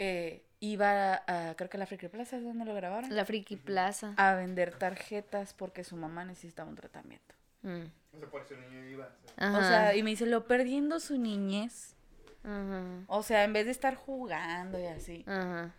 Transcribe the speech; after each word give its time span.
eh, 0.00 0.42
iba 0.60 1.22
a, 1.26 1.54
creo 1.56 1.70
que 1.70 1.76
a 1.76 1.80
la 1.80 1.86
Friki 1.86 2.08
Plaza 2.08 2.36
es 2.38 2.42
donde 2.42 2.64
lo 2.64 2.74
grabaron, 2.74 3.14
La 3.14 3.24
Friki 3.24 3.56
Plaza. 3.56 4.14
a 4.16 4.34
vender 4.34 4.74
tarjetas 4.74 5.54
porque 5.54 5.84
su 5.84 5.94
mamá 5.96 6.24
necesitaba 6.24 6.68
un 6.68 6.74
tratamiento. 6.76 7.34
Mm. 7.62 7.82
O 8.14 8.18
sea, 8.18 8.28
por 8.28 8.42
eso 8.42 8.54
el 8.54 8.60
niño 8.68 8.84
iba. 8.86 9.06
o 9.06 9.38
sea, 9.38 9.46
Ajá. 9.48 9.58
O 9.58 9.62
sea, 9.62 9.96
y 9.96 10.02
me 10.02 10.10
dice, 10.10 10.26
lo 10.26 10.46
perdiendo 10.46 10.98
su 11.00 11.16
niñez. 11.18 11.94
Ajá. 12.42 12.82
O 13.06 13.22
sea, 13.22 13.44
en 13.44 13.52
vez 13.52 13.66
de 13.66 13.72
estar 13.72 13.94
jugando 13.94 14.80
y 14.80 14.86
así. 14.86 15.24
Ajá. 15.26 15.74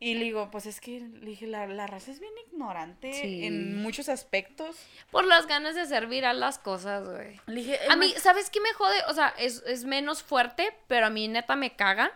Y 0.00 0.14
le 0.14 0.24
digo, 0.24 0.50
pues 0.50 0.66
es 0.66 0.80
que, 0.80 1.00
le 1.00 1.24
dije, 1.30 1.46
la, 1.46 1.66
la 1.66 1.86
raza 1.86 2.10
es 2.10 2.20
bien 2.20 2.32
ignorante 2.48 3.12
Sí. 3.12 3.46
en 3.46 3.80
muchos 3.80 4.08
aspectos. 4.10 4.76
Por 5.10 5.24
las 5.24 5.46
ganas 5.46 5.76
de 5.76 5.80
hacer 5.82 6.08
viral 6.08 6.40
las 6.40 6.58
cosas, 6.58 7.08
güey. 7.08 7.40
Le 7.46 7.54
dije, 7.54 7.78
A 7.88 7.96
mí, 7.96 8.10
"Emma, 8.10 8.20
¿sabes 8.20 8.50
qué 8.50 8.60
me 8.60 8.72
jode? 8.74 8.98
O 9.08 9.14
sea, 9.14 9.28
es, 9.38 9.62
es 9.66 9.84
menos 9.84 10.22
fuerte, 10.22 10.74
pero 10.88 11.06
a 11.06 11.10
mí 11.10 11.26
neta 11.28 11.56
me 11.56 11.74
caga. 11.74 12.10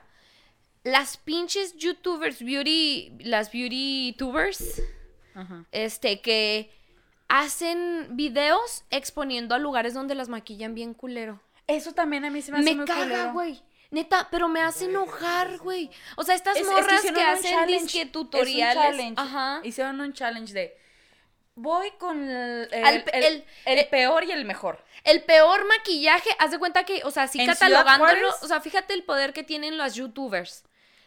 Las 0.85 1.17
pinches 1.17 1.77
youtubers, 1.77 2.43
beauty, 2.43 3.13
las 3.21 3.51
beauty 3.53 4.15
tubers, 4.19 4.81
Ajá. 5.35 5.65
este, 5.73 6.21
que 6.21 6.71
hacen 7.29 8.09
videos 8.17 8.85
exponiendo 8.91 9.55
a 9.55 9.59
lugares 9.59 9.95
donde 9.95 10.15
las 10.15 10.29
maquillan 10.29 10.75
bien 10.75 10.95
culero. 10.95 11.41
Eso 11.67 11.93
también 11.93 12.25
a 12.25 12.31
mí 12.31 12.41
se 12.41 12.53
me 12.53 12.59
hace 12.59 12.71
Me 12.71 12.77
muy 12.77 12.87
caga, 12.87 13.05
culero. 13.05 13.33
güey. 13.33 13.63
Neta, 13.91 14.29
pero 14.31 14.49
me 14.49 14.61
hace 14.61 14.85
enojar, 14.87 15.59
güey. 15.59 15.91
O 16.17 16.23
sea, 16.23 16.35
estas 16.35 16.57
Es- 16.57 16.63
es 16.63 16.69
morras 16.69 17.01
que 17.03 17.23
hacen 17.23 17.67
disque 17.67 18.07
tutoriales. 18.07 18.75
challenge. 18.83 19.15
Ajá. 19.21 19.61
Hicieron 19.65 20.01
un 20.01 20.13
challenge 20.13 20.53
de 20.53 20.77
voy 21.59 21.91
con 21.99 22.23
el, 22.29 22.69
el, 22.73 22.85
Al- 22.85 23.05
el- 23.13 23.25
el- 23.25 23.45
el 23.67 23.79
el- 23.79 23.89
peor 23.89 24.25
y 24.25 24.33
el 24.33 24.45
mejor. 24.45 24.85
El 25.05 25.23
peor 25.25 25.67
maquillaje, 25.67 26.31
haz 26.39 26.51
de 26.51 26.59
cuenta 26.59 26.85
que, 26.85 27.03
o 27.05 27.11
sea, 27.11 27.27
sí 27.29 27.39
catalogándolo, 27.47 28.29
o 28.43 28.47
sea, 28.49 28.61
fíjate 28.61 28.95
el 28.95 29.05
poder 29.05 29.33
que 29.33 29.43
tienen 29.45 29.77
las 29.79 29.95
youtubers. 29.95 30.65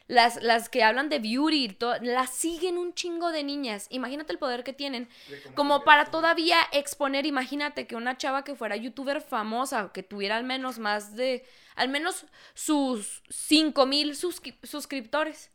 Las, 0.08 0.42
las 0.44 0.68
que 0.68 0.84
hablan 0.84 1.08
de 1.08 1.20
beauty, 1.20 1.70
to- 1.70 1.96
las 2.02 2.32
siguen 2.32 2.78
un 2.78 2.94
chingo 2.94 3.32
de 3.32 3.44
niñas. 3.44 3.88
Imagínate 3.92 4.34
el 4.34 4.40
poder 4.40 4.66
que 4.66 4.74
tienen. 4.74 5.08
Como 5.56 5.86
para 5.86 6.06
todavía 6.06 6.58
exponer, 6.74 7.26
imagínate 7.26 7.88
que 7.88 7.96
una 7.96 8.18
chava 8.18 8.44
que 8.44 8.56
fuera 8.56 8.76
youtuber 8.76 9.22
famosa, 9.22 9.92
que 9.94 10.04
tuviera 10.04 10.36
al 10.36 10.44
menos 10.44 10.80
más 10.80 11.16
de, 11.16 11.46
al 11.76 11.88
menos 11.88 12.26
sus 12.54 13.24
5 13.30 13.86
mil 13.86 14.14
suscriptores. 14.18 15.52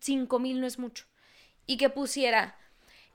5 0.00 0.38
mil 0.38 0.60
no 0.60 0.66
es 0.66 0.78
mucho. 0.78 1.06
Y 1.66 1.76
que 1.78 1.88
pusiera 1.88 2.58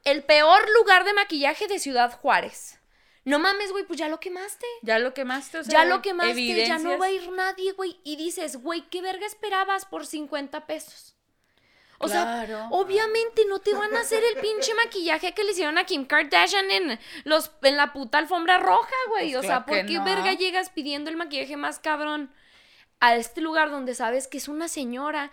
el 0.05 0.23
peor 0.23 0.67
lugar 0.79 1.03
de 1.03 1.13
maquillaje 1.13 1.67
de 1.67 1.79
Ciudad 1.79 2.17
Juárez. 2.19 2.79
No 3.25 3.39
mames, 3.39 3.71
güey, 3.71 3.83
pues 3.83 3.97
ya 3.97 4.07
lo 4.07 4.19
quemaste. 4.19 4.67
Ya 4.83 4.99
lo 4.99 5.13
quemaste, 5.15 5.57
o 5.57 5.63
sea, 5.63 5.71
Ya 5.71 5.85
lo 5.85 6.01
quemaste, 6.03 6.67
ya 6.67 6.77
no 6.77 6.97
va 6.99 7.07
a 7.07 7.11
ir 7.11 7.29
nadie, 7.31 7.71
güey. 7.73 7.99
Y 8.03 8.15
dices, 8.17 8.57
güey, 8.57 8.87
¿qué 8.89 9.01
verga 9.01 9.25
esperabas 9.25 9.85
por 9.85 10.05
50 10.05 10.67
pesos? 10.67 11.15
O 11.97 12.07
sea, 12.07 12.67
obviamente 12.71 13.45
no 13.47 13.59
te 13.59 13.73
van 13.73 13.95
a 13.95 14.01
hacer 14.01 14.23
el 14.23 14.39
pinche 14.41 14.73
maquillaje 14.85 15.33
que 15.33 15.43
le 15.43 15.51
hicieron 15.51 15.77
a 15.77 15.85
Kim 15.85 16.05
Kardashian 16.05 16.69
en, 16.69 16.99
los, 17.23 17.51
en 17.63 17.77
la 17.77 17.93
puta 17.93 18.19
alfombra 18.19 18.59
roja, 18.59 18.95
güey. 19.09 19.31
Pues 19.31 19.43
o 19.43 19.47
sea, 19.47 19.65
¿por 19.65 19.85
qué 19.85 19.93
no. 19.93 20.03
verga 20.03 20.33
llegas 20.33 20.69
pidiendo 20.69 21.09
el 21.09 21.17
maquillaje 21.17 21.57
más 21.57 21.79
cabrón 21.79 22.31
a 22.99 23.15
este 23.15 23.41
lugar 23.41 23.71
donde 23.71 23.95
sabes 23.95 24.27
que 24.27 24.37
es 24.37 24.47
una 24.47 24.67
señora 24.67 25.31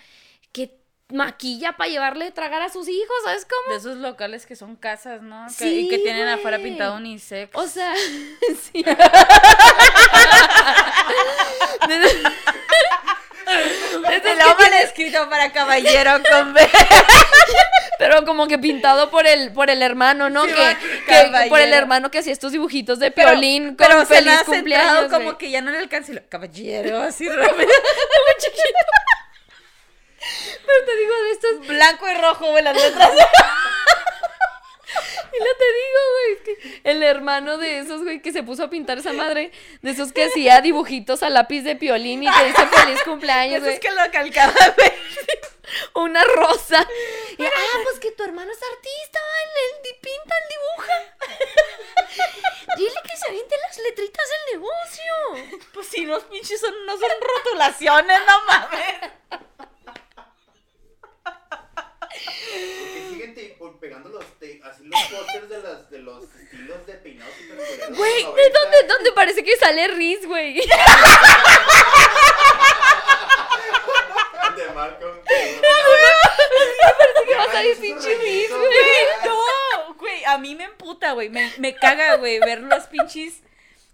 maquilla 1.12 1.72
para 1.76 1.90
llevarle 1.90 2.26
a 2.26 2.30
tragar 2.34 2.62
a 2.62 2.68
sus 2.68 2.88
hijos? 2.88 3.16
¿Sabes 3.24 3.46
cómo? 3.46 3.72
De 3.74 3.78
esos 3.80 3.96
locales 3.98 4.46
que 4.46 4.56
son 4.56 4.76
casas, 4.76 5.22
¿no? 5.22 5.46
Que- 5.46 5.52
Sí, 5.64 5.80
y 5.80 5.88
que 5.88 5.98
tienen 5.98 6.28
afuera 6.28 6.58
pintado 6.58 6.96
unisex. 6.96 7.50
O 7.54 7.66
sea, 7.66 7.94
sí. 8.72 8.84
Desde 14.08 14.34
luego 14.36 14.54
mal 14.58 14.72
escrito 14.82 15.28
para 15.28 15.52
caballero 15.52 16.12
con 16.30 16.54
B. 16.54 16.60
Pero 17.98 18.24
como 18.24 18.48
que 18.48 18.58
pintado 18.58 19.10
por 19.10 19.26
el, 19.26 19.52
por 19.52 19.70
el 19.70 19.80
hermano, 19.82 20.28
¿no? 20.30 20.44
Sí, 20.46 20.52
que, 21.06 21.48
por 21.48 21.60
el 21.60 21.72
hermano 21.72 22.10
que 22.10 22.18
hacía 22.18 22.32
estos 22.32 22.50
dibujitos 22.52 22.98
de 22.98 23.10
Pero- 23.12 23.30
piolín 23.30 23.76
con 23.76 23.86
pero 23.86 24.00
se 24.00 24.14
feliz 24.16 24.32
ha 24.40 24.44
cumpleaños. 24.44 25.12
como 25.12 25.38
que 25.38 25.50
ya 25.50 25.60
no 25.60 25.70
le 25.70 25.86
lo, 26.12 26.20
caballero, 26.28 27.00
así 27.02 27.28
rápido. 27.28 27.68
Pero 30.66 30.84
te 30.84 30.96
digo 30.96 31.14
de 31.22 31.30
estos, 31.32 31.66
Blanco 31.66 32.08
y 32.08 32.14
rojo, 32.14 32.46
güey, 32.50 32.62
las 32.62 32.76
letras. 32.76 33.10
y 35.32 35.38
no 35.38 35.50
te 35.58 35.72
digo, 35.72 36.00
güey, 36.12 36.32
es 36.32 36.40
que 36.42 36.80
el 36.90 37.02
hermano 37.02 37.58
de 37.58 37.78
esos, 37.78 38.02
güey, 38.02 38.20
que 38.22 38.32
se 38.32 38.42
puso 38.42 38.64
a 38.64 38.70
pintar 38.70 38.98
esa 38.98 39.12
madre, 39.12 39.52
de 39.80 39.90
esos 39.90 40.12
que 40.12 40.24
hacía 40.24 40.60
dibujitos 40.60 41.22
a 41.22 41.30
lápiz 41.30 41.62
de 41.62 41.76
piolín 41.76 42.22
y 42.22 42.30
te 42.30 42.44
dice 42.44 42.66
feliz 42.66 43.02
cumpleaños, 43.04 43.56
Eso 43.56 43.64
güey. 43.64 43.74
es 43.74 43.80
que 43.80 43.90
lo 43.90 44.10
calcaba, 44.10 44.74
güey. 44.76 44.92
Una 45.94 46.22
rosa. 46.24 46.86
Y, 47.38 47.44
ah, 47.44 47.78
pues 47.84 47.98
que 47.98 48.10
tu 48.12 48.24
hermano 48.24 48.50
es 48.50 48.58
artista, 48.62 49.18
él, 49.44 49.96
pinta, 50.02 50.34
él 50.36 50.48
dibuja. 50.50 50.92
Dile 52.76 53.00
que 53.08 53.16
se 53.16 53.28
aviente 53.28 53.54
las 53.68 53.78
letritas 53.78 54.26
del 54.28 54.60
negocio. 54.60 55.62
Pues 55.72 55.86
si 55.86 56.04
los 56.04 56.24
pinches 56.24 56.60
son, 56.60 56.74
no 56.86 56.98
son 56.98 57.10
rotulaciones, 57.20 58.20
no 58.26 58.44
mames. 58.44 59.12
Que 62.12 63.06
siguen 63.10 63.34
pegando 63.80 64.08
los 64.10 64.24
te- 64.38 64.60
así 64.64 64.84
los 64.84 65.00
pósters 65.04 65.48
de, 65.48 65.58
las, 65.62 65.90
de 65.90 65.98
los 65.98 66.24
estilos 66.24 66.86
de 66.86 66.92
peinados 66.94 67.34
super 67.34 67.56
Güey, 67.94 68.14
de 68.22 68.22
los 68.22 68.34
¿de 68.36 68.42
90. 68.42 68.58
dónde, 68.60 68.82
dónde 68.88 69.12
parece 69.12 69.42
que 69.44 69.56
sale 69.56 69.88
Riz, 69.88 70.24
güey? 70.26 70.54
De 74.56 74.68
Malcolm. 74.74 75.18
que 77.26 77.34
va 77.34 77.44
a 77.44 77.52
salir 77.52 77.76
pinche 77.78 78.14
Riz, 78.18 78.50
güey. 78.50 78.68
No, 79.24 79.94
güey, 79.94 80.24
a 80.24 80.36
mí 80.38 80.54
me 80.54 80.64
emputa, 80.64 81.12
güey. 81.12 81.28
Me, 81.30 81.50
me 81.58 81.74
caga, 81.74 82.16
güey, 82.16 82.38
ver 82.40 82.60
los 82.60 82.84
pinches. 82.86 83.40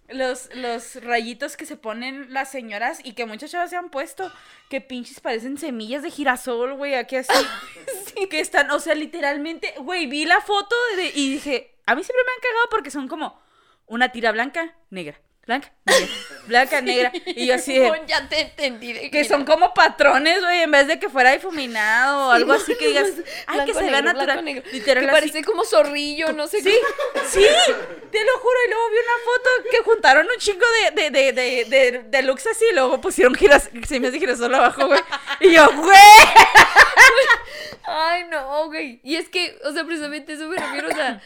Los, 0.08 0.48
los 0.54 0.96
rayitos 1.04 1.56
que 1.58 1.66
se 1.66 1.76
ponen 1.76 2.32
las 2.32 2.50
señoras 2.50 3.00
y 3.04 3.12
que 3.12 3.26
muchas 3.26 3.50
chavas 3.50 3.68
se 3.70 3.76
han 3.76 3.90
puesto, 3.90 4.32
que 4.70 4.80
pinches 4.80 5.20
parecen 5.20 5.58
semillas 5.58 6.02
de 6.02 6.10
girasol, 6.10 6.74
güey, 6.74 6.94
aquí 6.94 7.16
así. 7.16 7.32
sí, 8.16 8.26
que 8.28 8.40
están, 8.40 8.70
o 8.70 8.80
sea, 8.80 8.94
literalmente, 8.94 9.74
güey, 9.80 10.06
vi 10.06 10.24
la 10.24 10.40
foto 10.40 10.74
de- 10.96 11.12
y 11.14 11.32
dije, 11.32 11.74
a 11.84 11.94
mí 11.94 12.02
siempre 12.02 12.24
me 12.24 12.32
han 12.32 12.40
cagado 12.40 12.68
porque 12.70 12.90
son 12.90 13.06
como 13.06 13.38
una 13.86 14.10
tira 14.10 14.32
blanca, 14.32 14.74
negra, 14.90 15.20
blanca, 15.48 15.72
negra, 15.86 16.08
blanca, 16.46 16.80
negra. 16.82 17.12
Y 17.24 17.46
yo 17.46 17.54
así 17.54 17.78
de, 17.78 17.90
ya 18.06 18.28
te 18.28 18.40
entendí. 18.40 18.92
de 18.92 19.10
que 19.10 19.24
son 19.24 19.46
como 19.46 19.72
patrones, 19.72 20.40
güey, 20.42 20.62
en 20.62 20.70
vez 20.70 20.86
de 20.86 20.98
que 20.98 21.08
fuera 21.08 21.32
difuminado 21.32 22.28
o 22.28 22.30
algo 22.32 22.52
así 22.52 22.76
que 22.76 22.88
digas, 22.88 23.08
ay, 23.46 23.64
que 23.64 23.72
se 23.72 23.84
vea 23.84 24.02
natural. 24.02 24.44
negro. 24.44 24.62
Literal, 24.70 25.04
que 25.04 25.10
así. 25.10 25.20
parece 25.20 25.44
como 25.44 25.64
zorrillo, 25.64 26.32
no 26.34 26.46
sé 26.46 26.60
Sí, 26.60 26.70
sí, 27.30 27.46
te 28.10 28.24
lo 28.24 28.38
juro. 28.38 28.56
Y 28.66 28.70
luego 28.70 28.90
vi 28.90 28.96
una 28.98 29.24
foto 29.24 29.70
que 29.70 29.78
juntaron 29.78 30.26
un 30.26 30.38
chingo 30.38 30.66
de, 30.94 31.02
de, 31.02 31.10
de, 31.10 31.32
de, 31.32 31.64
de, 31.64 32.02
de 32.02 32.22
looks 32.22 32.46
así. 32.46 32.66
Y 32.70 32.74
luego 32.74 33.00
pusieron 33.00 33.34
giras, 33.34 33.70
semillas 33.86 34.12
de 34.12 34.18
girasol 34.18 34.54
abajo, 34.54 34.86
güey. 34.86 35.00
Y 35.40 35.52
yo, 35.52 35.66
güey. 35.76 35.98
Ay, 37.84 38.24
no, 38.30 38.66
güey. 38.66 39.00
Y 39.02 39.16
es 39.16 39.30
que, 39.30 39.58
o 39.64 39.72
sea, 39.72 39.84
precisamente 39.84 40.34
eso 40.34 40.46
me 40.46 40.58
refiero, 40.58 40.88
o 40.88 40.92
sea, 40.92 41.22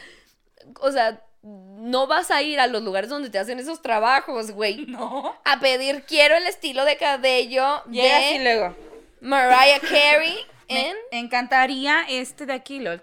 o 0.79 0.91
sea, 0.93 1.21
no 1.43 2.07
vas 2.07 2.31
a 2.31 2.41
ir 2.41 2.59
a 2.59 2.67
los 2.67 2.81
lugares 2.81 3.09
donde 3.09 3.29
te 3.29 3.37
hacen 3.37 3.59
esos 3.59 3.81
trabajos, 3.81 4.51
güey. 4.51 4.85
No. 4.93 5.35
A 5.43 5.59
pedir, 5.59 6.03
quiero 6.03 6.35
el 6.35 6.45
estilo 6.47 6.85
de 6.85 6.97
cabello 6.97 7.83
Llega 7.89 8.17
así 8.17 8.37
de 8.37 8.43
luego. 8.43 8.75
Mariah 9.21 9.79
Carey 9.79 10.37
Me 10.69 10.89
en... 10.89 10.97
encantaría 11.11 12.05
este 12.07 12.45
de 12.45 12.53
aquí, 12.53 12.79
luego 12.79 13.01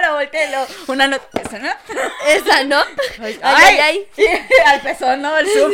la 0.00 0.12
volteé, 0.14 0.50
luego 0.50 0.66
una 0.88 1.08
nota. 1.08 1.40
¿Esa 1.40 1.58
no? 1.58 1.70
Esa, 2.26 2.64
¿no? 2.64 2.84
Ay, 3.20 3.38
ay, 3.42 3.78
ay. 3.80 4.06
Al 4.66 4.80
pezón, 4.82 5.22
¿no? 5.22 5.36
El 5.36 5.48
zoom. 5.48 5.72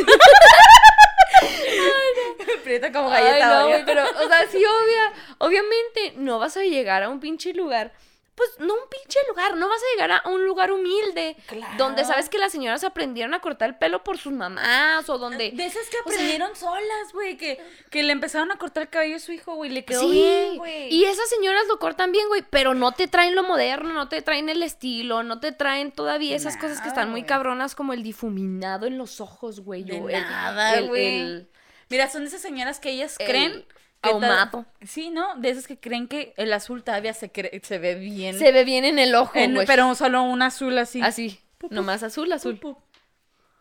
Prieto 2.63 2.87
como 2.93 3.09
Ay, 3.11 3.23
galleta. 3.23 3.47
no, 3.47 3.55
Oreo. 3.65 3.67
güey, 3.69 3.85
pero, 3.85 4.03
o 4.03 4.27
sea, 4.27 4.47
sí, 4.49 4.57
obvia, 4.57 5.13
obviamente 5.39 6.13
no 6.17 6.39
vas 6.39 6.57
a 6.57 6.61
llegar 6.63 7.03
a 7.03 7.09
un 7.09 7.19
pinche 7.19 7.53
lugar. 7.53 7.93
Pues 8.35 8.49
no 8.59 8.73
un 8.73 8.89
pinche 8.89 9.17
lugar, 9.29 9.55
no 9.55 9.69
vas 9.69 9.79
a 9.81 9.95
llegar 9.95 10.11
a 10.11 10.29
un 10.29 10.43
lugar 10.45 10.69
humilde. 10.69 11.37
Claro. 11.47 11.73
Donde 11.77 12.03
sabes 12.03 12.27
que 12.27 12.37
las 12.37 12.51
señoras 12.51 12.83
aprendieron 12.83 13.33
a 13.33 13.39
cortar 13.39 13.69
el 13.69 13.77
pelo 13.77 14.03
por 14.03 14.17
sus 14.17 14.33
mamás 14.33 15.07
o 15.09 15.17
donde. 15.17 15.51
De 15.51 15.65
esas 15.65 15.87
que 15.87 15.95
O 15.99 16.03
sea- 16.03 16.11
aprendieron 16.15 16.53
solas, 16.53 17.13
güey, 17.13 17.37
que, 17.37 17.61
que 17.89 18.03
le 18.03 18.11
empezaron 18.11 18.51
a 18.51 18.57
cortar 18.57 18.83
el 18.83 18.89
cabello 18.89 19.15
a 19.15 19.19
su 19.19 19.31
hijo, 19.31 19.55
güey, 19.55 19.71
le 19.71 19.85
quedó 19.85 20.01
Sí, 20.01 20.11
bien, 20.11 20.57
güey. 20.57 20.93
y 20.93 21.05
esas 21.05 21.29
señoras 21.29 21.63
lo 21.69 21.79
cortan 21.79 22.11
bien, 22.11 22.27
güey, 22.27 22.43
pero 22.49 22.73
no 22.73 22.91
te 22.91 23.07
traen 23.07 23.35
lo 23.35 23.43
moderno, 23.43 23.93
no 23.93 24.09
te 24.09 24.21
traen 24.21 24.49
el 24.49 24.63
estilo, 24.63 25.23
no 25.23 25.39
te 25.39 25.53
traen 25.53 25.93
todavía 25.93 26.35
esas 26.35 26.57
cosas 26.57 26.81
que 26.81 26.89
están 26.89 27.11
muy 27.11 27.23
cabronas 27.23 27.73
como 27.73 27.93
el 27.93 28.03
difuminado 28.03 28.85
en 28.85 28.97
los 28.97 29.21
ojos, 29.21 29.61
güey. 29.61 29.89
O 29.97 30.09
el- 30.09 30.21
nada, 30.21 30.73
el- 30.73 30.87
güey. 30.89 31.47
Mira, 31.89 32.09
son 32.09 32.21
de 32.23 32.27
esas 32.29 32.41
señoras 32.41 32.79
que 32.79 32.89
ellas 32.91 33.15
El 33.19 33.27
creen 33.27 33.65
que 34.01 34.09
ahumado. 34.09 34.65
Sí, 34.85 35.09
¿no? 35.09 35.35
De 35.35 35.49
esas 35.49 35.67
que 35.67 35.79
creen 35.79 36.07
que 36.07 36.33
el 36.37 36.51
azul 36.53 36.83
todavía 36.83 37.13
se, 37.13 37.31
cre- 37.31 37.61
se 37.63 37.77
ve 37.79 37.95
bien. 37.95 38.37
Se 38.37 38.51
ve 38.51 38.63
bien 38.63 38.85
en 38.85 38.99
el 38.99 39.15
ojo, 39.15 39.31
En- 39.37 39.57
pero 39.65 39.93
solo 39.95 40.23
un 40.23 40.41
azul 40.41 40.77
así. 40.77 41.01
Así, 41.01 41.39
nomás 41.69 42.03
azul, 42.03 42.31
azul. 42.31 42.59
Pu, 42.59 42.73
pu. 42.75 42.81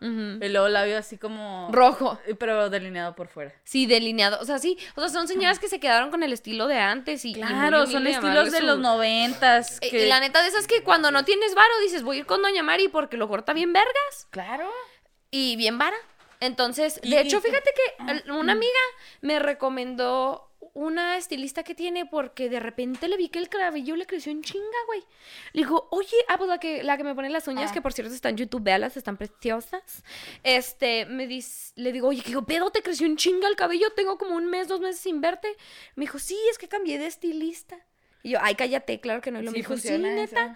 Ujú. 0.00 0.44
Y 0.44 0.48
luego 0.50 0.68
labio 0.68 0.98
así 0.98 1.16
como... 1.16 1.70
Rojo. 1.72 2.18
Pero 2.38 2.68
delineado 2.68 3.14
por 3.14 3.28
fuera. 3.28 3.54
Sí, 3.64 3.86
delineado. 3.86 4.38
O 4.40 4.44
sea, 4.44 4.58
sí. 4.58 4.76
O 4.96 5.00
sea, 5.00 5.08
son 5.08 5.28
señoras 5.28 5.58
que 5.58 5.68
se 5.68 5.80
quedaron 5.80 6.10
con 6.10 6.22
el 6.22 6.30
estilo 6.34 6.66
de 6.66 6.76
antes 6.78 7.24
y. 7.24 7.32
Claro, 7.32 7.86
son 7.86 8.06
estilos 8.06 8.52
de 8.52 8.58
su- 8.58 8.66
los 8.66 8.78
noventas. 8.80 9.78
Eh, 9.80 9.88
que- 9.90 10.04
Y 10.04 10.08
la 10.08 10.20
neta 10.20 10.42
de 10.42 10.48
esas 10.48 10.66
que 10.66 10.82
cuando 10.82 11.10
no 11.10 11.24
tienes 11.24 11.54
varo 11.54 11.72
dices, 11.82 12.02
voy 12.02 12.16
a 12.16 12.20
ir 12.20 12.26
con 12.26 12.42
Doña 12.42 12.62
Mari 12.62 12.88
porque 12.88 13.16
lo 13.16 13.28
corta 13.28 13.54
bien 13.54 13.72
vergas 13.72 14.26
Claro. 14.30 14.68
y 15.30 15.56
bien 15.56 15.78
vara. 15.78 15.96
Entonces, 16.40 17.00
de 17.02 17.20
hecho, 17.20 17.40
fíjate 17.40 17.70
que 17.74 18.12
el- 18.12 18.30
una 18.30 18.52
amiga 18.52 18.70
me 19.20 19.38
recomendó 19.38 20.50
una 20.72 21.16
estilista 21.18 21.62
que 21.62 21.74
tiene 21.74 22.04
porque 22.04 22.48
de 22.48 22.58
repente 22.58 23.06
le 23.06 23.16
vi 23.16 23.28
que 23.28 23.38
el 23.38 23.48
cabello 23.48 23.94
le 23.94 24.06
creció 24.06 24.32
en 24.32 24.42
chinga, 24.42 24.64
güey. 24.86 25.04
Le 25.52 25.62
digo, 25.62 25.86
oye, 25.92 26.16
ah, 26.26 26.36
pues 26.36 26.48
la 26.48 26.58
que, 26.58 26.82
la 26.82 26.96
que 26.96 27.04
me 27.04 27.14
pone 27.14 27.30
las 27.30 27.46
uñas, 27.46 27.70
Ah. 27.70 27.74
que 27.74 27.80
por 27.80 27.92
cierto 27.92 28.12
está 28.12 28.28
en 28.30 28.36
YouTube, 28.38 28.62
véalas, 28.64 28.96
están 28.96 29.16
preciosas. 29.16 30.02
Este, 30.42 31.06
me 31.06 31.26
dice, 31.28 31.72
le 31.76 31.92
digo, 31.92 32.08
oye, 32.08 32.22
¿qué 32.22 32.34
pedo 32.42 32.70
te 32.70 32.82
creció 32.82 33.06
en 33.06 33.16
chinga 33.16 33.46
el 33.46 33.54
cabello? 33.56 33.92
Tengo 33.94 34.18
como 34.18 34.34
un 34.34 34.46
mes, 34.46 34.66
dos 34.66 34.80
meses 34.80 35.00
sin 35.00 35.20
verte. 35.20 35.54
Me 35.94 36.04
dijo, 36.04 36.18
sí, 36.18 36.36
es 36.50 36.58
que 36.58 36.66
cambié 36.68 36.98
de 36.98 37.06
estilista. 37.06 37.78
Y 38.24 38.30
yo, 38.30 38.38
ay, 38.40 38.54
cállate, 38.56 38.98
claro 39.00 39.20
que 39.20 39.30
no. 39.30 39.40
Y 39.40 39.44
lo 39.44 39.52
me 39.52 39.56
Sí 39.58 39.60
dijo, 39.62 39.76
sí, 39.76 39.96
neta. 39.98 40.44
eso. 40.46 40.54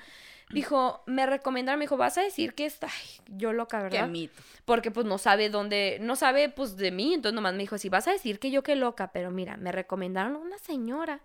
Dijo, 0.50 1.02
me 1.06 1.26
recomendaron, 1.26 1.78
me 1.78 1.84
dijo, 1.84 1.96
vas 1.98 2.16
a 2.16 2.22
decir 2.22 2.54
que 2.54 2.64
está, 2.64 2.86
ay, 2.86 3.36
yo 3.36 3.52
loca, 3.52 3.78
Qué 3.78 3.96
¿verdad? 3.96 4.08
mito. 4.08 4.42
porque 4.64 4.90
pues 4.90 5.04
no 5.04 5.18
sabe 5.18 5.50
dónde, 5.50 5.98
no 6.00 6.16
sabe 6.16 6.48
pues 6.48 6.76
de 6.76 6.90
mí, 6.90 7.12
entonces 7.12 7.34
nomás 7.34 7.52
me 7.52 7.60
dijo, 7.60 7.76
si 7.76 7.90
vas 7.90 8.08
a 8.08 8.12
decir 8.12 8.38
que 8.38 8.50
yo 8.50 8.62
qué 8.62 8.74
loca, 8.74 9.12
pero 9.12 9.30
mira, 9.30 9.58
me 9.58 9.72
recomendaron 9.72 10.36
una 10.36 10.56
señora, 10.58 11.20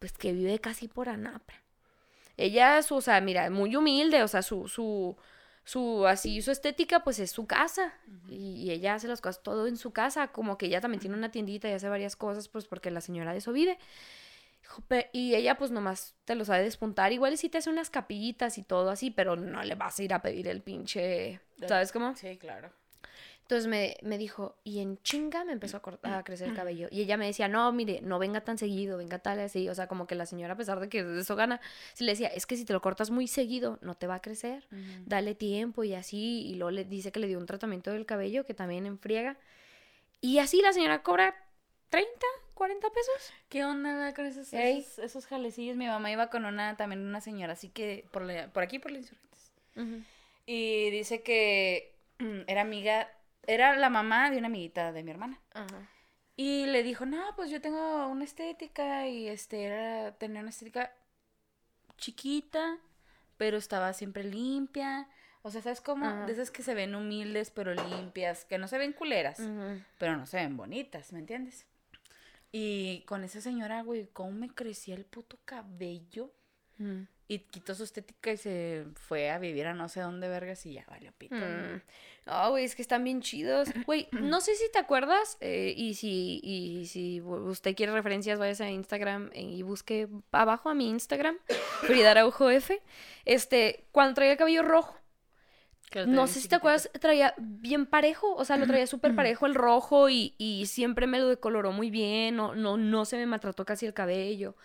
pues 0.00 0.12
que 0.12 0.32
vive 0.32 0.58
casi 0.58 0.88
por 0.88 1.08
Anapra. 1.08 1.62
Ella, 2.36 2.82
su, 2.82 2.96
o 2.96 3.00
sea, 3.00 3.20
mira, 3.20 3.50
muy 3.50 3.76
humilde, 3.76 4.22
o 4.22 4.28
sea, 4.28 4.42
su, 4.42 4.66
su, 4.66 5.16
su, 5.62 6.06
así, 6.06 6.42
su 6.42 6.50
estética, 6.50 7.04
pues 7.04 7.18
es 7.20 7.30
su 7.30 7.46
casa, 7.46 7.92
y, 8.28 8.54
y 8.64 8.70
ella 8.72 8.94
hace 8.94 9.06
las 9.06 9.20
cosas 9.20 9.42
todo 9.42 9.66
en 9.68 9.76
su 9.76 9.92
casa, 9.92 10.28
como 10.28 10.58
que 10.58 10.66
ella 10.66 10.80
también 10.80 11.00
tiene 11.00 11.16
una 11.16 11.30
tiendita 11.30 11.68
y 11.68 11.72
hace 11.72 11.88
varias 11.88 12.16
cosas, 12.16 12.48
pues 12.48 12.66
porque 12.66 12.90
la 12.90 13.00
señora 13.00 13.32
de 13.32 13.38
eso 13.38 13.52
vive. 13.52 13.78
Dijo, 14.70 14.82
"Pe- 14.82 15.10
Y 15.12 15.34
ella 15.34 15.58
pues 15.58 15.72
nomás 15.72 16.14
te 16.24 16.36
lo 16.36 16.44
sabe 16.44 16.62
despuntar, 16.62 17.12
igual 17.12 17.36
sí 17.36 17.48
te 17.48 17.58
hace 17.58 17.70
unas 17.70 17.90
capillitas 17.90 18.56
y 18.56 18.62
todo 18.62 18.90
así, 18.90 19.10
pero 19.10 19.34
no 19.34 19.64
le 19.64 19.74
vas 19.74 19.98
a 19.98 20.02
ir 20.04 20.14
a 20.14 20.22
pedir 20.22 20.46
el 20.46 20.62
pinche, 20.62 21.40
¿sabes 21.68 21.90
cómo? 21.90 22.14
Sí, 22.14 22.36
claro. 22.38 22.70
Entonces 23.42 23.66
me, 23.66 23.96
me 24.02 24.16
dijo, 24.16 24.60
y 24.62 24.78
en 24.78 25.02
chinga 25.02 25.44
me 25.44 25.52
empezó 25.52 25.78
a, 25.78 25.82
cort- 25.82 25.98
a 26.04 26.22
crecer 26.22 26.46
el 26.46 26.54
cabello. 26.54 26.86
Y 26.92 27.00
ella 27.00 27.16
me 27.16 27.26
decía, 27.26 27.48
no, 27.48 27.72
mire, 27.72 28.00
no 28.00 28.20
venga 28.20 28.42
tan 28.42 28.58
seguido, 28.58 28.96
venga 28.96 29.18
tal 29.18 29.40
así. 29.40 29.68
O 29.68 29.74
sea, 29.74 29.88
como 29.88 30.06
que 30.06 30.14
la 30.14 30.24
señora, 30.24 30.54
a 30.54 30.56
pesar 30.56 30.78
de 30.78 30.88
que 30.88 31.18
eso 31.18 31.34
gana, 31.34 31.60
sí 31.94 32.04
le 32.04 32.12
decía, 32.12 32.28
es 32.28 32.46
que 32.46 32.56
si 32.56 32.64
te 32.64 32.72
lo 32.72 32.80
cortas 32.80 33.10
muy 33.10 33.26
seguido, 33.26 33.80
no 33.82 33.96
te 33.96 34.06
va 34.06 34.14
a 34.16 34.22
crecer. 34.22 34.68
Dale 35.04 35.34
tiempo 35.34 35.82
y 35.82 35.94
así. 35.94 36.46
Y 36.46 36.54
luego 36.54 36.70
le 36.70 36.84
dice 36.84 37.10
que 37.10 37.18
le 37.18 37.26
dio 37.26 37.38
un 37.38 37.46
tratamiento 37.46 37.90
del 37.90 38.06
cabello 38.06 38.46
que 38.46 38.54
también 38.54 38.86
enfriega. 38.86 39.36
Y 40.20 40.38
así 40.38 40.62
la 40.62 40.72
señora 40.72 41.02
cobra 41.02 41.34
30, 41.88 42.08
40 42.60 42.88
pesos. 42.90 43.32
¿Qué 43.48 43.64
onda 43.64 44.12
con 44.12 44.26
esos, 44.26 44.52
esos, 44.52 44.98
esos 44.98 45.26
jalecillos? 45.26 45.78
Mi 45.78 45.86
mamá 45.86 46.10
iba 46.10 46.28
con 46.28 46.44
una, 46.44 46.76
también 46.76 47.00
una 47.06 47.22
señora, 47.22 47.54
así 47.54 47.70
que 47.70 48.04
por, 48.12 48.20
la- 48.20 48.48
por 48.52 48.62
aquí, 48.62 48.78
por 48.78 48.90
la 48.92 48.98
Insurgentes. 48.98 49.52
Y 50.44 50.90
dice 50.90 51.22
que 51.22 51.94
mm, 52.18 52.40
era 52.48 52.60
amiga, 52.60 53.08
era 53.46 53.76
la 53.76 53.88
mamá 53.88 54.30
de 54.30 54.36
una 54.36 54.48
amiguita 54.48 54.92
de 54.92 55.02
mi 55.02 55.10
hermana. 55.10 55.40
Ajá. 55.54 55.88
Y 56.36 56.66
le 56.66 56.82
dijo, 56.82 57.06
no, 57.06 57.34
pues 57.34 57.50
yo 57.50 57.62
tengo 57.62 58.06
una 58.08 58.24
estética 58.24 59.08
y 59.08 59.28
este 59.28 59.64
era 59.64 60.12
tener 60.18 60.42
una 60.42 60.50
estética 60.50 60.92
chiquita, 61.96 62.76
pero 63.38 63.56
estaba 63.56 63.92
siempre 63.94 64.22
limpia. 64.24 65.08
O 65.42 65.50
sea, 65.50 65.62
¿sabes 65.62 65.80
cómo? 65.80 66.06
De 66.26 66.32
esas 66.32 66.50
que 66.50 66.62
se 66.62 66.74
ven 66.74 66.94
humildes 66.94 67.50
pero 67.50 67.72
limpias, 67.72 68.44
que 68.44 68.58
no 68.58 68.68
se 68.68 68.76
ven 68.76 68.92
culeras, 68.92 69.38
pero 69.96 70.16
no 70.18 70.26
se 70.26 70.36
ven 70.36 70.58
bonitas, 70.58 71.12
¿me 71.14 71.20
entiendes? 71.20 71.66
Y 72.52 73.02
con 73.06 73.24
esa 73.24 73.40
señora, 73.40 73.82
güey, 73.82 74.08
cómo 74.12 74.32
me 74.32 74.48
crecía 74.48 74.94
el 74.94 75.04
puto 75.04 75.38
cabello. 75.44 76.32
Ujú. 76.78 77.06
Y 77.28 77.38
quitó 77.38 77.76
su 77.76 77.84
estética 77.84 78.32
y 78.32 78.36
se 78.36 78.86
fue 78.94 79.30
a 79.30 79.38
vivir 79.38 79.68
a 79.68 79.74
no 79.74 79.88
sé 79.88 80.00
dónde 80.00 80.28
vergas 80.28 80.66
y 80.66 80.72
ya 80.72 80.84
valió 80.88 81.12
pito. 81.12 81.36
Mm. 81.36 81.80
Ah, 82.26 82.48
güey, 82.48 82.64
es 82.64 82.74
que 82.74 82.82
están 82.82 83.04
bien 83.04 83.22
chidos. 83.22 83.68
Güey, 83.86 84.08
no 84.10 84.40
sé 84.40 84.56
si 84.56 84.64
te 84.72 84.80
acuerdas, 84.80 85.36
eh, 85.40 85.72
y 85.76 85.94
si, 85.94 86.40
y 86.42 86.86
si 86.86 87.20
usted 87.20 87.76
quiere 87.76 87.92
referencias, 87.92 88.40
vayas 88.40 88.60
a 88.60 88.68
Instagram 88.68 89.30
eh, 89.32 89.42
y 89.42 89.62
busque 89.62 90.08
abajo 90.32 90.70
a 90.70 90.74
mi 90.74 90.90
Instagram, 90.90 91.38
Frida 91.82 92.10
Araujo 92.10 92.50
F. 92.50 92.82
Este, 93.24 93.84
cuando 93.92 94.14
traía 94.14 94.32
el 94.32 94.38
cabello 94.38 94.62
rojo, 94.62 94.99
no 96.04 96.26
sé 96.26 96.40
si 96.40 96.48
te 96.48 96.56
acuerdas, 96.56 96.90
traía 97.00 97.34
bien 97.38 97.86
parejo, 97.86 98.34
o 98.34 98.44
sea, 98.44 98.56
lo 98.56 98.66
traía 98.66 98.86
súper 98.86 99.14
parejo 99.14 99.46
el 99.46 99.54
rojo 99.54 100.08
y, 100.08 100.34
y 100.38 100.66
siempre 100.66 101.06
me 101.06 101.18
lo 101.18 101.28
decoloró 101.28 101.72
muy 101.72 101.90
bien, 101.90 102.36
no, 102.36 102.54
no, 102.54 102.76
no 102.76 103.04
se 103.04 103.16
me 103.16 103.26
maltrató 103.26 103.64
casi 103.64 103.86
el 103.86 103.94
cabello. 103.94 104.56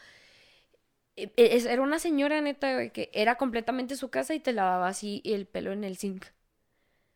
E- 1.22 1.31
e- 1.38 1.72
Era 1.74 1.81
una 1.81 2.00
señora 2.00 2.42
neta, 2.42 2.74
güey, 2.75 2.89
que 2.92 3.10
era 3.13 3.36
completamente 3.36 3.95
su 3.95 4.10
casa 4.10 4.33
y 4.33 4.39
te 4.39 4.54
lavaba 4.54 4.88
así 4.88 5.22
el 5.25 5.45
pelo 5.48 5.72
en 5.72 5.83
el 5.83 5.98
zinc. 5.98 6.25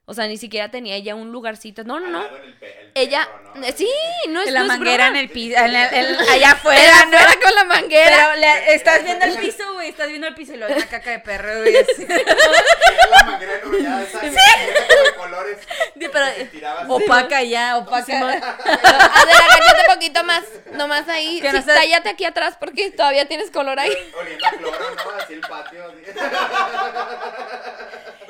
O 0.10 0.14
sea, 0.16 0.26
ni 0.26 0.38
siquiera 0.38 0.70
tenía 0.72 0.96
ella 0.96 1.14
un 1.14 1.32
lugarcito. 1.32 1.84
No, 1.84 2.00
no, 2.00 2.08
no. 2.08 2.26
El 2.26 2.54
pe- 2.56 2.82
el 2.82 2.92
Ella, 2.96 3.30
perro, 3.32 3.52
¿no? 3.62 3.66
eh, 3.68 3.74
sí, 3.78 3.88
no 4.30 4.42
es 4.42 4.52
la 4.52 4.60
no 4.62 4.66
es 4.66 4.70
manguera 4.80 5.08
en 5.08 5.16
el 5.18 5.30
piso, 5.30 5.56
en 5.60 5.76
el- 5.76 5.94
el- 5.94 6.20
allá 6.30 6.52
afuera, 6.52 6.82
Era, 6.84 7.06
¿no? 7.06 7.18
era 7.18 7.34
con 7.44 7.54
la 7.56 7.64
manguera. 7.66 8.30
Pero 8.32 8.42
le- 8.42 8.74
estás 8.74 9.04
viendo 9.04 9.26
el 9.26 9.38
piso, 9.38 9.74
güey, 9.74 9.90
estás 9.90 10.08
viendo 10.08 10.26
el 10.28 10.34
piso 10.34 10.54
y 10.54 10.58
lo 10.58 10.66
una 10.66 10.86
caca 10.90 11.12
de 11.12 11.20
perro, 11.20 11.60
güey. 11.62 11.76
así. 11.78 12.08
La 12.08 13.24
manguera 13.24 13.54
enrollada, 13.64 14.02
esa 14.10 14.26
esa 14.26 14.42
de 14.42 15.16
colores. 15.16 15.58
Sí, 16.00 16.08
pero-. 16.12 16.94
Opaca 16.96 17.44
ya, 17.44 17.78
opaca. 17.78 18.26
Ver, 18.26 18.42
agáchate 18.44 19.82
un 19.88 19.94
poquito 19.94 20.24
más. 20.24 20.44
Nomás 20.72 21.08
ahí. 21.08 21.40
Sí, 21.42 21.48
no 21.54 21.64
tállate 21.64 22.10
aquí 22.10 22.26
atrás 22.26 22.58
porque 22.60 22.90
todavía 22.92 23.28
tienes 23.28 23.52
color 23.52 23.80
ahí. 23.80 23.92
Oliendo 24.20 24.46
a 24.48 24.50
cloro, 24.52 24.78
¿no? 24.96 25.12
Así 25.24 25.34
el 25.34 25.42
patio. 25.42 25.84
así. 25.86 26.20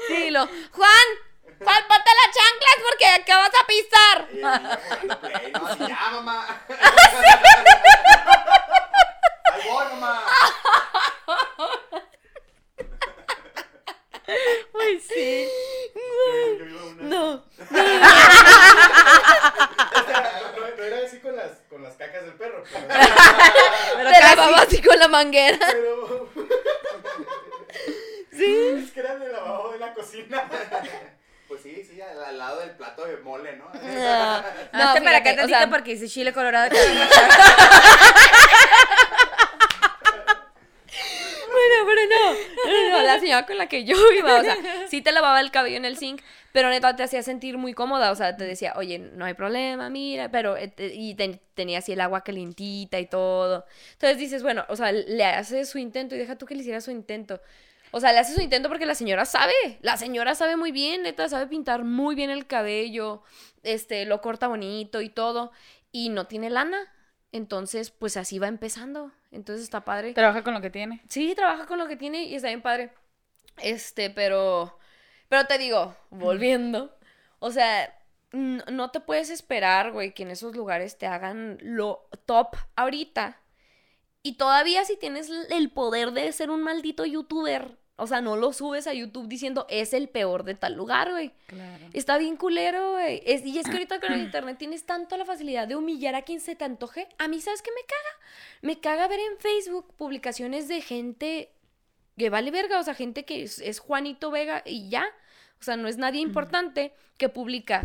Sí, 0.08 0.30
lo. 0.32 0.48
Juan, 0.72 0.90
Juan, 1.64 1.84
ponte 1.88 2.12
las 2.20 2.30
chanclas 2.36 2.78
porque 2.88 3.06
acá 3.08 3.38
vas 3.38 3.52
a 3.60 3.68
pisar. 3.68 4.18
¿no? 4.34 5.88
Ya, 5.88 6.10
mamá. 6.12 6.38
Ahí 9.52 9.62
voy, 9.68 9.86
mamá. 9.92 10.14
Uy, 14.74 15.00
sí. 15.08 15.50
No. 17.00 17.44
No, 20.60 20.68
no 20.78 20.84
era 20.84 20.98
así 21.06 21.20
con 21.20 21.36
las, 21.36 21.52
con 21.70 21.84
las 21.84 21.96
cacas 21.96 22.24
del 22.24 22.34
perro, 22.36 22.64
pero, 22.72 22.88
Pero 22.88 24.10
Te 24.10 24.20
casi. 24.20 24.36
lavaba 24.36 24.62
así 24.62 24.82
con 24.82 25.00
la 25.00 25.08
manguera. 25.08 25.58
pero- 25.72 26.30
Sí. 28.32 28.82
es 28.84 28.92
que 28.92 29.00
era 29.02 29.16
del 29.18 29.32
lavabo 29.34 29.72
de 29.72 29.80
la 29.80 29.94
cocina. 29.94 30.50
Pues 31.50 31.62
sí, 31.64 31.84
sí, 31.84 32.00
al, 32.00 32.24
al 32.24 32.38
lado 32.38 32.60
del 32.62 32.70
plato 32.72 33.06
de 33.06 33.18
mole, 33.18 33.58
¿no? 33.58 33.66
No, 33.74 34.42
No, 34.96 35.04
para 35.04 35.18
acá 35.18 35.36
tantito 35.36 35.48
sea, 35.58 35.70
porque 35.70 35.92
dice 35.96 36.08
chile 36.08 36.32
colorado. 36.32 36.70
que- 36.70 36.78
Bueno, 41.52 41.86
pero 41.88 42.02
no. 42.10 42.34
No, 42.72 42.90
no, 42.92 42.98
no, 43.00 43.04
La 43.04 43.20
señora 43.20 43.46
con 43.46 43.58
la 43.58 43.68
que 43.68 43.84
yo 43.84 43.96
iba, 44.18 44.40
o 44.40 44.44
sea, 44.44 44.56
sí 44.88 45.02
te 45.02 45.12
lavaba 45.12 45.40
el 45.42 45.52
cabello 45.52 45.78
en 45.78 45.86
el 45.86 45.98
zinc, 45.98 46.22
pero 46.52 46.70
neta 46.70 46.96
te 46.96 47.04
hacía 47.04 47.24
sentir 47.24 47.58
muy 47.58 47.74
cómoda. 47.74 48.12
O 48.12 48.16
sea, 48.16 48.38
te 48.38 48.44
decía, 48.46 48.74
oye, 48.76 49.00
no 49.00 49.26
hay 49.26 49.34
problema, 49.34 49.90
mira, 49.90 50.30
pero. 50.30 50.58
eh, 50.58 50.68
te- 50.68 50.94
y 50.94 51.16
ten- 51.16 51.42
tenía 51.56 51.80
así 51.80 51.94
el 51.94 52.02
agua 52.02 52.24
calientita 52.24 53.00
y 53.00 53.08
todo. 53.08 53.66
Entonces 53.94 54.18
dices, 54.20 54.44
bueno, 54.44 54.66
o 54.70 54.76
sea, 54.76 54.92
le 54.92 55.26
hace 55.26 55.66
su 55.66 55.78
intento 55.80 56.16
y 56.16 56.20
deja 56.20 56.38
tú 56.38 56.46
que 56.46 56.54
le 56.56 56.62
hiciera 56.62 56.82
su 56.82 56.92
intento. 56.92 57.42
O 57.92 58.00
sea, 58.00 58.14
le 58.14 58.20
hace 58.20 58.34
su 58.34 58.42
intento 58.42 58.70
porque 58.70 58.86
la 58.86 58.96
señora 58.96 59.26
sabe. 59.26 59.54
La 59.82 59.98
señora 59.98 60.36
sabe 60.36 60.56
muy 60.56 60.72
bien, 60.72 61.04
neta, 61.04 61.28
sabe 61.30 61.48
pintar 61.48 61.84
muy 61.84 62.16
bien 62.16 62.30
el 62.30 62.48
cabello. 62.48 63.24
Este, 63.64 64.06
lo 64.06 64.22
corta 64.22 64.48
bonito 64.48 65.02
y 65.02 65.10
todo. 65.10 65.52
Y 65.92 66.10
no 66.10 66.28
tiene 66.28 66.50
lana. 66.50 66.94
Entonces, 67.32 67.92
pues 67.92 68.18
así 68.18 68.40
va 68.40 68.48
empezando. 68.48 69.12
Entonces 69.32 69.64
está 69.64 69.86
padre. 69.86 70.14
Trabaja 70.14 70.44
con 70.44 70.54
lo 70.54 70.62
que 70.62 70.70
tiene. 70.70 71.02
Sí, 71.10 71.34
trabaja 71.36 71.66
con 71.66 71.78
lo 71.78 71.88
que 71.88 71.96
tiene 71.96 72.24
y 72.24 72.36
está 72.36 72.48
bien 72.48 72.62
padre. 72.62 72.92
Este, 73.58 74.10
pero. 74.10 74.78
Pero 75.28 75.46
te 75.46 75.58
digo, 75.58 75.96
volviendo. 76.10 76.98
O 77.40 77.52
sea, 77.52 77.96
no 78.32 78.92
te 78.92 79.00
puedes 79.00 79.30
esperar, 79.30 79.92
güey, 79.92 80.14
que 80.14 80.24
en 80.24 80.32
esos 80.32 80.56
lugares 80.56 80.98
te 80.98 81.08
hagan 81.08 81.58
lo 81.62 82.08
top 82.26 82.56
ahorita. 82.76 83.40
Y 84.30 84.34
todavía 84.34 84.86
si 84.86 84.96
tienes 84.96 85.30
el 85.50 85.72
poder 85.72 86.12
de 86.12 86.32
ser 86.32 86.52
un 86.52 86.62
maldito 86.62 87.04
youtuber. 87.06 87.78
O 87.96 88.06
sea, 88.08 88.22
no 88.22 88.38
lo 88.38 88.54
subes 88.54 88.86
a 88.88 88.94
YouTube 88.94 89.28
diciendo 89.28 89.66
es 89.70 89.94
el 89.94 90.08
peor 90.08 90.44
de 90.44 90.54
tal 90.56 90.74
lugar, 90.76 91.10
güey. 91.12 91.32
Claro. 91.48 91.86
Está 91.94 92.18
bien 92.18 92.38
culero, 92.38 92.92
güey. 92.92 93.22
Es- 93.26 93.44
y 93.46 93.58
es 93.60 93.66
que 93.66 93.72
ahorita 93.74 94.00
con 94.00 94.14
el 94.14 94.22
internet 94.22 94.58
tienes 94.58 94.86
tanto 94.86 95.18
la 95.18 95.26
facilidad 95.26 95.68
de 95.68 95.76
humillar 95.76 96.14
a 96.16 96.22
quien 96.22 96.40
se 96.40 96.56
te 96.56 96.64
antoje. 96.64 97.10
A 97.18 97.28
mí, 97.28 97.42
¿sabes 97.42 97.62
qué 97.62 97.72
me 97.72 97.82
caga? 97.82 98.26
Me 98.62 98.80
caga 98.80 99.08
ver 99.08 99.20
en 99.20 99.38
Facebook 99.40 99.94
publicaciones 99.98 100.68
de 100.68 100.82
gente 100.82 101.52
que 102.18 102.30
vale 102.30 102.52
verga, 102.52 102.80
o 102.80 102.84
sea, 102.84 102.94
gente 102.94 103.26
que 103.26 103.42
es, 103.44 103.60
es 103.60 103.80
Juanito 103.80 104.30
Vega 104.32 104.62
y 104.66 104.90
ya. 104.90 105.06
o 105.60 105.64
sea, 105.64 105.76
no 105.76 105.88
es 105.90 105.98
nadie 105.98 106.22
importante, 106.22 106.94
que 107.18 107.28
publica 107.28 107.84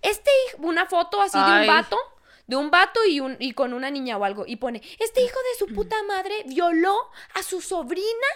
este 0.00 0.30
hij- 0.30 0.64
una 0.64 0.86
foto 0.86 1.20
así 1.20 1.36
de 1.36 1.44
un 1.60 1.66
vato, 1.66 1.98
de 2.50 2.56
un 2.56 2.68
vato 2.70 3.00
y, 3.06 3.20
un, 3.20 3.36
y 3.38 3.52
con 3.52 3.72
una 3.72 3.90
niña 3.90 4.16
o 4.18 4.24
algo, 4.24 4.44
y 4.44 4.56
pone, 4.56 4.82
este 4.98 5.22
hijo 5.22 5.38
de 5.52 5.58
su 5.58 5.72
puta 5.72 5.96
madre 6.02 6.34
violó 6.46 6.96
a 7.34 7.42
su 7.44 7.60
sobrina 7.60 8.26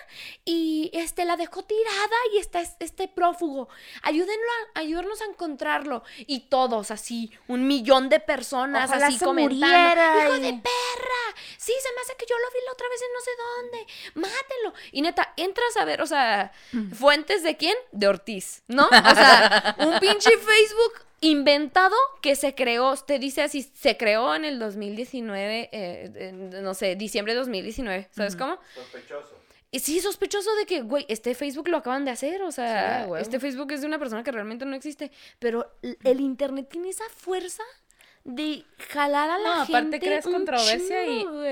y 0.44 0.88
este 0.94 1.24
la 1.24 1.36
dejó 1.36 1.64
tirada 1.64 2.16
y 2.32 2.38
está 2.38 2.60
es- 2.60 2.76
este 2.78 3.08
prófugo. 3.08 3.68
Ayúdenlo 4.02 4.46
a, 4.74 4.78
ayúdenos 4.80 5.20
a 5.20 5.24
encontrarlo. 5.24 6.04
Y 6.26 6.48
todos 6.48 6.92
así, 6.92 7.32
un 7.48 7.66
millón 7.66 8.08
de 8.08 8.20
personas 8.20 8.88
Ojalá 8.88 9.08
así 9.08 9.18
se 9.18 9.24
comentando. 9.24 9.66
muriera 9.66 10.24
Hijo 10.26 10.36
y- 10.36 10.40
de 10.42 10.52
perra. 10.52 11.40
Sí, 11.58 11.72
se 11.82 11.92
me 11.94 12.00
hace 12.02 12.14
que 12.16 12.26
yo 12.28 12.36
lo 12.38 12.50
vi 12.52 12.64
la 12.66 12.72
otra 12.72 12.88
vez 12.88 13.02
en 13.02 13.12
no 13.12 13.20
sé 13.20 13.30
dónde. 13.44 14.28
Mátenlo. 14.28 14.74
Y 14.92 15.02
neta, 15.02 15.32
entras 15.36 15.76
a 15.76 15.84
ver, 15.84 16.00
o 16.02 16.06
sea, 16.06 16.52
fuentes 16.96 17.42
de 17.42 17.56
quién? 17.56 17.76
De 17.90 18.06
Ortiz, 18.06 18.62
¿no? 18.68 18.84
O 18.86 19.14
sea, 19.14 19.74
un 19.80 19.98
pinche 19.98 20.30
Facebook 20.38 21.03
inventado 21.20 21.94
que 22.20 22.36
se 22.36 22.54
creó, 22.54 22.94
te 22.96 23.18
dice 23.18 23.42
así, 23.42 23.62
se 23.62 23.96
creó 23.96 24.34
en 24.34 24.44
el 24.44 24.58
2019, 24.58 25.70
eh, 25.72 26.12
en, 26.16 26.62
no 26.62 26.74
sé, 26.74 26.96
diciembre 26.96 27.32
de 27.34 27.38
2019, 27.40 28.08
¿sabes 28.10 28.36
cómo? 28.36 28.58
Sospechoso. 28.74 29.38
Y 29.70 29.80
sí, 29.80 30.00
sospechoso 30.00 30.54
de 30.54 30.66
que, 30.66 30.82
güey, 30.82 31.04
este 31.08 31.34
Facebook 31.34 31.68
lo 31.68 31.78
acaban 31.78 32.04
de 32.04 32.12
hacer, 32.12 32.42
o 32.42 32.50
Sí, 32.52 32.56
sea, 32.56 32.98
a 32.98 33.06
huevo. 33.06 33.16
este 33.16 33.40
Facebook 33.40 33.72
es 33.72 33.80
de 33.80 33.86
una 33.88 33.98
persona 33.98 34.22
que 34.22 34.30
realmente 34.30 34.64
no 34.64 34.76
existe, 34.76 35.10
pero 35.40 35.68
el 35.82 36.20
internet 36.20 36.68
tiene 36.70 36.90
esa 36.90 37.04
fuerza 37.16 37.62
de 38.22 38.64
jalar 38.90 39.30
a 39.30 39.38
la 39.38 39.48
No, 39.56 39.66
gente. 39.66 39.72
aparte 39.78 40.00
creas 40.00 40.24
controversia 40.24 41.06
y- 41.06 41.18
chingo, 41.18 41.42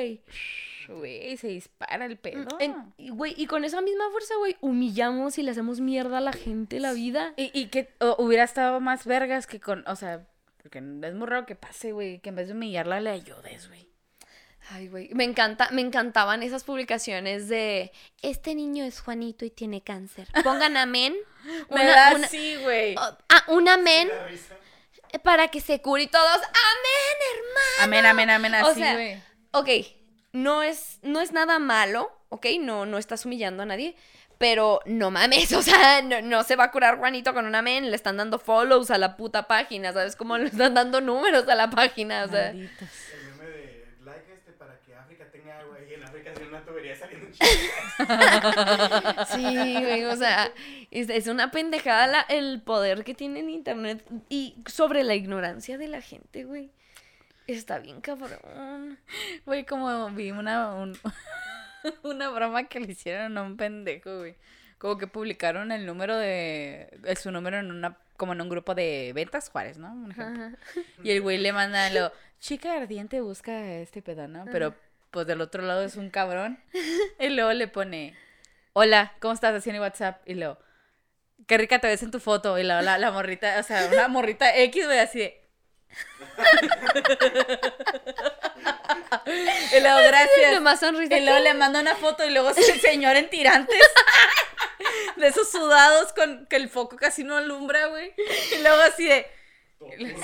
güey. 0.88 1.36
Se 1.36 1.48
dispara 1.48 2.04
el 2.06 2.16
pedo. 2.18 2.46
En- 2.60 2.92
y, 2.96 3.10
güey, 3.10 3.34
y 3.36 3.46
con 3.46 3.64
esa 3.64 3.80
misma 3.80 4.10
fuerza, 4.10 4.34
güey, 4.36 4.56
humillamos 4.60 5.38
y 5.38 5.42
le 5.42 5.50
hacemos 5.50 5.80
mierda 5.80 6.18
a 6.18 6.20
la 6.20 6.32
gente 6.32 6.80
la 6.80 6.92
vida. 6.92 7.34
Y, 7.36 7.50
y 7.58 7.66
que 7.66 7.88
o, 8.00 8.16
hubiera 8.18 8.44
estado 8.44 8.80
más 8.80 9.04
vergas 9.06 9.46
que 9.46 9.60
con, 9.60 9.84
o 9.86 9.96
sea, 9.96 10.26
porque 10.62 10.78
es 10.78 11.14
muy 11.14 11.26
raro 11.26 11.46
que 11.46 11.56
pase, 11.56 11.92
güey, 11.92 12.20
que 12.20 12.28
en 12.30 12.36
vez 12.36 12.48
de 12.48 12.54
humillarla 12.54 13.00
le 13.00 13.10
ayudes, 13.10 13.68
güey. 13.68 13.88
Ay, 14.70 14.86
güey, 14.86 15.08
me 15.12 15.24
encanta, 15.24 15.68
me 15.72 15.80
encantaban 15.80 16.44
esas 16.44 16.62
publicaciones 16.62 17.48
de 17.48 17.90
este 18.22 18.54
niño 18.54 18.84
es 18.84 19.00
Juanito 19.00 19.44
y 19.44 19.50
tiene 19.50 19.82
cáncer. 19.82 20.28
Pongan 20.44 20.76
amén. 20.76 21.16
Me 21.70 21.84
da 21.84 22.14
una- 22.14 22.26
así, 22.26 22.54
güey. 22.62 22.94
oh, 22.96 23.18
ah, 23.28 23.44
un 23.48 23.68
amén 23.68 24.08
para 25.24 25.48
que 25.48 25.60
se 25.60 25.80
cure 25.82 26.04
y 26.04 26.06
todos. 26.06 26.36
Amén, 26.36 27.18
hermano. 27.34 27.82
Amén, 27.82 28.06
amén, 28.06 28.30
amén, 28.30 28.54
O 28.64 28.68
así, 28.68 28.80
sea, 28.80 28.94
güey. 28.94 29.22
Ok, 29.50 29.68
no 30.32 30.62
es, 30.62 30.98
no 31.02 31.20
es 31.20 31.32
nada 31.32 31.58
malo, 31.58 32.10
ok, 32.30 32.46
no, 32.60 32.86
no 32.86 32.98
estás 32.98 33.24
humillando 33.26 33.62
a 33.62 33.66
nadie, 33.66 33.94
pero 34.38 34.80
no 34.86 35.10
mames, 35.10 35.52
o 35.54 35.62
sea, 35.62 36.02
no, 36.02 36.20
no 36.22 36.42
se 36.42 36.56
va 36.56 36.64
a 36.64 36.70
curar 36.70 36.98
Juanito 36.98 37.32
con 37.34 37.46
un 37.46 37.54
amén, 37.54 37.90
le 37.90 37.96
están 37.96 38.16
dando 38.16 38.38
follows 38.38 38.90
a 38.90 38.98
la 38.98 39.16
puta 39.16 39.46
página, 39.46 39.92
¿sabes? 39.92 40.16
Como 40.16 40.36
le 40.38 40.46
están 40.46 40.74
dando 40.74 41.00
números 41.00 41.48
a 41.48 41.54
la 41.54 41.70
página, 41.70 42.24
o 42.24 42.28
sea. 42.28 42.46
Malditos. 42.52 42.88
El 43.12 43.30
meme 43.38 43.44
de 43.50 43.86
like 44.04 44.32
este 44.32 44.52
para 44.52 44.78
que 44.80 44.94
África 44.94 45.24
tenga 45.30 45.60
agua 45.60 45.76
y 45.88 45.94
en 45.94 46.02
África 46.04 46.32
tiene 46.34 46.48
una 46.48 46.64
tubería 46.64 46.96
saliendo 46.96 47.26
un 47.26 47.32
chingo. 47.32 49.24
Sí, 49.34 49.74
güey, 49.84 50.04
o 50.06 50.16
sea, 50.16 50.50
es, 50.90 51.08
es 51.10 51.26
una 51.28 51.50
pendejada 51.50 52.06
la- 52.06 52.20
el 52.28 52.60
poder 52.62 53.04
que 53.04 53.14
tiene 53.14 53.40
en 53.40 53.50
internet 53.50 54.04
y 54.28 54.56
sobre 54.66 55.04
la 55.04 55.14
ignorancia 55.14 55.78
de 55.78 55.88
la 55.88 56.00
gente, 56.00 56.44
güey. 56.44 56.70
Está 57.46 57.78
bien 57.78 58.00
cabrón. 58.00 58.98
Güey, 59.44 59.64
como 59.66 60.10
vi 60.10 60.30
una, 60.30 60.74
un- 60.74 60.98
una 62.02 62.30
broma 62.30 62.64
que 62.68 62.80
le 62.80 62.92
hicieron 62.92 63.36
a 63.38 63.42
un 63.42 63.56
pendejo, 63.56 64.18
güey. 64.18 64.36
Como 64.78 64.98
que 64.98 65.06
publicaron 65.06 65.70
el 65.72 65.86
número 65.86 66.16
de... 66.16 66.88
su 67.20 67.30
número 67.30 67.58
en 67.58 67.70
una... 67.70 67.98
Como 68.16 68.32
en 68.32 68.40
un 68.40 68.48
grupo 68.48 68.74
de 68.74 69.12
ventas 69.14 69.48
Juárez, 69.50 69.78
¿no? 69.78 69.92
Un 69.92 70.12
ejemplo. 70.12 70.44
Ajá. 70.44 70.56
Y 71.02 71.10
el 71.10 71.20
güey 71.20 71.38
le 71.38 71.52
manda 71.52 71.88
lo... 71.90 72.12
Chica 72.40 72.74
ardiente 72.74 73.20
busca 73.20 73.64
este 73.74 74.02
pedo, 74.02 74.26
¿no? 74.28 74.44
Pero 74.50 74.74
pues 75.10 75.26
del 75.26 75.40
otro 75.40 75.62
lado 75.62 75.82
es 75.82 75.96
un 75.96 76.10
cabrón. 76.10 76.58
Y 77.18 77.28
luego 77.28 77.52
le 77.52 77.68
pone... 77.68 78.16
Hola, 78.72 79.12
¿cómo 79.20 79.34
estás? 79.34 79.66
El 79.66 79.80
WhatsApp. 79.80 80.22
Y 80.28 80.34
luego... 80.34 80.58
Qué 81.46 81.58
rica 81.58 81.80
te 81.80 81.88
ves 81.88 82.02
en 82.02 82.10
tu 82.10 82.18
foto. 82.20 82.58
Y 82.58 82.62
la, 82.64 82.82
la 82.82 83.10
morrita... 83.12 83.58
O 83.58 83.62
sea, 83.62 83.88
una 83.92 84.08
morrita 84.08 84.56
X, 84.56 84.86
güey, 84.86 84.98
así 84.98 85.18
de... 85.20 85.41
y 89.72 89.80
luego, 89.80 89.98
gracias. 89.98 90.54
Nomás 90.54 90.80
sonrisa. 90.80 91.16
Y 91.16 91.24
luego 91.24 91.40
le 91.40 91.54
manda 91.54 91.80
una 91.80 91.96
foto 91.96 92.24
y 92.24 92.30
luego 92.30 92.50
es 92.50 92.68
el 92.68 92.80
señor 92.80 93.16
en 93.16 93.30
tirantes. 93.30 93.76
De 95.16 95.28
esos 95.28 95.50
sudados 95.50 96.12
con 96.12 96.46
que 96.46 96.56
el 96.56 96.68
foco 96.68 96.96
casi 96.96 97.24
no 97.24 97.36
alumbra, 97.36 97.86
güey. 97.86 98.14
Y 98.52 98.62
luego 98.62 98.80
así 98.82 99.06
de. 99.06 99.26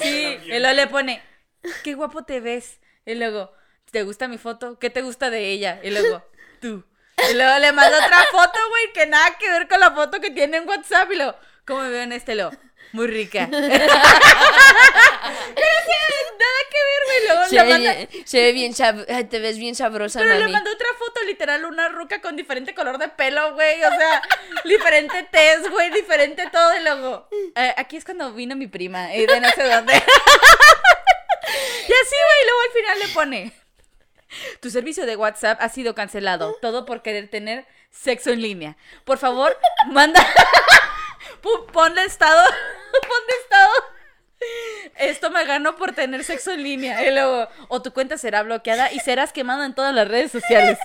Sí, 0.01 0.39
y 0.45 0.59
luego 0.59 0.75
le 0.75 0.87
pone. 0.87 1.23
Qué 1.85 1.95
guapo 1.95 2.25
te 2.25 2.41
ves. 2.41 2.81
Y 3.05 3.15
luego, 3.15 3.53
¿te 3.91 4.03
gusta 4.03 4.29
mi 4.29 4.39
foto? 4.39 4.79
¿Qué 4.79 4.91
te 4.91 5.03
gusta 5.03 5.31
de 5.31 5.51
ella? 5.51 5.81
Y 5.83 5.91
luego, 5.91 6.25
tú. 6.61 6.85
Y 7.31 7.35
luego 7.35 7.59
le 7.59 7.73
manda 7.73 8.05
otra 8.05 8.19
foto, 8.31 8.59
güey, 8.71 8.93
que 8.93 9.07
nada 9.07 9.37
que 9.39 9.51
ver 9.51 9.69
con 9.69 9.81
la 9.81 9.93
foto 9.93 10.21
que 10.21 10.31
tiene 10.31 10.59
en 10.59 10.69
WhatsApp. 10.69 11.11
Y 11.13 11.17
luego, 11.17 11.37
¿cómo 11.67 11.83
me 11.83 11.91
veo 11.91 12.03
en 12.03 12.13
este? 12.13 12.35
Lo, 12.35 12.51
muy 12.93 13.07
rica. 13.07 13.49
Nada 16.39 16.61
que 16.71 16.79
ver, 16.79 17.03
güey. 17.07 17.19
Luego 17.27 17.43
Se 17.49 17.57
ve, 17.57 17.65
manda. 17.71 17.93
bien, 17.95 18.09
se 18.27 18.41
ve 18.43 18.53
bien 18.53 18.73
sab- 18.75 19.07
ay, 19.09 19.25
te 19.25 19.39
ves 19.41 19.59
bien 19.59 19.75
sabrosa, 19.75 20.21
Pero 20.21 20.35
le 20.39 20.47
mandó 20.49 20.71
otra 20.73 20.87
foto, 20.99 21.23
literal, 21.25 21.65
una 21.65 21.89
ruca 21.89 22.21
con 22.21 22.37
diferente 22.37 22.75
color 22.75 22.99
de 22.99 23.09
pelo, 23.09 23.55
güey. 23.55 23.83
O 23.83 23.91
sea, 23.91 24.23
diferente 24.65 25.27
tez, 25.31 25.69
güey, 25.71 25.91
diferente 25.91 26.49
todo. 26.53 26.77
Y 26.77 26.81
luego, 26.83 27.29
eh, 27.57 27.75
aquí 27.77 27.97
es 27.97 28.05
cuando 28.05 28.33
vino 28.33 28.55
mi 28.57 28.67
prima, 28.69 29.13
y 29.15 29.27
de 29.27 29.41
no 29.41 29.49
sé 29.51 29.65
dónde. 29.65 29.95
y 29.95 29.99
así, 29.99 30.07
güey, 32.17 32.45
luego 32.47 32.61
al 32.67 32.71
final 32.73 32.99
le 33.01 33.09
pone. 33.09 33.53
Tu 34.61 34.71
servicio 34.71 35.07
de 35.07 35.17
WhatsApp 35.17 35.59
ha 35.61 35.69
sido 35.71 35.95
cancelado. 35.95 36.55
Todo 36.61 36.85
por 36.85 37.01
querer 37.03 37.29
tener 37.29 37.67
sexo 37.91 38.31
en 38.31 38.43
línea. 38.43 38.77
Por 39.05 39.17
favor, 39.19 39.59
manda. 39.87 40.25
Ponle 41.73 42.05
estado. 42.05 42.43
Ponle 42.93 43.43
estado. 43.43 43.73
Esto 44.97 45.31
me 45.31 45.45
ganó 45.45 45.77
por 45.77 45.93
tener 45.93 46.25
sexo 46.25 46.53
en 46.53 46.63
línea. 46.63 47.03
Y 47.07 47.13
luego, 47.13 47.49
o 47.69 47.83
tu 47.83 47.93
cuenta 47.93 48.19
será 48.19 48.43
bloqueada 48.43 48.93
y 48.93 49.01
serás 49.01 49.33
quemado 49.33 49.65
en 49.65 49.75
todas 49.75 49.95
las 49.95 50.09
redes 50.09 50.33
sociales. 50.33 50.79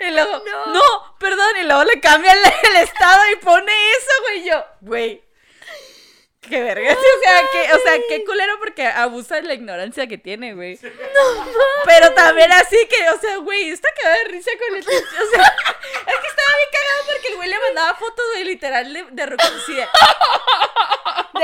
Y 0.00 0.10
luego, 0.10 0.42
no, 0.72 1.16
perdón. 1.18 1.56
Y 1.60 1.64
luego 1.64 1.84
le 1.84 2.00
cambia 2.00 2.32
el, 2.32 2.38
el 2.70 2.76
estado 2.82 3.20
y 3.32 3.36
pone 3.36 3.72
eso, 3.72 4.22
güey. 4.22 4.40
Y 4.40 4.48
Yo, 4.48 4.64
güey. 4.80 5.29
Qué 6.50 6.62
verga. 6.62 6.92
O 6.92 7.22
sea, 7.22 7.42
que, 7.52 7.72
o 7.72 7.78
sea, 7.78 7.98
qué 8.08 8.24
culero 8.24 8.58
porque 8.58 8.86
abusa 8.86 9.36
de 9.36 9.42
la 9.42 9.54
ignorancia 9.54 10.06
que 10.08 10.18
tiene, 10.18 10.54
güey. 10.54 10.78
Pero 11.84 12.12
también 12.12 12.52
así 12.52 12.76
que, 12.88 13.08
o 13.10 13.18
sea, 13.20 13.36
güey, 13.36 13.70
está 13.70 13.88
cagada 13.94 14.16
de 14.18 14.24
risa 14.24 14.50
con 14.58 14.76
el. 14.76 14.82
O 14.82 14.90
sea, 14.90 14.98
es 15.00 16.20
que 16.20 16.28
estaba 16.28 16.56
bien 16.56 16.70
cagado 16.72 17.04
porque 17.06 17.28
el 17.28 17.36
güey 17.36 17.48
le 17.48 17.58
mandaba 17.58 17.94
fotos, 17.94 18.24
güey, 18.32 18.44
literal, 18.44 18.92
de, 18.92 19.06
de 19.10 19.22
así 19.22 19.74
de. 19.74 19.88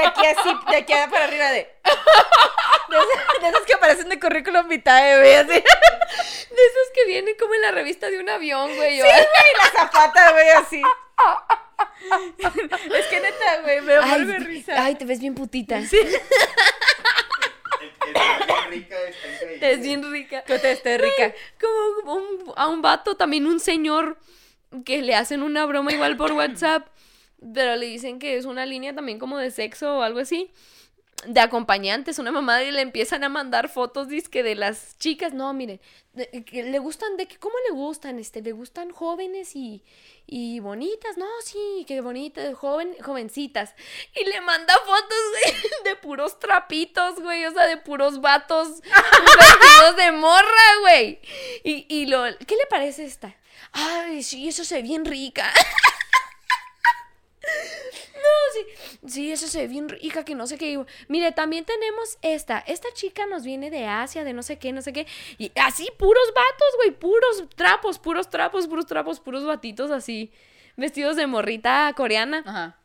Aquí 0.01 0.27
así, 0.27 0.51
de 0.71 0.77
aquí 0.77 0.93
para 1.11 1.25
arriba 1.25 1.51
de. 1.51 1.71
De 2.89 2.97
esas, 2.97 3.43
de 3.43 3.49
esas 3.49 3.63
que 3.63 3.75
aparecen 3.75 4.09
de 4.09 4.21
currículum 4.21 4.69
vitae, 4.69 5.19
güey, 5.19 5.35
así. 5.35 5.49
De 5.49 5.57
esos 5.59 6.93
que 6.95 7.07
vienen 7.07 7.37
como 7.39 7.55
en 7.55 7.63
la 7.63 7.71
revista 7.71 8.11
de 8.11 8.19
un 8.19 8.29
avión, 8.29 8.75
güey. 8.77 8.97
Sí, 8.97 9.03
güey, 9.03 9.15
la 9.59 9.71
zapata, 9.81 10.33
güey, 10.33 10.49
así. 10.51 10.83
Es 12.38 13.07
que 13.07 13.21
neta, 13.21 13.62
güey, 13.62 13.81
me 13.81 13.95
ay, 13.95 14.25
vuelve 14.25 14.38
risa. 14.41 14.75
ay, 14.85 14.95
te 14.97 15.05
ves 15.05 15.19
bien 15.21 15.35
putita. 15.35 15.83
Sí, 15.85 15.97
El, 15.99 16.07
el 18.07 18.47
bien 18.47 18.71
rica 18.71 18.97
está 19.09 19.29
increíble. 19.33 19.59
Te 19.59 19.67
ves 19.69 19.81
bien 19.83 20.12
rica. 20.12 20.43
que 20.45 20.59
te 20.59 20.73
esté 20.73 20.99
rica. 20.99 21.35
Como 21.61 22.15
un- 22.15 22.53
a 22.57 22.69
un 22.69 22.83
vato, 22.83 23.17
también 23.17 23.47
un 23.47 23.61
señor, 23.61 24.19
que 24.85 25.03
le 25.03 25.15
hacen 25.15 25.43
una 25.43 25.65
broma 25.67 25.93
igual 25.93 26.17
por 26.17 26.33
WhatsApp, 26.33 26.87
pero 27.55 27.76
le 27.76 27.87
dicen 27.87 28.19
que 28.19 28.37
es 28.37 28.45
una 28.45 28.67
línea 28.67 28.95
también 28.95 29.19
como 29.19 29.38
de 29.38 29.50
sexo 29.50 29.99
o 29.99 30.03
algo 30.03 30.19
así. 30.21 30.50
De 31.25 31.41
acompañantes, 31.41 32.19
una 32.19 32.31
mamá 32.31 32.63
y 32.63 32.71
le 32.71 32.83
empiezan 32.83 33.25
a 33.25 33.31
mandar 33.31 33.71
fotos, 33.71 34.09
dizque 34.09 34.43
de 34.43 34.55
las 34.55 34.99
chicas. 34.99 35.33
No, 35.33 35.53
miren, 35.55 35.81
que 36.45 36.63
le 36.63 36.79
gustan, 36.79 37.17
de 37.17 37.27
que, 37.27 37.39
¿cómo 37.39 37.55
le 37.69 37.75
gustan? 37.75 38.19
Este, 38.19 38.43
le 38.43 38.53
gustan 38.53 38.91
jóvenes 38.91 39.57
y, 39.57 39.83
y 40.27 40.61
bonitas. 40.61 41.17
No, 41.17 41.27
sí, 41.43 41.85
que 41.89 42.01
bonitas, 42.03 42.55
joven, 42.55 42.95
jovencitas. 43.01 43.75
Y 44.15 44.25
le 44.29 44.41
manda 44.43 44.75
fotos 44.85 45.19
de, 45.85 45.91
de 45.91 45.97
puros 45.97 46.39
trapitos, 46.39 47.19
güey, 47.21 47.47
o 47.47 47.53
sea, 47.53 47.67
de 47.67 47.79
puros 47.79 48.21
vatos 48.21 48.83
vestidos 48.83 49.97
de 49.97 50.13
morra, 50.13 50.79
güey. 50.83 51.21
Y, 51.65 51.87
y 51.89 52.07
lo, 52.07 52.25
¿qué 52.47 52.57
le 52.57 52.67
parece 52.69 53.05
esta? 53.05 53.35
Ay, 53.73 54.23
sí, 54.23 54.49
eso 54.49 54.65
se 54.65 54.77
ve 54.77 54.83
bien 54.83 55.05
rica. 55.05 55.51
No, 58.15 58.53
sí, 58.53 59.12
sí, 59.12 59.33
eso 59.33 59.47
se 59.47 59.61
ve 59.61 59.69
bien 59.69 59.88
rica, 59.88 60.25
que 60.25 60.35
no 60.35 60.47
sé 60.47 60.59
qué. 60.59 60.85
Mire, 61.09 61.33
también 61.33 61.65
tenemos 61.65 62.19
esta. 62.23 62.59
Esta 62.67 62.88
chica 62.95 63.26
nos 63.26 63.45
viene 63.45 63.71
de 63.71 63.87
Asia, 63.87 64.25
de 64.25 64.33
no 64.33 64.43
sé 64.43 64.59
qué, 64.59 64.73
no 64.73 64.83
sé 64.83 64.93
qué. 64.93 65.07
Y 65.38 65.53
así, 65.57 65.88
puros 65.99 66.33
vatos, 66.35 66.76
güey, 66.76 66.91
puros 66.93 67.45
trapos, 67.55 67.99
puros 67.99 68.29
trapos, 68.31 68.67
puros 68.67 68.87
trapos, 68.87 69.21
puros 69.21 69.45
batitos 69.45 69.91
así, 69.91 70.33
vestidos 70.76 71.17
de 71.17 71.26
morrita 71.26 71.93
coreana. 71.97 72.43
Ajá. 72.47 72.79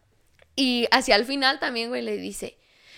Y 0.56 0.88
hacia 0.92 1.16
el 1.16 1.26
final 1.26 1.60
también, 1.60 1.90
güey, 1.90 2.02
le 2.02 2.18
dice, 2.18 2.58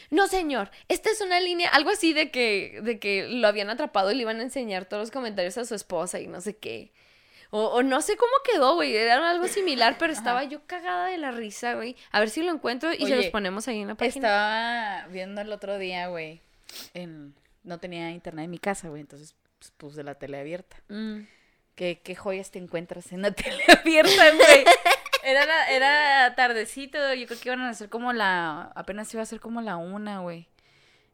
no 0.09 0.27
señor, 0.27 0.71
esta 0.89 1.09
es 1.09 1.21
una 1.21 1.39
línea, 1.39 1.69
algo 1.69 1.91
así 1.91 2.13
de 2.13 2.31
que, 2.31 2.79
de 2.83 2.99
que 2.99 3.27
lo 3.27 3.47
habían 3.47 3.69
atrapado 3.69 4.11
y 4.11 4.15
le 4.15 4.21
iban 4.21 4.39
a 4.39 4.43
enseñar 4.43 4.85
todos 4.85 5.01
los 5.01 5.11
comentarios 5.11 5.57
a 5.57 5.65
su 5.65 5.75
esposa 5.75 6.19
y 6.19 6.27
no 6.27 6.41
sé 6.41 6.57
qué. 6.57 6.91
O, 7.55 7.65
o 7.67 7.83
no 7.83 8.01
sé 8.01 8.17
cómo 8.17 8.31
quedó, 8.43 8.73
güey, 8.73 8.95
era 8.95 9.29
algo 9.29 9.47
similar, 9.47 9.97
pero 9.99 10.11
estaba 10.13 10.43
yo 10.43 10.65
cagada 10.65 11.07
de 11.09 11.19
la 11.19 11.29
risa, 11.29 11.75
güey. 11.75 11.95
A 12.11 12.19
ver 12.19 12.31
si 12.31 12.41
lo 12.41 12.51
encuentro 12.51 12.91
y 12.91 13.05
se 13.05 13.15
los 13.15 13.27
ponemos 13.27 13.67
ahí 13.67 13.81
en 13.81 13.89
la 13.89 13.95
página. 13.95 14.27
Estaba 14.27 15.07
viendo 15.09 15.39
el 15.41 15.51
otro 15.51 15.77
día, 15.77 16.07
güey. 16.07 16.41
En... 16.95 17.35
No 17.63 17.77
tenía 17.77 18.09
internet 18.09 18.45
en 18.45 18.49
mi 18.51 18.57
casa, 18.57 18.89
güey. 18.89 19.01
Entonces 19.01 19.35
pues, 19.59 19.69
puse 19.77 20.03
la 20.03 20.15
tele 20.15 20.39
abierta. 20.39 20.77
Mm. 20.89 21.19
¿Qué, 21.75 22.01
qué 22.03 22.15
joyas 22.15 22.49
te 22.49 22.57
encuentras 22.57 23.11
en 23.11 23.21
la 23.21 23.31
tele 23.35 23.63
abierta, 23.79 24.31
güey? 24.35 24.65
Era, 25.23 25.45
la- 25.45 25.69
era 25.71 26.35
tardecito, 26.35 27.13
yo 27.13 27.27
creo 27.27 27.39
que 27.39 27.49
iban 27.49 27.61
a 27.61 27.69
hacer 27.69 27.89
como 27.89 28.13
la. 28.13 28.71
Apenas 28.75 29.13
iba 29.13 29.21
a 29.21 29.27
ser 29.27 29.39
como 29.39 29.61
la 29.61 29.77
una, 29.77 30.21
güey. 30.21 30.47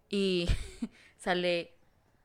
Y 0.10 0.48
sale 1.18 1.74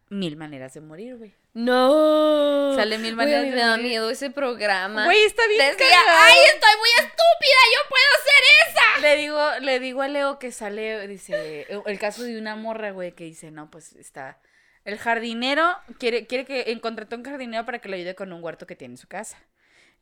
mil 0.09 0.37
maneras 0.37 0.73
de 0.75 0.81
morir, 0.83 1.17
güey. 1.17 1.35
No. 1.55 2.75
Sale 2.75 2.99
mil 2.99 3.15
maneras 3.15 3.45
me 3.47 3.55
da 3.55 3.77
miedo 3.77 4.11
ese 4.11 4.29
programa. 4.31 5.05
Güey, 5.05 5.23
está 5.25 5.47
bien 5.47 5.71
Decía, 5.71 5.97
ay, 6.09 6.37
estoy 6.53 6.79
muy 6.79 6.89
estúpida, 6.99 7.61
yo 7.75 7.89
puedo 7.89 8.05
hacer 8.19 8.69
esa. 8.69 9.01
Le 9.01 9.17
digo, 9.17 9.41
le 9.61 9.79
digo 9.81 10.03
a 10.03 10.09
Leo 10.09 10.39
que 10.41 10.51
sale, 10.51 11.07
dice, 11.07 11.67
el 11.87 11.99
caso 12.01 12.25
de 12.25 12.39
una 12.39 12.57
morra, 12.57 12.91
güey, 12.91 13.13
que 13.13 13.25
dice, 13.25 13.53
no, 13.53 13.71
pues 13.71 13.93
está. 13.95 14.41
El 14.85 14.99
jardinero 14.99 15.77
quiere, 15.99 16.27
quiere 16.27 16.45
que 16.45 16.73
encontró 16.73 17.07
un 17.17 17.25
jardinero 17.25 17.65
para 17.65 17.79
que 17.79 17.89
le 17.89 17.97
ayude 17.99 18.15
con 18.17 18.33
un 18.33 18.43
huerto 18.43 18.67
que 18.67 18.77
tiene 18.77 18.95
en 18.95 18.99
su 18.99 19.07
casa. 19.07 19.39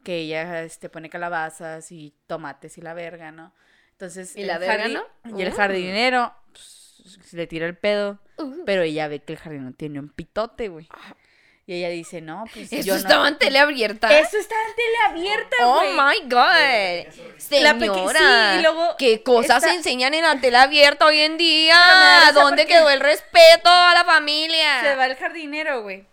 Que 0.03 0.17
ella 0.21 0.63
este, 0.65 0.89
pone 0.89 1.11
calabazas 1.11 1.93
y 1.93 2.15
tomates 2.27 2.79
y 2.79 2.81
la 2.81 2.95
verga, 2.95 3.31
¿no? 3.31 3.55
Entonces. 3.93 4.35
¿Y 4.37 4.41
el 4.41 4.47
la 4.49 4.59
verga, 4.59 4.89
no? 4.89 5.05
Y 5.39 5.43
el 5.43 5.53
Uh. 5.53 5.57
jardinero 5.57 6.35
pues, 6.51 7.33
le 7.33 7.47
tira 7.47 7.67
el 7.67 7.77
pedo. 7.77 8.19
Uh. 8.39 8.65
Pero 8.65 8.83
ella 8.83 9.07
ve 9.07 9.21
que 9.23 9.35
el 9.35 9.39
jardinero 9.39 9.73
tiene 9.77 10.01
un 10.01 10.09
pitote, 10.09 10.69
güey. 10.69 10.89
Y 11.65 11.75
ella 11.75 11.91
dice, 11.91 12.21
no, 12.21 12.45
pues 12.53 12.73
Eso 12.73 12.83
yo 12.85 12.95
no. 12.95 12.99
estaba 13.01 13.29
en 13.29 13.39
tele 13.39 13.61
abierta. 13.61 14.09
Eso 14.19 14.37
está 14.37 14.55
en 14.69 14.75
tele 14.75 14.97
abierta, 15.09 15.57
Oh 15.61 15.83
my 15.85 16.21
god. 16.29 17.13
La 17.61 17.79
Señora. 17.79 18.53
sí, 18.55 18.59
y 18.59 18.63
luego 18.63 18.97
¿Qué 18.99 19.23
cosas 19.23 19.59
esta- 19.59 19.69
se 19.71 19.75
enseñan 19.77 20.13
en 20.15 20.23
la 20.23 20.41
tele 20.41 20.57
abierta 20.57 21.07
hoy 21.07 21.21
en 21.21 21.37
día? 21.39 21.77
Risa 22.21 22.33
¿Dónde 22.33 22.67
quedó 22.67 22.91
el 22.91 22.99
respeto 23.01 23.69
a 23.71 23.95
la 23.95 24.05
familia? 24.05 24.81
Se 24.83 24.97
va 24.97 25.07
el 25.07 25.17
jardinero, 25.17 25.83
güey. 25.83 26.05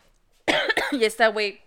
y 0.91 1.03
esta 1.03 1.27
güey, 1.27 1.61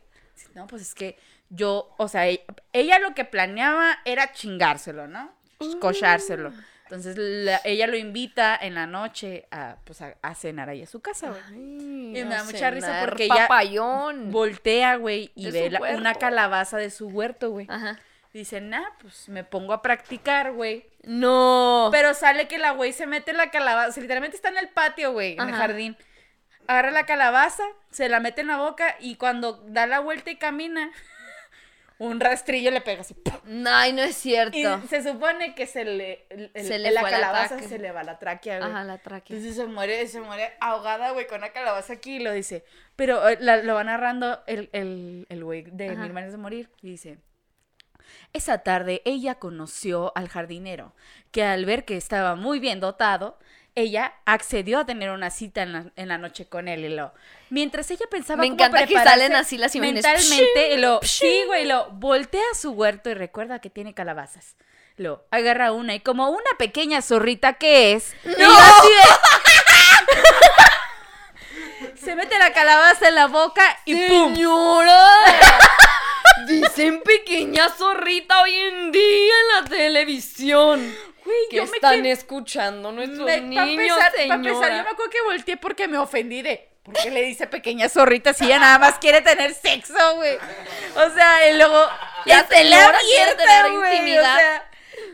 no, 0.55 0.67
pues 0.69 0.83
es 0.83 0.95
que 0.95 1.19
yo, 1.51 1.93
o 1.99 2.07
sea, 2.09 2.29
e- 2.29 2.45
ella 2.73 2.99
lo 3.01 3.15
que 3.15 3.25
planeaba 3.25 3.99
era 4.05 4.33
chingárselo, 4.33 5.07
¿no? 5.09 5.33
Cochárselo. 5.81 6.53
Entonces 6.93 7.17
la- 7.17 7.61
ella 7.65 7.87
lo 7.87 7.97
invita 7.97 8.55
en 8.61 8.75
la 8.75 8.87
noche 8.87 9.47
a, 9.51 9.77
pues, 9.85 10.03
a, 10.03 10.15
a 10.21 10.35
cenar 10.35 10.69
ahí 10.69 10.83
a 10.83 10.87
su 10.87 11.01
casa, 11.01 11.31
güey. 11.31 11.41
Ay, 11.49 12.19
Y 12.19 12.25
me 12.25 12.35
da 12.35 12.45
mucha 12.45 12.71
risa 12.71 13.01
porque 13.05 13.25
ella 13.25 13.35
papayón. 13.49 14.31
Voltea, 14.31 14.97
güey, 14.97 15.31
y 15.35 15.51
ve 15.51 15.71
la- 15.71 15.81
una 15.97 16.15
calabaza 16.17 16.77
de 16.77 16.91
su 16.91 17.09
huerto, 17.09 17.51
güey. 17.51 17.67
Ajá. 17.71 17.99
Dice, 18.35 18.61
nah, 18.61 18.85
pues 19.01 19.29
me 19.29 19.43
pongo 19.45 19.73
a 19.73 19.81
practicar, 19.83 20.53
güey. 20.53 20.87
No. 21.03 21.89
Pero 21.93 22.13
sale 22.15 22.47
que 22.49 22.59
la 22.59 22.73
güey 22.73 22.93
se 22.93 23.07
mete 23.07 23.31
en 23.31 23.37
la 23.39 23.51
calabaza. 23.51 24.01
Literalmente 24.01 24.37
está 24.37 24.49
en 24.51 24.59
el 24.59 24.69
patio, 24.69 25.13
güey, 25.13 25.33
en 25.33 25.49
el 25.49 25.55
jardín. 25.55 25.97
Agarra 26.67 26.91
la 26.93 27.07
calabaza, 27.07 27.65
se 27.91 28.09
la 28.09 28.21
mete 28.21 28.41
en 28.43 28.47
la 28.47 28.57
boca 28.59 28.97
y 29.01 29.17
cuando 29.17 29.63
da 29.67 29.87
la 29.87 29.99
vuelta 30.01 30.31
y 30.31 30.37
camina, 30.37 30.91
un 32.07 32.21
rastrillo 32.21 32.71
le 32.71 32.81
pega 32.81 33.03
así. 33.03 33.15
¡pum! 33.15 33.65
Ay, 33.67 33.93
no 33.93 34.03
es 34.03 34.17
cierto. 34.17 34.57
Y 34.57 34.65
se 34.89 35.03
supone 35.03 35.55
que 35.55 35.67
se 35.67 35.85
le, 35.85 36.27
el- 36.31 36.51
el- 36.55 36.67
Se 36.67 36.79
le 36.79 36.91
la 36.91 37.03
la 37.03 37.11
calabaza 37.11 37.59
se 37.61 37.79
le 37.79 37.93
va 37.93 38.03
la 38.03 38.19
tráquea, 38.19 38.59
güey. 38.59 38.71
Ajá, 38.71 38.85
la 38.85 38.99
tráquea. 38.99 39.37
Entonces 39.37 39.57
se 39.57 39.67
muere, 39.67 40.07
se 40.09 40.21
muere 40.21 40.53
ahogada, 40.61 41.11
güey, 41.13 41.27
con 41.27 41.39
una 41.39 41.51
calabaza 41.53 41.93
aquí 41.95 42.17
y 42.17 42.19
lo 42.21 42.33
dice. 42.33 42.65
Pero 42.97 43.29
eh, 43.29 43.39
la- 43.41 43.59
lo 43.63 43.75
va 43.75 43.85
narrando 43.85 44.43
el, 44.47 44.69
el, 44.73 45.27
el 45.29 45.45
güey 45.45 45.63
de 45.71 45.91
Ajá. 45.91 46.03
Mil 46.03 46.13
Maneras 46.13 46.33
de 46.33 46.39
Morir. 46.39 46.71
Y 46.83 46.91
dice, 46.91 47.19
esa 48.33 48.59
tarde 48.59 49.03
ella 49.05 49.37
conoció 49.37 50.13
al 50.17 50.29
jardinero, 50.29 50.95
que 51.31 51.45
al 51.45 51.65
ver 51.65 51.85
que 51.85 51.97
estaba 51.97 52.35
muy 52.35 52.59
bien 52.61 52.81
dotado, 52.81 53.39
ella 53.75 54.13
accedió 54.27 54.81
a 54.81 54.87
tener 54.87 55.11
una 55.11 55.31
cita 55.31 55.63
en 55.63 55.73
la, 55.73 55.85
en 55.97 56.09
la 56.09 56.19
noche 56.19 56.47
con 56.47 56.69
él 56.69 56.85
y 56.85 56.89
lo... 56.91 57.13
Mientras 57.51 57.91
ella 57.91 58.07
pensaba 58.11 58.41
Me 58.43 58.49
cómo 58.49 58.55
encanta 58.55 58.87
que 58.87 58.95
salen 58.95 59.35
así 59.35 59.57
las 59.59 59.75
imágenes. 59.75 60.05
Mentalmente, 60.05 60.75
y 60.75 60.77
lo... 60.79 61.01
Sí, 61.03 61.43
güey, 61.47 61.65
lo 61.65 61.91
voltea 61.93 62.43
a 62.53 62.55
su 62.55 62.73
huerto 62.73 63.11
y 63.11 63.15
recuerda 63.15 63.61
que 63.61 63.71
tiene 63.71 63.95
calabazas. 63.95 64.57
Lo 64.97 65.25
agarra 65.31 65.73
una 65.73 65.95
y 65.95 66.01
como 66.01 66.29
una 66.29 66.51
pequeña 66.59 67.01
zorrita 67.03 67.55
que 67.55 67.93
es... 67.93 68.15
¡No! 68.25 68.33
y 68.39 68.43
así 68.43 68.89
de- 71.83 71.97
se 72.05 72.15
mete 72.15 72.39
la 72.39 72.53
calabaza 72.53 73.09
en 73.09 73.15
la 73.15 73.27
boca 73.27 73.63
y 73.87 73.95
¡pum! 74.09 74.35
¡Señora! 74.35 75.09
Dicen 76.47 77.01
pequeña 77.03 77.69
zorrita 77.71 78.43
hoy 78.43 78.55
en 78.55 78.93
día 78.93 79.03
en 79.03 79.63
la 79.65 79.69
televisión. 79.69 80.95
Güey, 81.51 81.61
yo 81.61 81.67
me 81.67 81.77
están 81.77 82.07
escuchando 82.07 82.93
nuestros 82.93 83.27
Me- 83.27 83.39
pa' 83.39 83.65
niños, 83.65 83.97
pa' 83.99 84.11
señora. 84.11 84.35
empezar, 84.35 84.71
yo 84.77 84.83
me 84.85 84.91
acuerdo 84.91 85.11
que 85.11 85.23
volteé 85.23 85.57
porque 85.57 85.89
me 85.89 85.99
ofendí 85.99 86.43
de. 86.43 86.69
¿Por 86.83 86.95
qué 86.95 87.11
le 87.11 87.23
dice 87.23 87.47
pequeña 87.47 87.89
zorrita 87.89 88.35
si 88.35 88.45
ella 88.47 88.59
nada 88.59 88.79
más 88.81 88.99
quiere 88.99 89.21
tener 89.21 89.55
sexo, 89.55 89.95
güey? 90.17 90.37
O 90.97 91.11
sea, 91.15 91.49
y 91.49 91.57
luego. 91.57 91.87
La 92.25 92.41
es 92.41 92.49
tele 92.49 92.71
señora 92.77 92.99
quiere 93.01 93.31
abierta, 93.31 93.69
güey, 93.69 93.93
intimidad. 93.97 94.35
O 94.35 94.39
sea, 94.39 94.71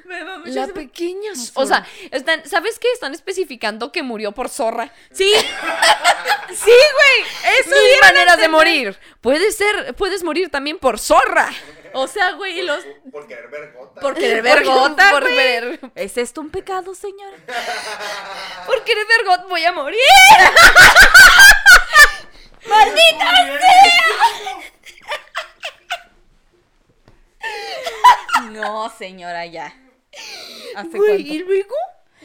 me 0.08 0.24
da 0.24 0.38
La 0.66 0.68
pequeña. 0.68 1.34
z- 1.34 1.52
O 1.54 1.66
sea, 1.66 1.86
están, 2.10 2.48
¿sabes 2.48 2.78
qué? 2.78 2.90
Están 2.92 3.14
especificando 3.14 3.92
que 3.92 4.02
murió 4.02 4.32
por 4.32 4.48
zorra. 4.48 4.92
Sí. 5.12 5.32
sí, 5.34 6.70
güey. 6.70 7.54
Eso 7.60 7.70
Mil 7.70 8.00
maneras 8.00 8.38
de 8.38 8.48
morir. 8.48 8.98
Puede 9.20 9.52
ser, 9.52 9.94
puedes 9.94 10.22
morir 10.24 10.50
también 10.50 10.78
por 10.78 10.98
zorra. 10.98 11.50
O 11.94 12.06
sea, 12.06 12.32
güey, 12.32 12.60
y 12.60 12.62
los. 12.62 12.84
Por, 13.12 13.26
querer 13.26 13.48
ver 13.48 13.72
gota. 13.72 14.00
Por 14.00 14.14
querer 14.14 14.42
ver 14.42 14.64
gota, 14.64 15.10
por 15.10 15.22
güey. 15.22 15.34
ver- 15.36 15.80
¿Es 15.94 16.16
esto 16.18 16.40
un 16.40 16.50
pecado, 16.50 16.94
señora? 16.94 17.36
por 18.66 18.84
querer 18.84 19.06
ver 19.06 19.24
got 19.26 19.48
voy 19.48 19.64
a 19.64 19.72
morir. 19.72 20.00
No, 28.52 28.88
señora, 28.90 29.46
ya. 29.46 29.74
¿Hace 30.76 30.96
Güey, 30.96 31.08
cuánto? 31.24 31.34
y 31.34 31.38
luego. 31.40 31.74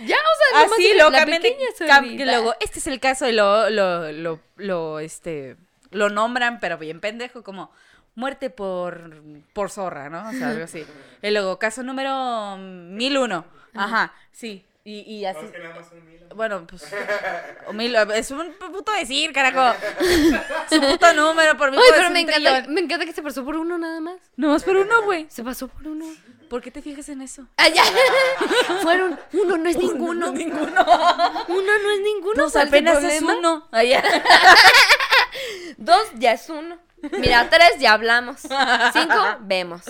Ya, 0.06 0.16
o 0.16 0.56
sea, 0.56 0.62
Así, 0.76 0.94
la 0.96 1.10
de- 1.26 1.26
pequeña 1.40 1.68
cam- 1.80 2.04
zorrita. 2.06 2.26
luego, 2.26 2.56
este 2.60 2.80
es 2.80 2.88
el 2.88 3.00
caso 3.00 3.28
y 3.28 3.32
lo, 3.32 3.70
lo, 3.70 4.12
lo, 4.12 4.40
lo, 4.58 5.00
este, 5.00 5.56
lo 5.92 6.10
nombran, 6.10 6.60
pero 6.60 6.78
bien 6.78 7.00
pendejo, 7.00 7.44
como 7.44 7.72
muerte 8.16 8.50
por, 8.50 9.22
por 9.54 9.70
zorra, 9.70 10.10
¿no? 10.10 10.28
O 10.30 10.32
sea, 10.34 10.50
algo 10.50 10.64
así. 10.64 10.84
Y 11.22 11.30
luego, 11.32 11.58
caso 11.60 11.84
número 11.84 12.58
1001. 12.58 13.46
Ajá, 13.76 14.14
sí. 14.32 14.66
Y, 14.86 15.00
y 15.02 15.26
así. 15.26 15.40
No, 15.40 15.46
es 15.46 15.52
que 15.52 15.60
nada 15.60 15.76
más 15.76 15.88
son 15.88 16.06
mil. 16.06 16.20
Bueno, 16.36 16.68
pues. 16.68 16.84
mil- 17.74 17.96
es 17.96 18.32
un 18.32 18.54
puto 18.54 18.92
decir, 18.92 19.32
carajo. 19.32 19.78
Su 20.70 20.82
puto 20.82 21.14
número 21.14 21.56
por 21.58 21.72
mí. 21.72 21.78
Ay, 21.78 21.92
pero 21.96 22.10
me 22.10 22.20
encanta, 22.22 22.66
me 22.70 22.82
encanta 22.82 23.06
que 23.06 23.14
se 23.14 23.22
pasó 23.24 23.46
por 23.46 23.56
uno 23.56 23.78
nada 23.78 24.02
más. 24.02 24.18
No 24.36 24.50
más 24.50 24.64
por 24.64 24.76
uno, 24.76 25.04
güey. 25.04 25.28
Se 25.30 25.44
pasó 25.44 25.68
por 25.70 25.88
uno. 25.88 26.06
¿Por 26.50 26.62
qué 26.62 26.70
te 26.70 26.82
fijas 26.82 27.08
en 27.10 27.22
eso? 27.22 27.48
Ah, 27.58 27.70
ya. 27.70 27.84
Fueron. 28.82 29.18
Uno 29.32 29.58
no 29.58 29.70
es 29.70 29.78
ninguno. 29.78 30.32
ninguno. 30.32 30.86
Uno 31.48 31.78
no 31.82 31.90
es 31.92 32.00
ninguno. 32.02 32.34
Pues 32.36 32.52
¿cuál 32.52 32.68
es 32.68 32.74
el 32.74 32.88
apenas 32.88 33.04
es 33.04 33.22
uno. 33.22 33.68
Ay, 33.72 33.90
ya. 33.90 34.04
Dos 35.78 36.08
ya 36.16 36.34
es 36.34 36.50
uno. 36.50 36.78
Mira, 37.20 37.50
tres 37.50 37.80
ya 37.80 37.94
hablamos. 37.94 38.42
Cinco, 38.42 39.38
vemos. 39.42 39.82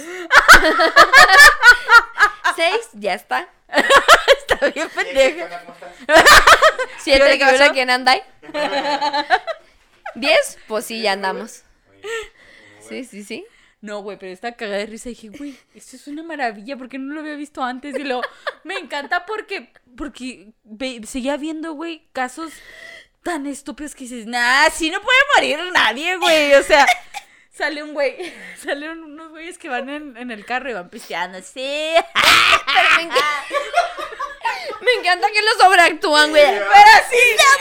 Seis, 2.56 2.90
ya 2.94 3.14
está. 3.16 3.48
Está 4.38 4.68
bien 4.70 4.90
Sí, 4.90 4.96
pendejo. 4.96 5.48
¿cómo 5.50 5.74
estás? 5.74 6.26
Siete, 7.00 7.32
¿Qué 7.32 7.38
que 7.40 7.46
ver 7.46 7.72
quién 7.72 7.90
anda 7.90 8.12
ahí. 8.14 8.22
Diez, 10.16 10.58
pues 10.68 10.86
sí, 10.86 11.02
ya 11.02 11.14
andamos. 11.14 11.64
Sí, 12.88 13.04
sí, 13.06 13.24
sí. 13.24 13.46
No, 13.82 14.00
güey, 14.02 14.18
pero 14.18 14.32
esta 14.32 14.54
cagada 14.54 14.78
de 14.78 14.86
risa 14.86 15.10
dije, 15.10 15.28
güey, 15.30 15.58
esto 15.76 15.96
es 15.98 16.08
una 16.08 16.24
maravilla, 16.24 16.78
porque 16.78 16.98
no 16.98 17.14
lo 17.16 17.20
había 17.22 17.36
visto 17.36 17.62
antes? 17.64 17.98
Y 17.98 18.04
lo 18.04 18.22
me 18.64 18.76
encanta 18.78 19.26
porque, 19.26 19.74
porque 19.98 20.52
ve- 20.64 21.02
seguía 21.06 21.36
viendo, 21.36 21.74
güey, 21.74 22.08
casos 22.14 22.54
tan 23.24 23.46
estúpidos 23.46 23.94
que 23.96 24.06
dices, 24.06 24.26
nah, 24.26 24.70
si 24.70 24.90
no 24.90 25.02
puede 25.02 25.18
morir 25.36 25.60
nadie, 25.74 26.16
güey. 26.18 26.54
O 26.54 26.64
sea, 26.64 26.86
sale 27.64 27.82
un 27.82 27.94
güey, 27.94 28.34
sale 28.64 28.90
unos 28.90 29.30
güeyes 29.30 29.58
que 29.58 29.70
van 29.70 29.88
en, 29.88 30.18
en, 30.18 30.32
el 30.32 30.46
carro 30.46 30.70
y 30.70 30.74
van 30.74 30.90
pisteando 30.90 31.38
así. 31.38 31.94
Pero 31.94 32.90
me, 32.98 33.04
encanta, 33.04 33.46
me 34.82 34.92
encanta 35.00 35.28
que 35.32 35.42
los 35.42 35.54
sobreactúan, 35.58 36.32
güey. 36.32 36.44
Pero 36.44 36.92
sí, 37.10 37.18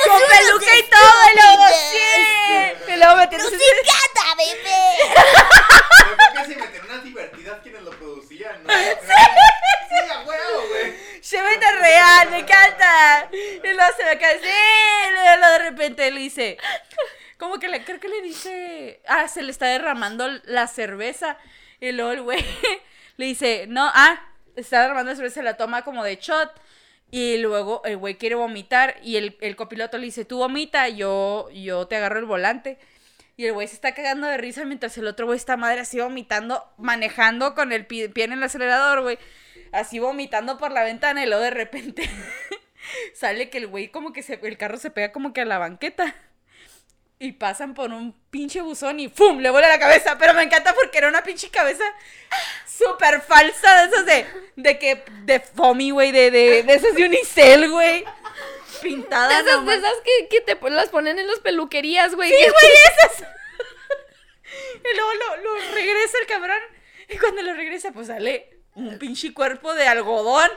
con 0.09 0.21
peluca 0.29 0.77
y 0.77 0.83
todo, 0.91 1.31
y 1.31 1.37
luego 1.37 1.65
sí. 1.69 2.93
Y 2.93 2.97
luego 2.97 3.17
metiendo. 3.17 3.49
¡Nos 3.49 3.61
encanta, 3.61 4.35
bebé! 4.37 4.83
Creo 6.33 6.47
que 6.47 6.53
se 6.53 6.61
metieron 6.61 6.91
unas 6.91 7.05
divertidas 7.05 7.59
quienes 7.63 7.83
lo 7.83 7.91
producían, 7.93 8.65
¿no? 8.65 8.73
¡Sí! 8.73 10.11
a 10.11 10.21
huevo, 10.23 10.69
güey! 10.69 10.95
Se 11.21 11.41
mete 11.41 11.73
real, 11.79 12.31
me 12.31 12.39
encanta. 12.41 13.29
Y 13.31 13.73
luego 13.73 13.97
se 13.97 14.05
me 14.05 14.19
cae, 14.19 14.41
sí. 14.41 14.49
Y 14.49 15.13
luego 15.13 15.47
de 15.53 15.59
repente 15.59 16.11
le 16.11 16.21
dice 16.21 16.59
como 17.43 17.59
que 17.59 17.67
le, 17.69 17.83
creo 17.85 17.99
que 17.99 18.09
le 18.09 18.23
dice, 18.23 19.03
ah, 19.09 19.27
se 19.27 19.43
le 19.43 19.51
está 19.51 19.67
derramando 19.67 20.29
la 20.45 20.69
cerveza. 20.69 21.37
Y 21.81 21.91
luego 21.91 22.13
el 22.13 22.23
güey 22.23 22.45
le 23.17 23.27
dice, 23.27 23.67
no, 23.69 23.91
ah, 23.93 24.21
está 24.55 24.83
derramando 24.83 25.11
la 25.11 25.17
cerveza, 25.17 25.35
se 25.35 25.43
la 25.43 25.57
toma 25.57 25.83
como 25.83 26.05
de 26.05 26.15
shot. 26.21 26.53
Y 27.11 27.39
luego 27.39 27.83
el 27.85 27.97
güey 27.97 28.15
quiere 28.17 28.37
vomitar 28.37 28.95
y 29.03 29.17
el, 29.17 29.37
el 29.41 29.57
copiloto 29.57 29.99
le 29.99 30.05
dice, 30.05 30.25
tú 30.25 30.39
vomita, 30.39 30.89
yo, 30.89 31.51
yo 31.51 31.89
te 31.89 31.97
agarro 31.97 32.21
el 32.21 32.27
volante. 32.27 32.79
Y 33.37 33.47
el 33.47 33.55
güey 33.55 33.67
se 33.67 33.75
está 33.75 33.93
cagando 33.93 34.29
de 34.29 34.37
risa 34.37 34.65
mientras 34.65 34.97
el 34.97 35.09
otro 35.09 35.27
güey 35.27 35.37
está 35.37 35.57
madre 35.57 35.81
así 35.81 35.99
vomitando, 35.99 36.65
manejando 36.79 37.57
con 37.57 37.73
el 37.73 37.87
pi- 37.87 38.07
pie 38.09 38.25
en 38.25 38.33
el 38.35 38.43
acelerador, 38.45 39.03
güey. 39.03 39.19
Así 39.73 39.99
vomitando 39.99 40.59
por 40.59 40.71
la 40.71 40.85
ventana 40.85 41.25
y 41.25 41.27
luego 41.27 41.43
de 41.43 41.51
repente 41.51 42.09
sale 43.15 43.51
que 43.51 43.59
el 43.59 43.67
güey 43.67 43.89
como 43.89 44.13
que 44.13 44.23
se, 44.23 44.35
el 44.43 44.57
carro 44.57 44.77
se 44.77 44.91
pega 44.91 45.11
como 45.13 45.33
que 45.33 45.41
a 45.41 45.45
la 45.45 45.59
banqueta. 45.59 46.15
Y 47.23 47.31
pasan 47.31 47.73
por 47.73 47.91
un 47.93 48.13
pinche 48.31 48.61
buzón 48.63 48.99
y 48.99 49.09
¡fum! 49.09 49.39
Le 49.39 49.49
vuela 49.51 49.69
la 49.69 49.79
cabeza. 49.79 50.19
Pero 50.19 50.35
me 50.35 50.43
encanta 50.43 50.75
porque 50.75 50.99
era 50.99 51.07
una 51.07 51.23
pinche 51.23 51.51
cabeza 51.51 51.85
súper 52.67 53.21
falsa 53.21 53.83
de 53.83 53.89
esas 53.89 54.07
de, 54.07 54.27
de 54.57 54.79
que, 54.81 55.05
de 55.23 55.39
foamy, 55.39 55.93
güey, 55.93 56.11
de, 56.11 56.33
de, 56.33 56.65
de 56.65 56.75
esas 56.75 56.97
de 56.97 57.05
unicel, 57.05 57.71
güey. 57.71 58.05
Pintada. 58.83 59.41
De 59.41 59.51
esas, 59.51 59.65
de 59.65 59.75
esas 59.77 59.95
que, 60.05 60.29
que 60.31 60.41
te 60.41 60.71
las 60.71 60.89
ponen 60.89 61.17
en 61.21 61.29
las 61.29 61.39
peluquerías, 61.39 62.13
güey. 62.17 62.29
Sí, 62.29 62.37
güey, 62.37 62.73
esas. 62.87 63.29
Y 64.85 64.97
luego 64.97 65.15
lo, 65.15 65.37
lo 65.37 65.75
regresa 65.75 66.19
el 66.23 66.27
cabrón. 66.27 66.59
Y 67.09 67.19
cuando 67.19 67.43
lo 67.43 67.55
regresa, 67.55 67.93
pues 67.93 68.09
sale 68.09 68.51
un 68.75 68.99
pinche 68.99 69.33
cuerpo 69.33 69.75
de 69.75 69.87
algodón. 69.87 70.51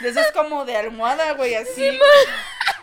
De 0.00 0.10
esos 0.10 0.30
como 0.32 0.66
de 0.66 0.76
almohada, 0.76 1.32
güey, 1.32 1.54
así. 1.54 1.98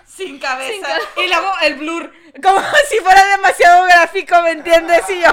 sin 0.08 0.40
cabeza. 0.40 1.00
Sin 1.14 1.24
y 1.24 1.28
luego 1.28 1.52
el 1.62 1.76
blur. 1.76 2.14
Como 2.42 2.60
si 2.90 2.98
fuera 3.00 3.26
demasiado 3.36 3.86
gráfico, 3.86 4.42
¿me 4.42 4.52
entiendes? 4.52 5.04
Y 5.10 5.22
yo. 5.22 5.30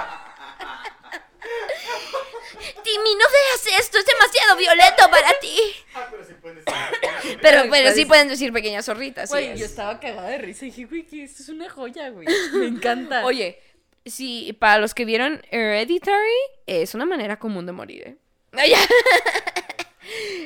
Timmy, 2.83 3.14
no 3.14 3.25
veas 3.31 3.81
esto, 3.81 3.99
es 3.99 4.07
demasiado 4.07 4.57
violento 4.57 5.11
para 5.11 5.38
ti. 5.40 5.57
Ah, 5.95 6.09
pero 6.11 6.25
sí 6.25 6.35
pueden 6.35 6.57
decir. 6.64 7.38
Pero, 7.43 7.71
pero 7.71 7.93
sí 7.93 8.05
pueden 8.05 8.29
decir 8.29 8.53
pequeñas 8.53 8.85
zorritas. 8.85 9.29
Güey, 9.31 9.57
yo 9.57 9.64
estaba 9.64 9.99
cagada 9.99 10.29
de 10.29 10.38
risa 10.38 10.67
y 10.67 10.71
dije, 10.71 10.85
güey, 10.85 11.07
que 11.07 11.25
esto 11.25 11.43
es 11.43 11.49
una 11.49 11.69
joya, 11.69 12.11
güey. 12.11 12.27
Me 12.53 12.67
encanta. 12.67 13.25
Oye, 13.25 13.61
sí, 14.05 14.57
para 14.59 14.79
los 14.79 14.95
que 14.95 15.05
vieron 15.05 15.43
Hereditary, 15.51 16.37
es 16.67 16.95
una 16.95 17.07
manera 17.07 17.38
común 17.38 17.67
de 17.67 17.73
morir, 17.73 18.03
¿eh? 18.07 18.17
Ay, 18.53 18.71
ya. 18.71 18.79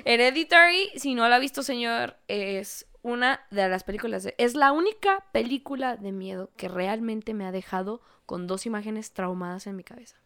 Hereditary, 0.05 0.91
si 0.97 1.15
no 1.15 1.29
la 1.29 1.37
ha 1.37 1.41
visto, 1.41 1.63
señor, 1.63 2.17
es 2.27 2.87
una 3.03 3.41
de 3.51 3.69
las 3.69 3.85
películas. 3.85 4.23
de- 4.25 4.35
es 4.39 4.55
la 4.55 4.73
única 4.73 5.25
película 5.33 5.97
de 5.97 6.13
miedo 6.13 6.51
que 6.57 6.69
realmente 6.69 7.35
me 7.35 7.45
ha 7.47 7.53
dejado 7.53 8.01
con 8.27 8.47
dos 8.47 8.67
imágenes 8.67 9.13
traumadas 9.13 9.67
en 9.67 9.77
mi 9.77 9.85
cabeza. 9.85 10.17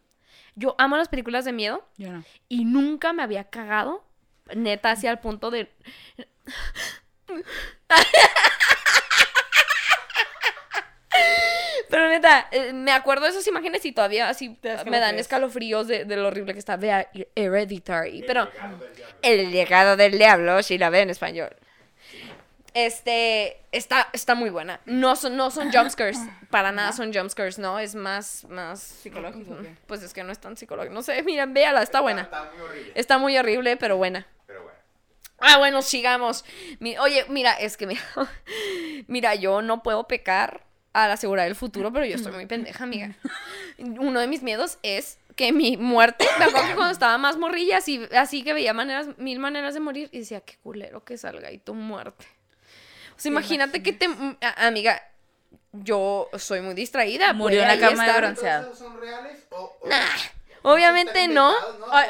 Yo 0.55 0.75
amo 0.77 0.97
las 0.97 1.07
películas 1.09 1.45
de 1.45 1.53
miedo 1.53 1.87
Yo 1.97 2.11
no. 2.11 2.23
y 2.49 2.65
nunca 2.65 3.13
me 3.13 3.23
había 3.23 3.45
cagado, 3.45 4.03
neta, 4.55 4.91
hacia 4.91 5.11
el 5.11 5.19
punto 5.19 5.51
de... 5.51 5.71
Pero 11.89 12.09
neta, 12.09 12.47
eh, 12.51 12.73
me 12.73 12.91
acuerdo 12.91 13.25
de 13.25 13.29
esas 13.31 13.45
imágenes 13.47 13.85
y 13.85 13.91
todavía 13.91 14.27
así 14.29 14.57
me 14.87 14.99
dan 14.99 15.19
escalofríos. 15.19 15.87
de, 15.87 16.05
de 16.05 16.15
lo 16.17 16.27
horrible 16.27 16.53
que 16.53 16.59
está. 16.59 16.75
Vea 16.75 17.07
Hereditary. 17.35 18.23
Pero. 18.25 18.49
El 19.21 19.51
legado 19.51 19.95
del 19.95 20.17
diablo, 20.17 20.63
si 20.63 20.77
la 20.79 20.89
ve 20.89 21.01
en 21.01 21.11
español. 21.11 21.55
Este, 22.73 23.57
está, 23.71 24.09
está 24.13 24.33
muy 24.35 24.49
buena. 24.49 24.79
No 24.85 25.15
son, 25.15 25.37
no 25.37 25.51
son 25.51 25.71
jumpscares, 25.71 26.17
para 26.49 26.71
nada 26.71 26.91
son 26.91 27.13
jumpscares, 27.13 27.59
¿no? 27.59 27.77
Es 27.79 27.93
más, 27.95 28.45
más... 28.49 28.79
¿Psicológico 28.81 29.57
qué? 29.61 29.75
Pues 29.85 30.01
es 30.01 30.13
que 30.13 30.23
no 30.23 30.31
es 30.31 30.39
tan 30.39 30.57
psicológico. 30.57 30.93
No 30.93 31.03
sé, 31.03 31.21
miren, 31.23 31.53
véala, 31.53 31.83
está 31.83 32.01
buena. 32.01 32.23
Está 32.23 32.49
muy 32.51 32.61
horrible. 32.61 32.91
Está 32.95 33.17
muy 33.17 33.37
horrible, 33.37 33.77
pero 33.77 33.97
buena. 33.97 34.25
Pero 34.47 34.63
bueno. 34.63 34.77
Ah, 35.39 35.57
bueno, 35.59 35.81
sigamos. 35.81 36.45
Mi- 36.79 36.97
oye, 36.97 37.25
mira, 37.29 37.53
es 37.53 37.77
que 37.77 37.85
mira, 37.85 38.01
mira, 39.07 39.35
yo 39.35 39.61
no 39.61 39.83
puedo 39.83 40.07
pecar 40.07 40.63
al 40.93 41.11
asegurar 41.11 41.47
el 41.47 41.55
futuro, 41.55 41.91
pero 41.91 42.05
yo 42.05 42.15
estoy 42.15 42.31
muy 42.31 42.45
pendeja, 42.45 42.83
amiga. 42.83 43.15
Uno 43.77 44.19
de 44.19 44.27
mis 44.27 44.41
miedos 44.43 44.77
es 44.83 45.19
que 45.35 45.51
mi 45.51 45.77
muerte, 45.77 46.25
me 46.37 46.45
acuerdo 46.45 46.67
que 46.69 46.75
cuando 46.75 46.91
estaba 46.93 47.17
más 47.17 47.37
morrilla, 47.37 47.77
así, 47.77 48.07
así 48.15 48.43
que 48.43 48.53
veía 48.53 48.73
maneras, 48.73 49.07
mil 49.17 49.39
maneras 49.39 49.73
de 49.73 49.79
morir, 49.79 50.09
y 50.11 50.19
decía, 50.19 50.41
qué 50.41 50.57
culero 50.61 51.03
que 51.03 51.17
salga 51.17 51.51
y 51.51 51.57
tu 51.57 51.73
muerte. 51.73 52.25
Imagínate 53.25 53.81
que 53.83 53.93
te, 53.93 54.07
a- 54.41 54.67
amiga, 54.67 55.01
yo 55.71 56.29
soy 56.37 56.61
muy 56.61 56.73
distraída. 56.73 57.33
Murió 57.33 57.61
en 57.61 57.67
la 57.67 57.79
cama 57.79 58.05
de 58.07 58.17
bronceado. 58.19 58.63
¿Todos 58.65 58.77
esos 58.77 58.87
son 58.91 58.99
reales? 59.01 59.47
O, 59.51 59.77
o- 59.81 59.87
Nah, 59.89 60.05
o 60.61 60.73
obviamente 60.73 61.27
no. 61.27 61.53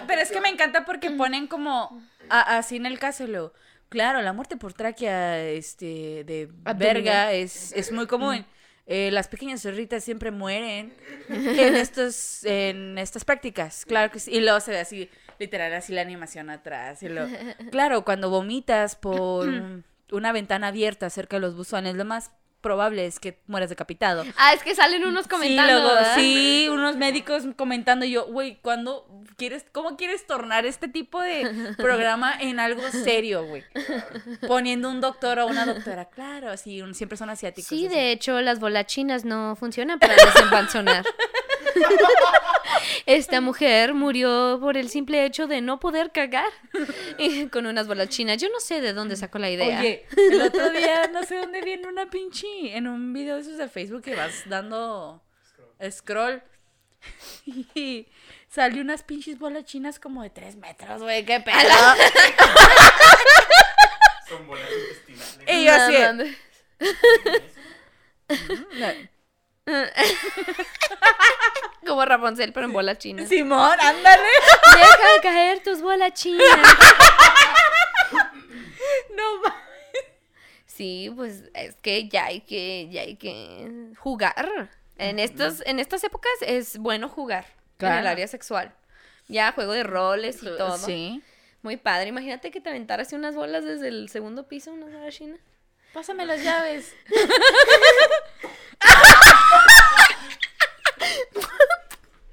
pero 0.07 0.21
es 0.21 0.31
que 0.31 0.41
me 0.41 0.49
encanta 0.49 0.85
porque 0.85 1.11
ponen 1.11 1.47
como 1.47 2.01
a- 2.29 2.57
así 2.57 2.75
en 2.77 2.85
el 2.85 2.99
caso. 2.99 3.53
Claro, 3.89 4.21
la 4.21 4.33
muerte 4.33 4.57
por 4.57 4.73
tráquea 4.73 5.39
este, 5.49 6.23
de 6.23 6.49
verga 6.75 7.31
es, 7.31 7.71
es 7.73 7.91
muy 7.91 8.07
común. 8.07 8.45
Eh, 8.85 9.11
las 9.11 9.29
pequeñas 9.29 9.61
zorritas 9.61 10.03
siempre 10.03 10.29
mueren 10.31 10.93
en 11.29 11.75
estos 11.75 12.43
en 12.43 12.97
estas 12.97 13.23
prácticas, 13.23 13.85
claro 13.85 14.11
que 14.11 14.19
sí. 14.19 14.31
Y 14.31 14.41
luego 14.41 14.59
se 14.59 14.71
ve 14.71 14.79
así, 14.81 15.09
literal, 15.39 15.73
así 15.73 15.93
la 15.93 16.01
animación 16.01 16.49
atrás. 16.49 17.01
Y 17.01 17.07
luego, 17.07 17.31
claro, 17.71 18.03
cuando 18.03 18.29
vomitas 18.29 18.97
por 18.97 19.47
una 20.11 20.31
ventana 20.31 20.67
abierta 20.67 21.09
cerca 21.09 21.37
de 21.37 21.41
los 21.41 21.55
buzones, 21.55 21.95
lo 21.95 22.05
más 22.05 22.31
probable 22.61 23.05
es 23.05 23.19
que 23.19 23.41
mueras 23.47 23.69
decapitado. 23.69 24.23
Ah, 24.37 24.53
es 24.53 24.63
que 24.63 24.73
salen 24.73 25.03
unos 25.05 25.27
comentando. 25.27 25.73
Sí, 25.75 25.83
luego, 25.83 26.05
sí, 26.15 26.67
unos 26.71 26.95
médicos 26.95 27.43
comentando 27.57 28.05
y 28.05 28.11
yo, 28.11 28.25
güey, 28.27 28.57
¿cuándo 28.61 29.05
quieres, 29.35 29.65
cómo 29.73 29.97
quieres 29.97 30.25
tornar 30.25 30.65
este 30.65 30.87
tipo 30.87 31.21
de 31.21 31.73
programa 31.75 32.33
en 32.39 32.61
algo 32.61 32.81
serio, 32.91 33.45
güey? 33.45 33.65
Poniendo 34.47 34.89
un 34.89 35.01
doctor 35.01 35.39
o 35.39 35.47
una 35.47 35.65
doctora, 35.65 36.05
claro, 36.05 36.55
sí, 36.55 36.81
un- 36.81 36.95
siempre 36.95 37.17
son 37.17 37.29
asiáticos. 37.29 37.67
Sí, 37.67 37.87
así. 37.87 37.93
de 37.95 38.11
hecho, 38.13 38.39
las 38.39 38.61
bolas 38.61 38.85
chinas 38.85 39.25
no 39.25 39.57
funcionan 39.57 39.99
para 39.99 40.15
desempanzonar. 40.15 41.03
Esta 43.05 43.41
mujer 43.41 43.93
murió 43.93 44.57
por 44.61 44.77
el 44.77 44.89
simple 44.89 45.25
hecho 45.25 45.47
de 45.47 45.61
no 45.61 45.79
poder 45.79 46.11
cagar 46.11 46.49
y 47.17 47.47
con 47.47 47.65
unas 47.65 47.87
bolas 47.87 48.09
chinas. 48.09 48.41
Yo 48.41 48.49
no 48.49 48.59
sé 48.59 48.81
de 48.81 48.93
dónde 48.93 49.15
sacó 49.15 49.39
la 49.39 49.49
idea. 49.49 49.79
Oye, 49.79 50.05
el 50.15 50.41
otro 50.41 50.69
día 50.71 51.07
no 51.11 51.23
sé 51.23 51.37
dónde 51.37 51.61
viene 51.61 51.87
una 51.87 52.09
pinche 52.09 52.75
en 52.75 52.87
un 52.87 53.13
video 53.13 53.35
de 53.35 53.41
esos 53.41 53.57
de 53.57 53.67
Facebook 53.67 54.03
que 54.03 54.15
vas 54.15 54.43
dando 54.47 55.21
scroll 55.91 56.41
y 57.45 58.07
salió 58.47 58.81
unas 58.81 59.03
pinches 59.03 59.37
bolas 59.39 59.65
chinas 59.65 59.99
como 59.99 60.23
de 60.23 60.29
tres 60.29 60.55
metros, 60.55 61.01
güey, 61.01 61.25
qué 61.25 61.39
pedo. 61.39 61.57
Son 64.27 64.47
bolas 64.47 64.69
intestinales. 64.71 65.39
Y 65.47 65.65
yo 65.65 65.73
así, 65.73 65.93
No, 65.93 66.23
de, 66.23 66.35
mames. 68.79 69.09
Como 71.85 72.05
Rapunzel, 72.05 72.53
pero 72.53 72.65
en 72.65 72.73
bolas 72.73 72.97
chinas. 72.97 73.29
Simón, 73.29 73.77
ándale. 73.79 74.27
Deja 74.75 75.21
caer 75.21 75.63
tus 75.63 75.81
bolas 75.81 76.13
chinas. 76.13 76.43
No 79.15 79.41
mames. 79.41 79.57
Sí, 80.65 81.09
pues 81.15 81.43
es 81.53 81.75
que 81.77 82.09
ya 82.09 82.25
hay 82.25 82.41
que, 82.41 82.89
ya 82.91 83.01
hay 83.01 83.15
que 83.15 83.93
jugar. 83.97 84.69
En 84.97 85.19
estos, 85.19 85.63
en 85.65 85.79
estas 85.79 86.03
épocas 86.03 86.31
es 86.41 86.77
bueno 86.77 87.07
jugar 87.09 87.45
en 87.79 87.91
el 87.93 88.07
área 88.07 88.27
sexual. 88.27 88.75
Ya 89.27 89.51
juego 89.53 89.71
de 89.71 89.83
roles 89.83 90.43
y 90.43 90.47
todo. 90.47 90.77
Sí. 90.77 91.23
Muy 91.61 91.77
padre. 91.77 92.09
Imagínate 92.09 92.51
que 92.51 92.59
te 92.59 92.69
aventaras 92.69 93.13
unas 93.13 93.35
bolas 93.35 93.63
desde 93.63 93.87
el 93.87 94.09
segundo 94.09 94.47
piso, 94.47 94.73
una 94.73 94.87
bola 94.87 95.09
china. 95.11 95.37
Pásame 95.93 96.25
las 96.25 96.43
llaves. 96.43 96.93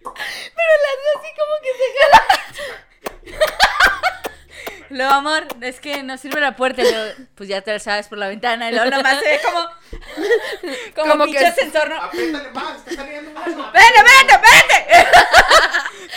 Pero 0.02 0.72
las 0.84 0.98
así 1.16 1.30
como 1.38 1.54
que 1.62 1.72
se 1.78 1.86
jala. 1.98 2.22
Luego, 4.90 5.12
amor, 5.12 5.46
es 5.60 5.78
que 5.80 6.02
no 6.02 6.18
sirve 6.18 6.40
la 6.40 6.56
puerta. 6.56 6.82
Y 6.82 6.90
luego, 6.90 7.12
pues 7.36 7.48
ya 7.48 7.60
te 7.62 7.72
la 7.72 7.78
sabes 7.78 8.08
por 8.08 8.18
la 8.18 8.28
ventana. 8.28 8.68
Y 8.68 8.74
luego 8.74 8.90
nomás 8.90 9.20
se 9.20 9.28
ve 9.28 9.40
como. 9.42 9.68
Como, 10.94 11.12
Como 11.12 11.24
pinche 11.24 11.40
que- 11.40 11.46
ascensor, 11.46 11.88
¿no? 11.88 12.02
Apriétale 12.02 12.50
más, 12.50 12.76
está 12.78 12.94
saliendo 13.02 13.30
mucho. 13.30 13.72
¡Vete, 13.72 14.02
vete, 14.02 14.38
vete! 14.38 15.08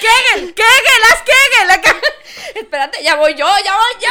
¡Kegel! 0.01 0.53
¡Kegel! 0.53 1.03
¡Haz 1.11 1.21
Kegel! 1.23 1.71
Acá. 1.71 1.95
Espérate, 2.55 3.03
ya 3.03 3.15
voy 3.15 3.33
yo, 3.35 3.47
ya 3.63 3.75
voy 3.75 3.93
yo. 4.01 4.09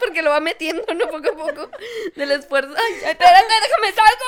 Porque 0.00 0.22
lo 0.22 0.30
va 0.30 0.40
metiendo, 0.40 0.82
¿no? 0.94 1.06
Poco 1.08 1.30
a 1.32 1.36
poco. 1.36 1.70
Del 2.16 2.30
esfuerzo. 2.32 2.74
Ay, 2.76 2.94
espérate, 3.10 3.54
déjame 3.62 3.92
salgo. 3.92 4.24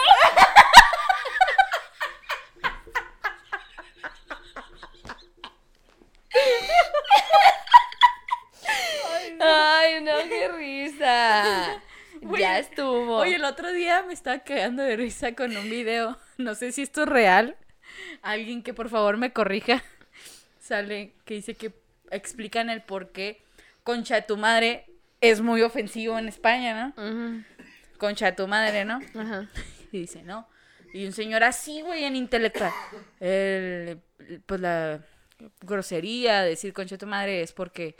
Ay, 9.40 10.02
no, 10.02 10.12
qué 10.28 10.48
risa. 10.48 11.82
Ya 12.38 12.61
estuvo. 12.61 13.16
Oye, 13.16 13.35
el 13.35 13.44
otro 13.44 13.72
día 13.72 14.04
me 14.04 14.12
estaba 14.12 14.38
cagando 14.44 14.85
de 14.85 14.94
risa 14.94 15.35
con 15.35 15.56
un 15.56 15.68
video. 15.68 16.16
No 16.38 16.54
sé 16.54 16.70
si 16.70 16.82
esto 16.82 17.02
es 17.02 17.08
real. 17.08 17.56
Alguien 18.22 18.62
que 18.62 18.72
por 18.74 18.88
favor 18.90 19.16
me 19.16 19.32
corrija. 19.32 19.82
Sale 20.61 21.14
que 21.24 21.35
dice 21.35 21.54
que 21.54 21.72
explican 22.12 22.70
el 22.70 22.80
por 22.82 23.11
qué 23.11 23.42
concha 23.82 24.14
de 24.14 24.22
tu 24.22 24.37
madre 24.37 24.87
es 25.20 25.40
muy 25.40 25.62
ofensivo 25.62 26.16
en 26.16 26.28
España, 26.28 26.92
¿no? 26.96 27.42
Concha 27.98 28.26
de 28.26 28.32
tu 28.32 28.46
madre, 28.46 28.85
¿no? 28.85 29.00
Ajá. 29.18 29.48
Y 29.90 29.98
dice, 30.02 30.22
no. 30.22 30.46
Y 30.94 31.04
un 31.06 31.12
señor 31.12 31.42
así, 31.42 31.80
güey, 31.80 32.04
en 32.04 32.14
intelectual. 32.14 32.70
El- 33.18 33.98
pues 34.46 34.61
la 34.61 35.00
grosería, 35.62 36.42
decir 36.42 36.72
concha 36.72 36.94
de 36.94 36.98
tu 37.00 37.06
madre 37.08 37.42
es 37.42 37.50
porque 37.52 37.96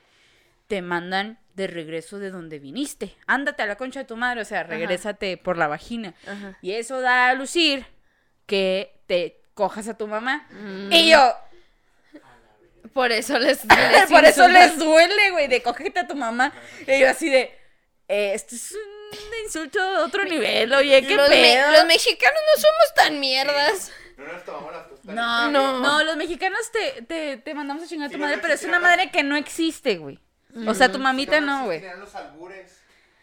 te 0.73 0.81
mandan 0.81 1.39
de 1.53 1.67
regreso 1.67 2.19
de 2.19 2.31
donde 2.31 2.59
viniste. 2.59 3.15
Ándate 3.27 3.63
a 3.63 3.67
la 3.67 3.77
concha 3.77 4.01
de 4.01 4.07
tu 4.07 4.17
madre, 4.17 4.41
o 4.41 4.45
sea, 4.47 4.63
regrésate 4.63 5.37
por 5.37 5.59
la 5.59 5.67
vagina. 5.67 6.15
Ajá. 6.27 6.57
Y 6.63 6.73
eso 6.73 7.03
da 7.03 7.29
a 7.29 7.35
lucir 7.35 7.85
que 8.47 8.99
te 9.07 9.43
cojas 9.53 9.87
a 9.89 9.99
tu 9.99 10.07
mamá. 10.07 10.49
Y 10.91 11.11
yo, 11.11 11.37
Por 12.95 13.13
eso 13.13 13.39
les. 13.39 13.63
les 13.93 14.11
por 14.11 14.25
eso 14.25 14.49
les 14.49 14.79
duele, 14.79 15.31
güey, 15.33 15.47
de 15.49 15.63
cógete 15.63 16.01
a 16.01 16.07
tu 16.07 16.15
mamá. 16.17 16.55
Y 16.87 17.01
yo 17.01 17.11
así 17.11 17.29
de, 17.29 17.55
eh, 18.09 18.33
esto 18.35 18.55
es 18.55 18.73
un 18.73 19.45
insulto 19.45 19.79
de 19.79 19.99
otro 19.99 20.25
nivel, 20.25 20.73
oye, 20.73 21.07
qué 21.07 21.15
los, 21.17 21.29
me- 21.29 21.37
pedo. 21.37 21.71
los 21.73 21.85
mexicanos 21.85 22.41
no 22.57 22.63
somos 22.63 22.95
tan 22.95 23.21
mierdas. 23.21 23.93
No 24.17 24.25
nos 24.33 24.43
tomamos 24.47 24.73
las 24.73 24.87
costas. 24.87 25.15
No, 25.15 25.51
No. 25.51 25.81
no, 25.81 26.03
los 26.03 26.17
mexicanos 26.17 26.61
te, 26.73 27.03
te, 27.03 27.37
te 27.37 27.53
mandamos 27.55 27.85
a 27.85 27.87
chingar 27.87 28.09
a 28.09 28.11
tu 28.11 28.17
madre, 28.17 28.39
pero 28.41 28.55
es 28.55 28.65
una 28.65 28.79
madre 28.81 29.11
que 29.11 29.23
no 29.23 29.37
existe, 29.37 29.97
güey. 29.99 30.19
O 30.67 30.75
sea, 30.75 30.91
tu 30.93 30.99
mamita 30.99 31.41
no, 31.41 31.65
güey. 31.67 31.83
Los 31.99 32.15
albures. 32.15 32.81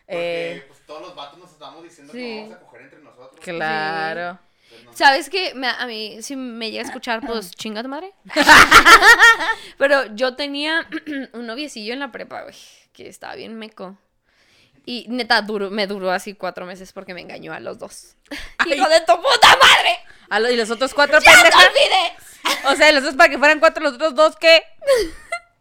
Eh. 0.08 0.56
Porque 0.62 0.68
pues, 0.74 0.86
todos 0.88 1.02
los 1.02 1.16
vatos 1.16 1.38
nos 1.40 1.52
estamos 1.52 1.84
diciendo 1.84 2.12
Sí. 2.14 2.20
que 2.20 2.42
vamos 2.42 2.56
a 2.58 2.60
coger 2.62 2.82
entre 2.82 3.00
nosotros. 3.00 3.40
Claro. 3.42 4.40
Entonces, 4.72 4.86
no- 4.86 4.94
¿Sabes 4.94 5.30
qué? 5.30 5.54
Me- 5.54 5.68
a 5.68 5.86
mí, 5.86 6.22
si 6.22 6.36
me 6.36 6.72
llega 6.72 6.84
a 6.84 6.88
escuchar, 6.88 7.22
pues 7.26 7.52
chinga 7.56 7.84
tu 7.84 7.90
madre. 7.90 8.14
Pero 9.78 10.06
yo 10.16 10.36
tenía 10.36 10.88
un 11.34 11.46
noviecillo 11.48 11.94
en 11.94 12.00
la 12.00 12.12
prepa, 12.12 12.42
güey, 12.44 12.56
que 12.94 13.08
estaba 13.08 13.36
bien 13.36 13.58
meco. 13.58 13.98
Y 14.86 15.06
neta, 15.10 15.42
duró, 15.44 15.70
me 15.70 15.86
duró 15.86 16.10
así 16.12 16.34
cuatro 16.34 16.66
meses 16.66 16.94
porque 16.94 17.14
me 17.14 17.22
engañó 17.22 17.54
a 17.54 17.60
los 17.60 17.78
dos. 17.78 18.16
¡Hijo 18.66 18.90
de 18.90 19.00
tu 19.02 19.16
puta 19.16 19.48
madre! 19.62 20.00
A 20.30 20.40
lo- 20.40 20.50
y 20.50 20.56
los 20.56 20.70
otros 20.72 20.94
cuatro 20.94 21.20
¡Ya 21.20 21.44
te 21.44 21.50
olvidé! 21.56 22.70
O 22.72 22.76
sea, 22.76 22.92
los 22.92 23.04
dos 23.04 23.16
para 23.16 23.30
que 23.30 23.38
fueran 23.38 23.60
cuatro, 23.60 23.84
los 23.84 23.94
otros 23.94 24.16
dos, 24.16 24.36
¿qué? 24.38 24.64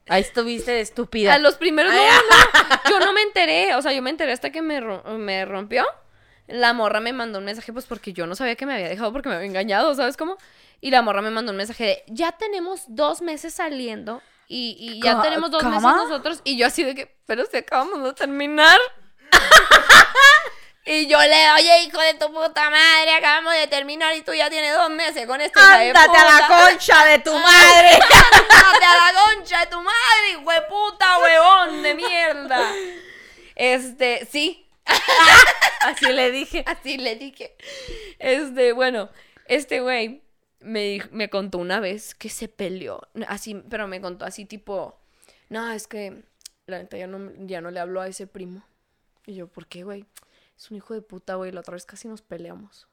Ahí 0.08 0.22
estuviste 0.22 0.72
de 0.72 0.80
estúpida. 0.80 1.34
A 1.34 1.38
los 1.38 1.56
primeros, 1.56 1.92
no, 1.92 2.00
no, 2.00 2.80
yo 2.90 3.00
no 3.00 3.12
me 3.12 3.22
enteré, 3.22 3.74
o 3.74 3.82
sea, 3.82 3.92
yo 3.92 4.02
me 4.02 4.10
enteré 4.10 4.32
hasta 4.32 4.50
que 4.50 4.62
me, 4.62 4.80
me 4.80 5.44
rompió. 5.44 5.86
La 6.46 6.72
morra 6.72 7.00
me 7.00 7.12
mandó 7.12 7.40
un 7.40 7.44
mensaje, 7.44 7.72
pues 7.72 7.84
porque 7.84 8.12
yo 8.12 8.26
no 8.26 8.34
sabía 8.34 8.56
que 8.56 8.64
me 8.64 8.74
había 8.74 8.88
dejado 8.88 9.12
porque 9.12 9.28
me 9.28 9.34
había 9.34 9.46
engañado, 9.46 9.94
¿sabes 9.94 10.16
cómo? 10.16 10.38
Y 10.80 10.90
la 10.90 11.02
morra 11.02 11.20
me 11.20 11.30
mandó 11.30 11.50
un 11.50 11.58
mensaje 11.58 11.84
de, 11.84 12.04
ya 12.06 12.32
tenemos 12.32 12.84
dos 12.88 13.20
meses 13.20 13.52
saliendo 13.52 14.22
y, 14.48 14.76
y 14.78 15.02
ya 15.02 15.20
tenemos 15.20 15.50
dos 15.50 15.62
meses 15.62 15.82
nosotros. 15.82 16.40
Y 16.44 16.56
yo 16.56 16.66
así 16.66 16.84
de 16.84 16.94
que, 16.94 17.14
pero 17.26 17.44
si 17.44 17.58
acabamos 17.58 18.02
de 18.02 18.12
terminar. 18.14 18.78
y 20.90 21.06
yo 21.06 21.18
le, 21.20 21.50
oye, 21.52 21.82
hijo 21.82 22.00
de 22.00 22.14
tu 22.14 22.32
puta 22.32 22.70
madre, 22.70 23.12
acabamos 23.12 23.52
de 23.52 23.66
terminar 23.66 24.16
y 24.16 24.22
tú 24.22 24.32
ya 24.32 24.48
tienes 24.48 24.74
dos 24.74 24.88
meses 24.88 25.26
con 25.26 25.38
de 25.38 25.44
Ándate 25.54 26.16
a 26.16 26.24
la 26.24 26.46
puta". 26.46 26.70
concha 26.70 27.04
de 27.04 27.18
tu 27.18 27.32
madre. 27.34 27.90
¡Ándate 28.50 28.84
a 28.86 29.12
la 29.12 29.20
concha 29.22 29.60
de 29.60 29.66
tu 29.66 29.82
madre, 29.82 30.30
hijo 30.30 30.50
de 30.50 30.62
puta, 30.62 31.18
huevón 31.18 31.82
de 31.82 31.94
mierda! 31.94 32.72
Este, 33.54 34.26
sí, 34.30 34.66
Así 35.82 36.06
le 36.06 36.30
dije. 36.30 36.64
así 36.66 36.96
le 36.96 37.16
dije. 37.16 37.54
Este, 38.18 38.72
bueno, 38.72 39.10
este 39.46 39.80
güey 39.80 40.22
me, 40.60 41.02
me 41.10 41.28
contó 41.28 41.58
una 41.58 41.80
vez 41.80 42.14
que 42.14 42.30
se 42.30 42.48
peleó. 42.48 43.02
Así, 43.26 43.54
pero 43.68 43.88
me 43.88 44.00
contó 44.00 44.24
así 44.24 44.46
tipo, 44.46 44.98
no, 45.50 45.70
es 45.70 45.86
que 45.86 46.22
la 46.66 46.78
neta 46.78 46.96
ya 46.96 47.06
no, 47.06 47.30
ya 47.46 47.60
no 47.60 47.70
le 47.70 47.80
habló 47.80 48.00
a 48.00 48.08
ese 48.08 48.26
primo. 48.26 48.62
Y 49.26 49.34
yo, 49.34 49.48
¿por 49.48 49.66
qué, 49.66 49.82
güey? 49.84 50.06
Es 50.58 50.70
un 50.70 50.76
hijo 50.76 50.92
de 50.94 51.00
puta, 51.02 51.36
güey. 51.36 51.52
La 51.52 51.60
otra 51.60 51.74
vez 51.74 51.86
casi 51.86 52.08
nos 52.08 52.20
peleamos. 52.22 52.88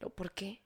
Lo, 0.00 0.08
¿por 0.10 0.32
qué? 0.32 0.60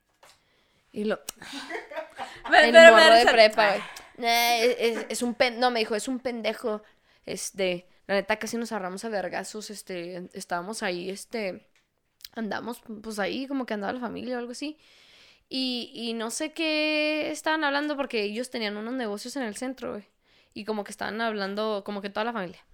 Y 0.92 1.04
lo, 1.04 1.20
el 2.62 2.72
ven, 2.72 2.92
morro 2.92 3.14
de 3.14 3.26
prepa, 3.26 3.68
güey. 3.70 3.82
"Nah, 4.18 4.54
es, 4.58 4.76
es- 4.78 5.06
es 5.08 5.22
un 5.22 5.34
pen... 5.34 5.58
No, 5.58 5.70
me 5.70 5.80
dijo, 5.80 5.94
es 5.96 6.06
un 6.08 6.20
pendejo. 6.20 6.82
Este, 7.26 7.88
la 8.06 8.14
neta 8.14 8.38
casi 8.38 8.56
nos 8.56 8.70
agarramos 8.70 9.04
a 9.04 9.08
vergazos, 9.08 9.70
este, 9.70 10.28
estábamos 10.34 10.82
ahí, 10.82 11.08
este, 11.10 11.66
andamos, 12.34 12.82
pues 13.02 13.18
ahí 13.18 13.46
como 13.48 13.64
que 13.66 13.74
andaba 13.74 13.92
la 13.94 14.00
familia 14.00 14.36
o 14.36 14.38
algo 14.38 14.52
así. 14.52 14.78
Y, 15.48 15.90
y 15.94 16.12
no 16.14 16.30
sé 16.30 16.52
qué 16.52 17.30
estaban 17.30 17.64
hablando 17.64 17.96
porque 17.96 18.22
ellos 18.22 18.50
tenían 18.50 18.76
unos 18.76 18.94
negocios 18.94 19.36
en 19.36 19.42
el 19.42 19.56
centro, 19.56 19.92
güey. 19.92 20.04
Y 20.52 20.64
como 20.64 20.84
que 20.84 20.92
estaban 20.92 21.20
hablando, 21.20 21.82
como 21.84 22.00
que 22.02 22.10
toda 22.10 22.24
la 22.24 22.32
familia. 22.32 22.64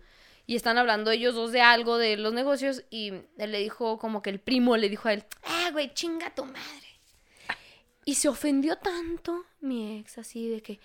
Y 0.50 0.56
están 0.56 0.78
hablando 0.78 1.12
ellos 1.12 1.36
dos 1.36 1.52
de 1.52 1.60
algo 1.60 1.96
de 1.96 2.16
los 2.16 2.32
negocios 2.32 2.82
y 2.90 3.12
él 3.38 3.52
le 3.52 3.60
dijo, 3.60 4.00
como 4.00 4.20
que 4.20 4.30
el 4.30 4.40
primo 4.40 4.76
le 4.76 4.88
dijo 4.88 5.06
a 5.06 5.12
él, 5.12 5.24
ah, 5.44 5.68
güey, 5.70 5.94
chinga 5.94 6.34
tu 6.34 6.44
madre. 6.44 6.98
Y 8.04 8.16
se 8.16 8.28
ofendió 8.28 8.74
tanto 8.74 9.46
mi 9.60 10.00
ex 10.00 10.18
así 10.18 10.48
de 10.48 10.60
que, 10.60 10.80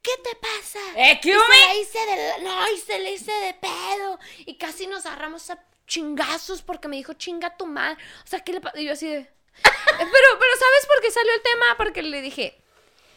¿qué 0.00 0.12
te 0.24 0.34
pasa? 0.36 0.78
¡Eh, 0.96 1.20
qué 1.20 1.28
Y 1.28 1.34
se 1.34 1.66
la 1.66 1.74
hice 1.74 1.98
de, 2.06 2.42
no, 2.42 2.72
y 2.72 2.78
se 2.78 2.98
le 2.98 3.12
hice 3.12 3.32
de 3.32 3.52
pedo. 3.52 4.18
Y 4.46 4.54
casi 4.54 4.86
nos 4.86 5.04
agarramos 5.04 5.50
a 5.50 5.62
chingazos 5.86 6.62
porque 6.62 6.88
me 6.88 6.96
dijo, 6.96 7.12
chinga 7.12 7.54
tu 7.54 7.66
madre. 7.66 8.02
O 8.24 8.26
sea, 8.26 8.40
¿qué 8.40 8.54
le 8.54 8.62
pasa? 8.62 8.80
Y 8.80 8.86
yo 8.86 8.92
así 8.94 9.08
de... 9.10 9.20
pero, 9.62 10.08
pero 10.38 10.52
¿sabes 10.58 10.86
por 10.86 11.02
qué 11.02 11.10
salió 11.10 11.34
el 11.34 11.42
tema? 11.42 11.66
Porque 11.76 12.00
le 12.00 12.22
dije, 12.22 12.62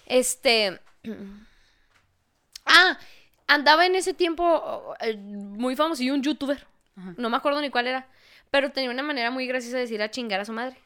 este... 0.08 0.82
Ah, 2.72 3.00
andaba 3.50 3.86
en 3.86 3.96
ese 3.96 4.14
tiempo 4.14 4.96
eh, 5.02 5.18
muy 5.18 5.76
famoso 5.76 6.02
y 6.04 6.10
un 6.12 6.22
youtuber. 6.24 6.66
No 7.18 7.30
me 7.30 7.38
acuerdo 7.38 7.60
ni 7.62 7.70
cuál 7.70 7.88
era. 7.88 8.08
Pero 8.52 8.72
tenía 8.72 8.90
una 8.90 9.04
manera 9.04 9.32
muy 9.32 9.46
graciosa 9.48 9.76
de 9.78 9.82
decir 9.84 10.02
a 10.02 10.10
chingar 10.12 10.40
a 10.40 10.46
su 10.46 10.54
madre. 10.54 10.78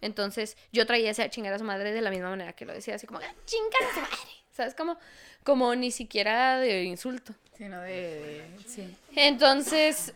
Entonces 0.00 0.56
yo 0.72 0.86
traía 0.86 1.10
ese 1.10 1.22
a 1.22 1.30
chingar 1.30 1.52
a 1.54 1.58
su 1.58 1.64
madre 1.64 1.92
de 1.92 2.00
la 2.00 2.10
misma 2.10 2.30
manera 2.30 2.52
que 2.52 2.64
lo 2.64 2.72
decía, 2.72 2.94
así 2.96 3.06
como, 3.06 3.20
"Ah, 3.20 3.34
chingar 3.44 3.82
a 3.90 3.94
su 3.94 4.00
madre. 4.00 4.30
¿Sabes? 4.52 4.74
Como, 4.74 4.98
como 5.44 5.74
ni 5.74 5.90
siquiera 5.90 6.58
de 6.58 6.84
insulto. 6.84 7.34
Sino 7.56 7.80
de, 7.80 8.44
sí. 8.66 8.94
Entonces, 9.14 10.12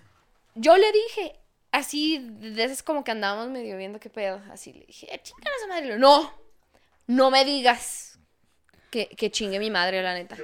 yo 0.55 0.77
le 0.77 0.91
dije, 0.93 1.37
así, 1.71 2.19
de 2.19 2.65
esas 2.65 2.83
como 2.83 3.05
que 3.05 3.13
andábamos 3.13 3.49
medio 3.51 3.77
viendo 3.77 4.01
qué 4.01 4.11
pedo, 4.11 4.43
así 4.51 4.73
le 4.73 4.85
dije, 4.87 5.07
"Eh, 5.15 5.21
chingar 5.23 5.53
a 5.55 5.63
su 5.63 5.69
madre. 5.69 5.87
Y 5.87 5.89
lo, 5.91 5.99
No, 5.99 6.35
no 7.07 7.31
me 7.31 7.45
digas 7.45 8.19
que, 8.91 9.07
que 9.09 9.31
chingue 9.31 9.59
mi 9.59 9.71
madre, 9.71 10.03
la 10.03 10.15
neta. 10.15 10.37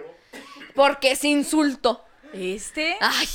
Porque 0.75 1.13
es 1.13 1.25
insulto. 1.25 2.05
¿Este? 2.33 2.97
Ay, 3.01 3.29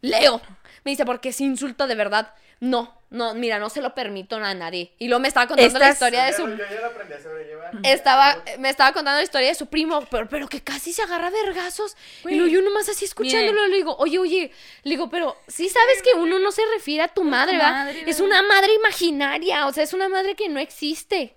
Leo. 0.00 0.40
Me 0.84 0.92
dice, 0.92 1.04
porque 1.04 1.30
es 1.30 1.40
insulto 1.40 1.86
de 1.86 1.94
verdad. 1.94 2.32
No, 2.60 2.96
no, 3.10 3.34
mira, 3.34 3.58
no 3.58 3.68
se 3.68 3.82
lo 3.82 3.94
permito 3.94 4.36
a 4.36 4.54
nadie. 4.54 4.92
Y 4.98 5.08
luego 5.08 5.20
me 5.20 5.28
estaba 5.28 5.46
contando 5.46 5.78
la 5.78 5.90
historia 5.90 6.24
de 6.24 6.32
su... 6.32 6.48
yo 6.48 6.56
ya 6.56 6.80
lo 6.80 6.86
aprendí 6.86 7.14
a 7.14 7.22
sobrellevar. 7.22 7.72
Estaba, 7.82 8.42
me 8.58 8.70
estaba 8.70 8.92
contando 8.92 9.18
la 9.18 9.24
historia 9.24 9.48
de 9.48 9.54
su 9.54 9.66
primo, 9.66 10.06
pero, 10.10 10.28
pero 10.28 10.48
que 10.48 10.62
casi 10.62 10.92
se 10.92 11.02
agarra 11.02 11.30
vergazos. 11.30 11.96
Y 12.24 12.34
luego 12.34 12.46
yo 12.50 12.62
nomás 12.62 12.88
así 12.88 13.04
escuchándolo, 13.04 13.66
le 13.66 13.76
digo, 13.76 13.94
oye, 13.98 14.18
oye, 14.18 14.52
le 14.84 14.90
digo, 14.90 15.10
pero 15.10 15.36
sí 15.48 15.68
sabes 15.68 16.02
que 16.02 16.18
uno 16.18 16.38
no 16.38 16.50
se 16.50 16.62
refiere 16.74 17.02
a 17.02 17.08
tu 17.08 17.24
madre, 17.24 17.56
¿verdad? 17.56 17.72
madre, 17.72 18.00
es 18.00 18.20
¿verdad? 18.20 18.24
una 18.24 18.42
madre 18.42 18.74
imaginaria, 18.74 19.66
o 19.66 19.72
sea, 19.72 19.84
es 19.84 19.92
una 19.92 20.08
madre 20.08 20.34
que 20.34 20.48
no 20.48 20.58
existe. 20.58 21.36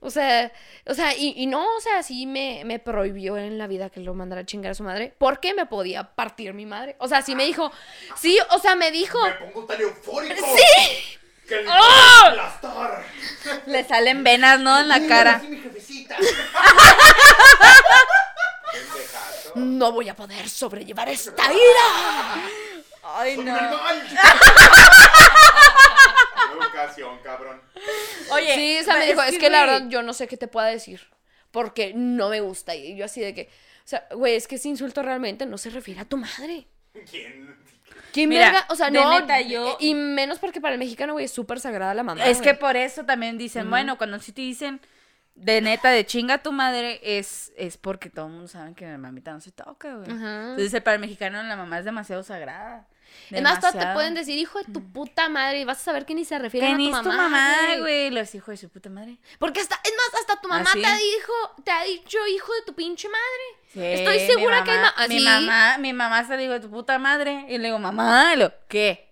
O 0.00 0.10
sea, 0.10 0.52
o 0.86 0.94
sea, 0.94 1.14
y, 1.16 1.32
y 1.36 1.46
no, 1.46 1.64
o 1.76 1.80
sea, 1.80 2.02
sí 2.02 2.26
me, 2.26 2.62
me 2.64 2.78
prohibió 2.78 3.36
en 3.38 3.58
la 3.58 3.66
vida 3.66 3.90
que 3.90 4.00
lo 4.00 4.14
mandara 4.14 4.42
a 4.42 4.46
chingar 4.46 4.72
a 4.72 4.74
su 4.74 4.82
madre, 4.84 5.14
porque 5.18 5.54
me 5.54 5.66
podía 5.66 6.04
partir 6.14 6.52
mi 6.54 6.66
madre. 6.66 6.96
O 6.98 7.08
sea, 7.08 7.22
sí 7.22 7.34
me 7.34 7.44
dijo, 7.44 7.72
sí, 8.16 8.38
o 8.50 8.58
sea, 8.58 8.76
me 8.76 8.90
dijo, 8.90 9.18
Me 9.24 9.32
pongo 9.46 9.64
tan 9.66 9.80
eufórico. 9.80 10.34
¡Sí! 10.36 11.18
Que 11.48 11.62
le 11.62 11.70
aplastar. 11.70 13.04
Le 13.66 13.84
salen 13.84 14.22
venas, 14.24 14.60
¿no? 14.60 14.78
En 14.80 14.88
la 14.88 14.98
Uy, 14.98 15.06
cara. 15.08 15.38
mi 15.48 15.56
jefecita. 15.58 16.16
No 19.54 19.92
voy 19.92 20.08
a 20.08 20.14
poder 20.14 20.48
sobrellevar 20.50 21.08
esta 21.08 21.44
ira. 21.52 22.44
Ay, 23.02 23.36
Soy 23.36 23.38
un 23.38 23.44
no. 23.46 23.56
Educación, 26.62 27.18
cabrón. 27.22 27.60
Oye, 28.32 28.54
Sí, 28.54 28.78
o 28.80 28.84
sea, 28.84 28.96
me 28.98 29.06
dijo, 29.06 29.22
es 29.22 29.38
que 29.38 29.50
la 29.50 29.60
verdad 29.60 29.88
yo 29.88 30.02
no 30.02 30.12
sé 30.12 30.26
qué 30.28 30.36
te 30.36 30.48
pueda 30.48 30.66
decir, 30.66 31.00
porque 31.50 31.92
no 31.94 32.28
me 32.28 32.40
gusta. 32.40 32.74
Y 32.74 32.96
yo 32.96 33.04
así 33.04 33.20
de 33.20 33.34
que, 33.34 33.42
o 33.44 33.88
sea, 33.88 34.06
güey, 34.12 34.34
es 34.36 34.46
que 34.48 34.56
ese 34.56 34.68
insulto 34.68 35.02
realmente 35.02 35.46
no 35.46 35.58
se 35.58 35.70
refiere 35.70 36.00
a 36.00 36.04
tu 36.04 36.16
madre. 36.16 36.66
¿Quién? 37.10 37.56
¿Quién 38.12 38.30
Mira, 38.30 38.46
verga? 38.46 38.66
O 38.70 38.76
sea, 38.76 38.90
no. 38.90 39.20
neta, 39.20 39.40
yo- 39.42 39.76
Y 39.78 39.94
menos 39.94 40.38
porque 40.38 40.60
para 40.60 40.72
el 40.74 40.78
mexicano, 40.78 41.12
güey, 41.12 41.26
es 41.26 41.30
súper 41.32 41.60
sagrada 41.60 41.92
la 41.92 42.02
mamá. 42.02 42.24
Es 42.24 42.40
que 42.40 42.54
por 42.54 42.76
eso 42.76 43.04
también 43.04 43.36
dicen, 43.36 43.68
bueno, 43.68 43.98
cuando 43.98 44.18
sí 44.20 44.32
te 44.32 44.40
dicen 44.40 44.80
de 45.34 45.60
neta, 45.60 45.90
de 45.90 46.06
chinga 46.06 46.38
tu 46.38 46.50
madre, 46.50 46.98
es, 47.02 47.52
es 47.58 47.76
porque 47.76 48.08
todo 48.08 48.26
el 48.26 48.32
mundo 48.32 48.48
sabe 48.48 48.72
que 48.74 48.86
la 48.86 48.96
mamita 48.96 49.32
no 49.32 49.40
se 49.42 49.52
toca, 49.52 49.96
güey. 49.96 50.10
Ajá. 50.10 50.50
Entonces, 50.52 50.80
para 50.80 50.94
el 50.94 51.00
mexicano 51.02 51.42
la 51.42 51.56
mamá 51.56 51.78
es 51.78 51.84
demasiado 51.84 52.22
sagrada. 52.22 52.88
Es 53.30 53.42
más, 53.42 53.58
todas 53.60 53.78
te 53.78 53.86
pueden 53.94 54.14
decir 54.14 54.38
hijo 54.38 54.58
de 54.62 54.72
tu 54.72 54.92
puta 54.92 55.28
madre 55.28 55.60
y 55.60 55.64
vas 55.64 55.78
a 55.80 55.84
saber 55.84 56.06
que 56.06 56.14
ni 56.14 56.24
se 56.24 56.38
refieren 56.38 56.74
a 56.74 56.76
tu 56.76 56.82
es 56.84 56.88
tu 57.02 57.08
mamá. 57.08 57.28
mamá, 57.28 57.56
güey. 57.80 58.10
Los 58.10 58.34
hijos 58.34 58.48
de 58.48 58.56
su 58.56 58.68
puta 58.68 58.88
madre. 58.90 59.18
Porque 59.38 59.60
hasta, 59.60 59.74
es 59.84 59.92
más, 59.92 60.20
hasta 60.20 60.40
tu 60.40 60.48
¿Ah, 60.48 60.58
mamá 60.58 60.70
sí? 60.72 60.80
te, 60.82 60.88
dijo, 60.88 61.32
te 61.64 61.70
ha 61.70 61.82
dicho 61.84 62.18
hijo 62.28 62.52
de 62.54 62.62
tu 62.62 62.74
pinche 62.74 63.08
madre. 63.08 63.70
Sí, 63.72 63.80
Estoy 63.82 64.20
segura 64.20 64.62
que 64.64 64.70
hay 64.70 64.78
mamá- 64.78 64.94
ma- 64.96 65.06
Mi 65.08 65.20
mamá, 65.24 65.78
mi 65.78 65.92
mamá 65.92 66.24
se 66.26 66.36
dijo, 66.36 66.60
tu 66.60 66.70
puta 66.70 66.98
madre. 66.98 67.46
Y 67.48 67.58
le 67.58 67.64
digo, 67.68 67.78
mamá, 67.78 68.34
lo, 68.36 68.52
¿qué? 68.68 69.05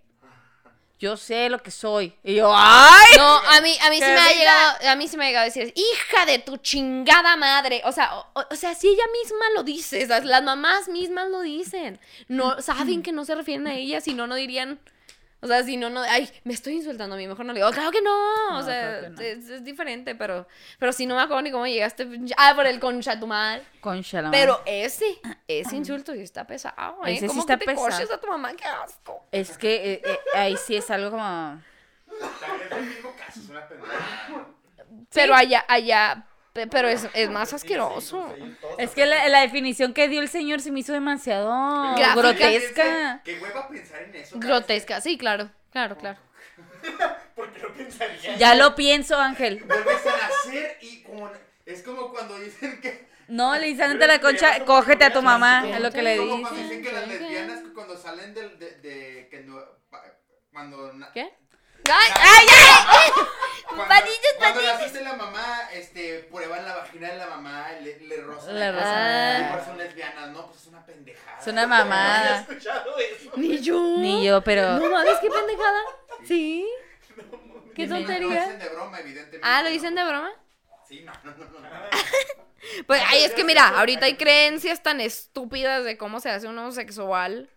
Yo 1.05 1.19
sé 1.19 1.51
lo 1.51 1.63
que 1.63 1.71
soy. 1.71 2.15
Y 2.25 2.37
yo, 2.37 2.51
¡ay! 2.51 3.19
No, 3.19 3.37
a 3.37 3.61
mí, 3.61 3.77
a 3.83 3.91
mí 3.91 3.97
sí 3.97 4.01
¡Qué 4.01 4.07
me 4.07 4.21
ha 4.21 4.33
llegado, 4.33 4.89
a 4.89 4.97
mí 4.97 5.07
sí 5.07 5.19
me 5.19 5.25
ha 5.25 5.29
llegado 5.29 5.43
a 5.43 5.45
decir, 5.45 5.75
hija 5.77 6.25
de 6.25 6.39
tu 6.39 6.57
chingada 6.57 7.37
madre. 7.37 7.83
O 7.85 7.93
sea, 7.93 8.11
o, 8.33 8.57
sea, 8.57 8.75
si 8.75 8.89
ella 8.89 9.05
misma 9.13 9.45
lo 9.55 9.65
dice, 9.65 10.07
las, 10.07 10.25
las 10.25 10.43
mamás 10.43 10.89
mismas 10.89 11.29
lo 11.29 11.43
dicen. 11.43 12.01
No, 12.29 12.59
saben 12.63 13.03
que 13.03 13.13
no 13.13 13.27
se 13.27 13.35
refieren 13.35 13.67
a 13.67 13.75
ella, 13.75 14.01
si 14.01 14.15
no, 14.15 14.27
no 14.27 14.35
dirían. 14.35 14.81
O 15.45 15.47
sea, 15.47 15.63
si 15.63 15.77
no, 15.77 15.91
no, 15.91 16.01
ay, 16.01 16.27
me 16.45 16.55
estoy 16.55 16.73
insultando 16.73 17.17
a 17.17 17.19
mí, 17.19 17.29
mejor 17.29 17.45
no 17.45 17.53
le 17.53 17.61
digo, 17.61 17.71
claro 17.71 17.91
que 17.91 18.01
no, 18.01 18.57
o 18.57 18.63
sea, 18.63 19.01
claro 19.01 19.15
que 19.15 19.37
no. 19.37 19.43
es, 19.43 19.51
es 19.51 19.63
diferente, 19.63 20.15
pero, 20.15 20.49
pero 20.79 20.91
si 20.91 21.05
no 21.05 21.17
me 21.17 21.21
acuerdo 21.21 21.43
ni 21.43 21.51
cómo 21.51 21.67
llegaste, 21.67 22.09
ah, 22.39 22.55
por 22.57 22.67
el 22.67 22.81
concha 22.81 23.21
tu 23.21 23.27
madre. 23.27 23.63
Concha 23.83 24.23
la 24.23 24.31
Pero 24.31 24.63
ese, 24.65 25.21
ese 25.47 25.77
insulto 25.77 26.15
sí 26.15 26.23
está 26.23 26.47
pesado, 26.47 27.05
¿eh? 27.05 27.13
Ese 27.13 27.21
sí 27.21 27.27
¿Cómo 27.27 27.41
está 27.41 27.59
que 27.59 27.67
te 27.67 27.73
pesado. 27.73 27.91
coches 27.91 28.11
a 28.11 28.19
tu 28.19 28.27
mamá? 28.27 28.55
¡Qué 28.55 28.65
asco! 28.65 29.27
Es 29.31 29.59
que 29.59 29.93
eh, 29.93 30.03
eh, 30.03 30.19
ahí 30.35 30.57
sí 30.57 30.77
es 30.77 30.91
algo 30.91 31.11
como... 31.11 31.61
Es 32.09 32.73
el 32.73 32.87
mismo 32.87 33.15
caso, 33.15 33.41
es 33.41 33.49
una 33.51 33.69
pendejada. 33.69 34.47
Pero 35.13 35.35
allá, 35.35 35.63
allá, 35.69 36.27
pero 36.55 36.89
es, 36.89 37.09
es 37.15 37.31
más 37.31 37.53
asqueroso. 37.53 38.33
Es 38.79 38.91
que 38.91 39.07
la, 39.07 39.29
la 39.29 39.41
definición 39.41 39.93
que 39.93 40.09
dio 40.09 40.21
el 40.21 40.29
señor 40.29 40.61
se 40.61 40.71
me 40.71 40.81
hizo 40.81 40.93
demasiado 40.93 41.51
Gráfica. 41.97 42.15
grotesca. 42.15 43.21
Qué 43.25 43.39
hueva 43.41 43.69
pensar 43.69 44.03
en 44.03 44.15
eso. 44.15 44.39
Grotesca, 44.39 45.01
sí, 45.01 45.19
claro, 45.19 45.51
claro, 45.73 45.97
claro. 45.99 46.19
¿Por 47.35 47.53
qué 47.53 47.59
lo 47.61 47.75
pensaría? 47.75 48.37
Ya 48.37 48.55
lo 48.55 48.77
pienso, 48.77 49.19
Ángel. 49.19 49.65
Vuelves 49.65 50.07
a 50.07 50.17
nacer 50.17 50.79
y 50.81 51.03
como... 51.03 51.31
Es 51.67 51.83
como 51.83 52.11
cuando 52.13 52.39
dicen 52.39 52.81
que... 52.81 53.09
No, 53.27 53.57
le 53.57 53.67
dicen 53.67 53.91
ante 53.93 54.07
la 54.07 54.21
concha, 54.21 54.65
cógete 54.67 55.07
a 55.07 55.13
tu 55.13 55.23
mamá, 55.23 55.65
es 55.69 55.81
lo 55.81 55.91
que 55.91 56.03
le 56.03 56.19
como 56.19 56.43
cuando 56.43 56.51
dice. 56.51 56.63
dicen 56.63 56.83
que 56.85 56.93
las 56.93 57.05
¿Qué? 57.05 57.19
lesbianas 57.19 57.61
cuando 57.75 57.97
salen 57.97 58.33
del... 58.35 58.59
De, 58.61 58.71
de, 58.81 59.29
que 59.31 59.41
no... 59.41 59.59
Cuando... 60.53 60.93
¿Qué? 61.13 61.33
¡Ay, 61.91 62.13
ay, 62.19 63.11
Cuando, 63.67 63.89
Patitas, 63.89 64.33
cuando 64.39 64.61
patitas. 64.61 64.79
naciste 64.81 65.05
la 65.05 65.13
mamá, 65.15 65.69
este, 65.75 66.04
prueban 66.31 66.65
la 66.65 66.77
vagina 66.77 67.11
de 67.13 67.17
la 67.19 67.27
mamá, 67.29 67.67
le, 67.83 67.99
le 68.01 68.17
rozan. 68.19 68.59
Le 68.59 68.73
rozan. 68.73 68.87
Ah. 69.45 69.49
Por 69.51 69.59
eso 69.61 69.69
son 69.71 69.79
lesbianas, 69.79 70.31
no, 70.31 70.47
pues 70.47 70.61
es 70.63 70.67
una 70.69 70.85
pendejada. 70.87 71.39
Es 71.41 71.47
una 71.47 71.67
No 71.67 71.75
había 71.75 71.85
mamada. 71.85 72.41
escuchado 72.41 72.99
eso. 72.99 73.31
Ni 73.37 73.59
yo. 73.61 73.97
Ni 73.99 74.25
yo, 74.27 74.41
pero... 74.43 74.79
No 74.79 74.91
mames, 74.91 75.17
qué 75.21 75.31
pendejada. 75.31 75.81
Sí. 76.27 76.67
Qué 77.75 77.87
No, 77.87 77.99
Lo 77.99 78.07
tontería. 78.07 78.45
dicen 78.45 78.59
de 78.61 78.69
broma, 78.71 79.01
evidentemente. 79.01 79.41
Ah, 79.43 79.59
¿lo 79.63 79.69
¿no? 79.69 79.73
dicen 79.73 79.95
de 79.95 80.05
broma? 80.05 80.31
Sí, 80.89 81.01
no, 81.05 81.13
no, 81.25 81.31
no, 81.37 81.61
no. 81.61 81.69
Pues, 82.87 83.03
ay, 83.09 83.25
es 83.25 83.35
que 83.35 83.45
mira, 83.45 83.69
ahorita 83.79 84.07
hay 84.07 84.17
creencias 84.17 84.83
tan 84.83 84.99
estúpidas 85.01 85.85
de 85.85 85.99
cómo 85.99 86.19
se 86.21 86.31
hace 86.31 86.47
un 86.49 86.57
homosexual. 86.57 87.51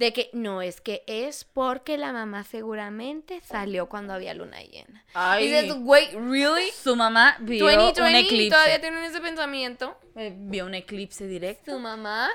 De 0.00 0.14
que 0.14 0.30
no, 0.32 0.62
es 0.62 0.80
que 0.80 1.02
es 1.06 1.44
porque 1.44 1.98
la 1.98 2.10
mamá 2.12 2.42
seguramente 2.44 3.42
salió 3.42 3.86
cuando 3.90 4.14
había 4.14 4.32
luna 4.32 4.62
llena. 4.62 5.04
Ay. 5.12 5.44
Y 5.44 5.52
dices, 5.52 5.74
güey, 5.74 6.08
¿really? 6.12 6.70
Su 6.72 6.96
mamá 6.96 7.36
vio 7.40 7.66
2020 7.66 8.02
un 8.02 8.08
y 8.08 8.16
eclipse. 8.26 8.50
todavía 8.50 8.80
tienen 8.80 9.04
ese 9.04 9.20
pensamiento. 9.20 9.98
Eh, 10.16 10.32
Vio 10.34 10.64
un 10.64 10.74
eclipse 10.74 11.26
directo. 11.26 11.72
Su 11.72 11.78
mamá 11.78 12.30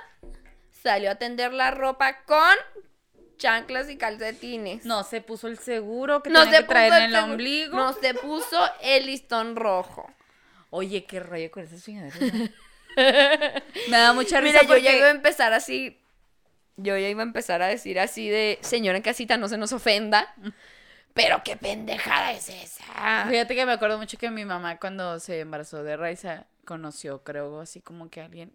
salió 0.84 1.10
a 1.10 1.16
tender 1.16 1.54
la 1.54 1.72
ropa 1.72 2.24
con 2.26 2.56
chanclas 3.38 3.90
y 3.90 3.98
calcetines. 3.98 4.86
No 4.86 5.04
se 5.04 5.22
puso 5.22 5.48
el 5.48 5.58
seguro 5.58 6.22
que 6.22 6.30
No 6.30 6.42
tenía 6.44 6.58
se 6.60 6.64
que 6.66 6.70
traer 6.70 6.94
en 6.94 7.04
el 7.06 7.12
seguro- 7.14 7.32
ombligo. 7.32 7.76
No 7.78 7.94
se 7.94 8.14
puso 8.14 8.60
el 8.84 9.08
listón 9.08 9.56
rojo. 9.56 10.08
Oye, 10.70 11.06
qué 11.06 11.20
rollo 11.20 11.50
con 11.50 11.64
esas 11.64 11.82
chingaderas. 11.84 12.52
Me 12.96 13.98
da 13.98 14.14
mucha 14.14 14.40
risa 14.40 14.60
Mira, 14.60 14.62
yo 14.62 14.68
porque... 14.68 14.84
ya 14.84 14.94
iba 14.96 15.08
a 15.08 15.12
empezar 15.12 15.52
así. 15.54 16.00
Yo 16.78 16.98
ya 16.98 17.08
iba 17.10 17.22
a 17.22 17.26
empezar 17.26 17.62
a 17.62 17.68
decir 17.68 18.00
así 18.00 18.30
de 18.30 18.60
señora 18.62 18.98
en 18.98 19.04
casita, 19.04 19.38
no 19.38 19.48
se 19.48 19.58
nos 19.58 19.72
ofenda. 19.74 20.34
Pero 21.14 21.42
qué 21.46 21.56
pendejada 21.56 22.34
es 22.34 22.50
esa. 22.50 23.26
Fíjate 23.30 23.56
que 23.56 23.66
me 23.66 23.72
acuerdo 23.72 23.98
mucho 23.98 24.18
que 24.18 24.30
mi 24.30 24.44
mamá 24.44 24.78
cuando 24.80 25.20
se 25.20 25.40
embarazó 25.40 25.82
de 25.84 25.96
Raiza 25.96 26.48
conoció, 26.66 27.24
creo, 27.24 27.62
así 27.62 27.80
como 27.80 28.10
que 28.10 28.20
alguien, 28.22 28.52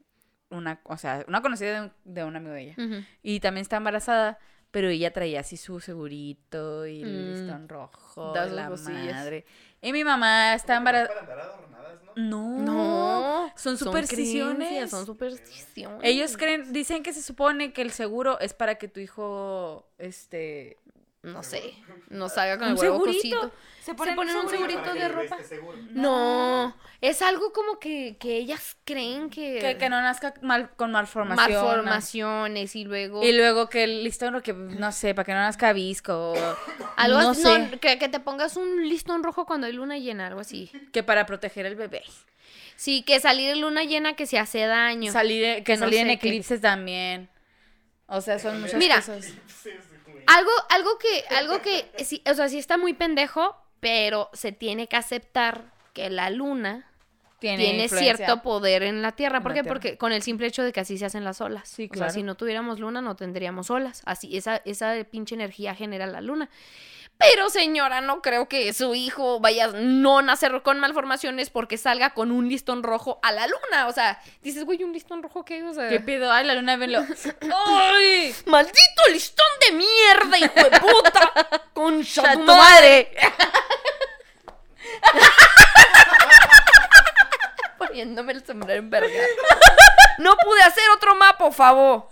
una, 0.51 0.81
o 0.85 0.99
sea, 0.99 1.25
una 1.29 1.41
conocida 1.41 1.73
de 1.73 1.81
un, 1.81 1.93
de 2.05 2.25
un 2.25 2.37
amigo 2.37 2.53
de 2.53 2.63
ella. 2.63 3.05
Y 3.23 3.41
también 3.41 3.63
está 3.63 3.77
embarazada, 3.79 4.39
pero 4.71 4.89
ella 4.91 5.11
traía 5.13 5.41
así 5.41 5.57
su 5.57 5.81
segurito 5.81 6.87
y 6.87 7.03
el 7.03 7.09
Mm. 7.09 7.33
listón 7.33 7.69
rojo, 7.71 8.33
Das 8.35 8.53
la 8.53 8.69
cosillas. 8.69 9.15
madre. 9.15 9.47
Y 9.83 9.93
mi 9.93 10.05
mamá 10.05 10.55
está 10.55 10.77
embarazada. 10.77 11.21
¿no? 12.17 12.59
No, 12.59 12.59
No, 13.47 13.53
son 13.57 13.79
supersticiones. 13.79 14.57
creencias, 14.69 14.91
Son 14.91 15.07
supersticiones. 15.07 16.01
Ellos 16.03 16.37
creen, 16.37 16.73
dicen 16.73 17.03
que 17.03 17.13
se 17.13 17.23
supone 17.23 17.73
que 17.73 17.83
el 17.83 17.91
seguro 17.93 18.39
es 18.41 18.53
para 18.53 18.77
que 18.77 18.89
tu 18.89 19.01
hijo, 19.01 19.87
este, 19.99 20.77
No 21.23 21.43
sé, 21.43 21.75
no 22.09 22.31
salga 22.31 22.57
con 22.57 22.69
un 22.69 22.73
el 22.75 22.79
huevo 22.81 23.05
segurito. 23.05 23.37
cosito. 23.41 23.53
Se 23.83 23.95
ponen 23.95 24.19
un 24.19 24.27
segurito. 24.49 24.51
segurito 24.51 24.81
Para 24.81 24.93
que 24.95 24.99
de 25.01 25.09
ropa. 25.09 25.39
No, 25.91 26.75
es 27.03 27.21
algo 27.23 27.53
como 27.53 27.79
que, 27.79 28.17
que 28.19 28.37
ellas 28.37 28.77
creen 28.85 29.29
que... 29.29 29.59
Que, 29.59 29.77
que 29.77 29.89
no 29.91 30.01
nazca 30.01 30.33
mal, 30.43 30.71
con 30.77 30.93
malformación. 30.93 31.51
¿no? 31.53 31.63
malformaciones 31.67 32.77
y 32.77 32.85
luego... 32.85 33.23
Y 33.23 33.33
luego 33.33 33.69
que 33.69 33.85
el 33.85 34.03
listón, 34.05 34.41
que 34.43 34.53
no 34.55 34.93
sé, 34.93 35.15
para 35.15 35.25
que 35.27 35.33
no 35.33 35.41
nazca 35.41 35.73
visco. 35.75 36.33
o- 36.33 36.57
Algo 36.97 37.21
no 37.21 37.31
así, 37.31 37.43
sé. 37.43 37.59
no, 37.59 37.81
que, 37.81 37.99
que 37.99 38.09
te 38.09 38.21
pongas 38.21 38.57
un 38.57 38.89
listón 38.89 39.23
rojo 39.23 39.45
cuando 39.45 39.67
hay 39.67 39.73
luna 39.75 39.99
llena, 39.99 40.27
algo 40.29 40.41
así. 40.41 40.71
Que 40.93 41.03
para 41.03 41.27
proteger 41.27 41.67
el 41.67 41.75
bebé. 41.77 42.03
Sí, 42.77 43.03
que 43.03 43.21
salir 43.21 43.51
en 43.51 43.61
luna 43.61 43.85
llena 43.85 44.15
que 44.15 44.27
se 44.27 44.39
hace 44.39 44.65
daño. 44.67 45.13
Salir, 45.13 45.65
que 45.65 45.75
No 45.75 45.81
salir 45.81 46.01
en 46.01 46.11
eclipses 46.11 46.63
también. 46.63 47.29
O 48.07 48.21
sea, 48.23 48.39
son 48.39 48.61
muchas 48.61 48.77
Mira. 48.77 48.97
cosas. 48.97 49.27
Algo, 50.31 50.51
algo 50.69 50.99
que, 50.99 51.35
algo 51.35 51.61
que, 51.61 51.91
sí, 52.05 52.23
o 52.31 52.35
sea, 52.35 52.49
sí 52.49 52.59
está 52.59 52.77
muy 52.77 52.95
pendejo, 52.95 53.57
pero 53.81 54.31
se 54.33 54.53
tiene 54.53 54.87
que 54.87 54.97
aceptar 54.97 55.65
que 55.93 56.09
la 56.11 56.31
luna 56.31 56.87
tiene, 57.41 57.89
cierto 57.89 58.43
poder 58.43 58.83
en 58.83 59.03
la 59.03 59.13
Tierra. 59.13 59.43
¿Por 59.43 59.55
qué? 59.55 59.65
Porque 59.65 59.97
con 59.97 60.13
el 60.13 60.23
simple 60.23 60.47
hecho 60.47 60.63
de 60.63 60.73
que 60.73 60.81
así 60.81 60.99
se 60.99 61.07
hacen 61.07 61.25
las 61.25 61.41
olas. 61.41 61.69
Sí, 61.69 61.85
O 61.85 61.95
sea, 61.95 62.07
claro. 62.07 62.13
si 62.13 62.23
no 62.23 62.35
tuviéramos 62.37 62.79
luna, 62.79 63.01
no 63.01 63.17
tendríamos 63.17 63.71
olas. 63.71 64.03
Así, 64.05 64.37
esa, 64.37 64.57
esa 64.65 64.95
pinche 65.11 65.35
energía 65.35 65.75
genera 65.75 66.07
la 66.07 66.21
luna. 66.21 66.51
Pero 67.21 67.51
señora, 67.51 68.01
no 68.01 68.23
creo 68.23 68.49
que 68.49 68.73
su 68.73 68.95
hijo 68.95 69.41
vaya 69.41 69.67
a 69.67 69.69
no 69.69 70.23
nacer 70.23 70.63
con 70.63 70.81
malformaciones 70.81 71.51
porque 71.51 71.77
salga 71.77 72.15
con 72.15 72.33
un 72.33 72.49
listón 72.49 72.83
rojo 72.83 73.21
a 73.23 73.31
la 73.31 73.47
luna. 73.47 73.89
O 73.89 73.93
sea, 73.93 74.19
dices, 74.43 74.65
güey, 74.65 74.83
¿un 74.83 74.95
listón 74.95 75.23
rojo 75.23 75.45
qué? 75.45 75.63
O 75.63 75.75
sea, 75.75 75.91
¿Qué 75.91 76.01
pido? 76.01 76.33
Ay, 76.33 76.47
la 76.47 76.55
luna, 76.55 76.77
venlo. 76.77 77.01
¡Ay! 77.43 78.35
¡Maldito 78.47 79.03
listón 79.13 79.47
de 79.67 79.73
mierda, 79.73 80.39
hijo 80.39 80.71
de 80.71 80.81
puta! 80.81 81.33
¡Concha 81.75 82.23
¡Cha 82.23 82.33
tu 82.33 82.39
tu 82.41 82.47
madre! 82.47 83.15
Poniéndome 87.77 88.33
el 88.33 88.47
sombrero 88.47 88.81
en 88.81 88.89
verga. 88.89 89.11
No 90.19 90.37
pude 90.39 90.63
hacer 90.63 90.85
otro 90.95 91.15
mapa, 91.17 91.37
por 91.39 91.53
favor. 91.53 92.09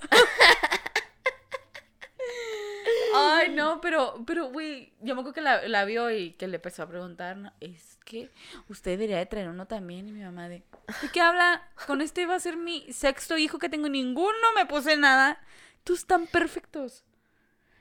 Ay, 3.15 3.51
no, 3.51 3.81
pero, 3.81 4.23
pero, 4.27 4.51
güey, 4.51 4.93
yo 5.01 5.15
me 5.15 5.21
acuerdo 5.21 5.35
que 5.35 5.41
la, 5.41 5.67
la 5.69 5.85
vio 5.85 6.11
y 6.11 6.33
que 6.33 6.47
le 6.47 6.57
empezó 6.57 6.83
a 6.83 6.89
preguntar, 6.89 7.37
¿no? 7.37 7.53
Es 7.61 7.99
que 8.05 8.31
usted 8.69 8.93
debería 8.93 9.19
de 9.19 9.27
traer 9.27 9.49
uno 9.49 9.67
también. 9.67 10.09
Y 10.09 10.13
mi 10.13 10.21
mamá 10.21 10.49
de, 10.49 10.63
¿de 11.03 11.09
qué 11.13 11.21
habla? 11.21 11.63
Con 11.87 12.01
este 12.01 12.27
va 12.27 12.35
a 12.37 12.41
ser 12.41 12.57
mi 12.57 12.93
sexto 12.93 13.37
hijo 13.39 13.59
que 13.59 13.69
tengo. 13.69 13.89
Ninguno 13.89 14.53
me 14.57 14.67
puse 14.67 14.97
nada. 14.97 15.41
Tú 15.85 15.95
están 15.95 16.27
perfectos. 16.27 17.05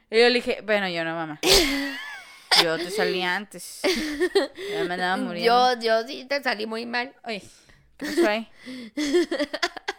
Y 0.09 0.19
yo 0.19 0.29
le 0.29 0.35
dije, 0.35 0.61
bueno, 0.61 0.87
yo 0.87 1.03
no, 1.03 1.15
mamá. 1.15 1.39
Yo 2.63 2.77
te 2.77 2.89
salí 2.89 3.21
antes. 3.21 3.81
Ya 4.71 4.83
me 4.85 4.93
andaba 4.93 5.17
muriendo. 5.17 5.73
Yo, 5.75 5.81
yo 5.81 6.07
sí 6.07 6.25
te 6.25 6.41
salí 6.41 6.65
muy 6.65 6.85
mal. 6.85 7.13
Oye, 7.23 7.43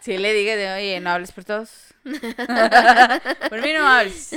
Sí 0.01 0.17
le 0.17 0.33
dije 0.33 0.55
de, 0.55 0.71
oye, 0.71 0.99
no 1.01 1.09
hables 1.09 1.31
por 1.33 1.43
todos. 1.43 1.93
por 2.03 3.61
mí 3.61 3.73
no 3.73 3.85
hables. 3.85 4.31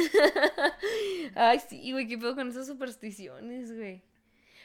Ay, 1.36 1.60
sí, 1.68 1.92
güey, 1.92 2.08
qué 2.08 2.18
pedo 2.18 2.34
con 2.34 2.48
esas 2.48 2.66
supersticiones, 2.66 3.72
güey. 3.74 4.02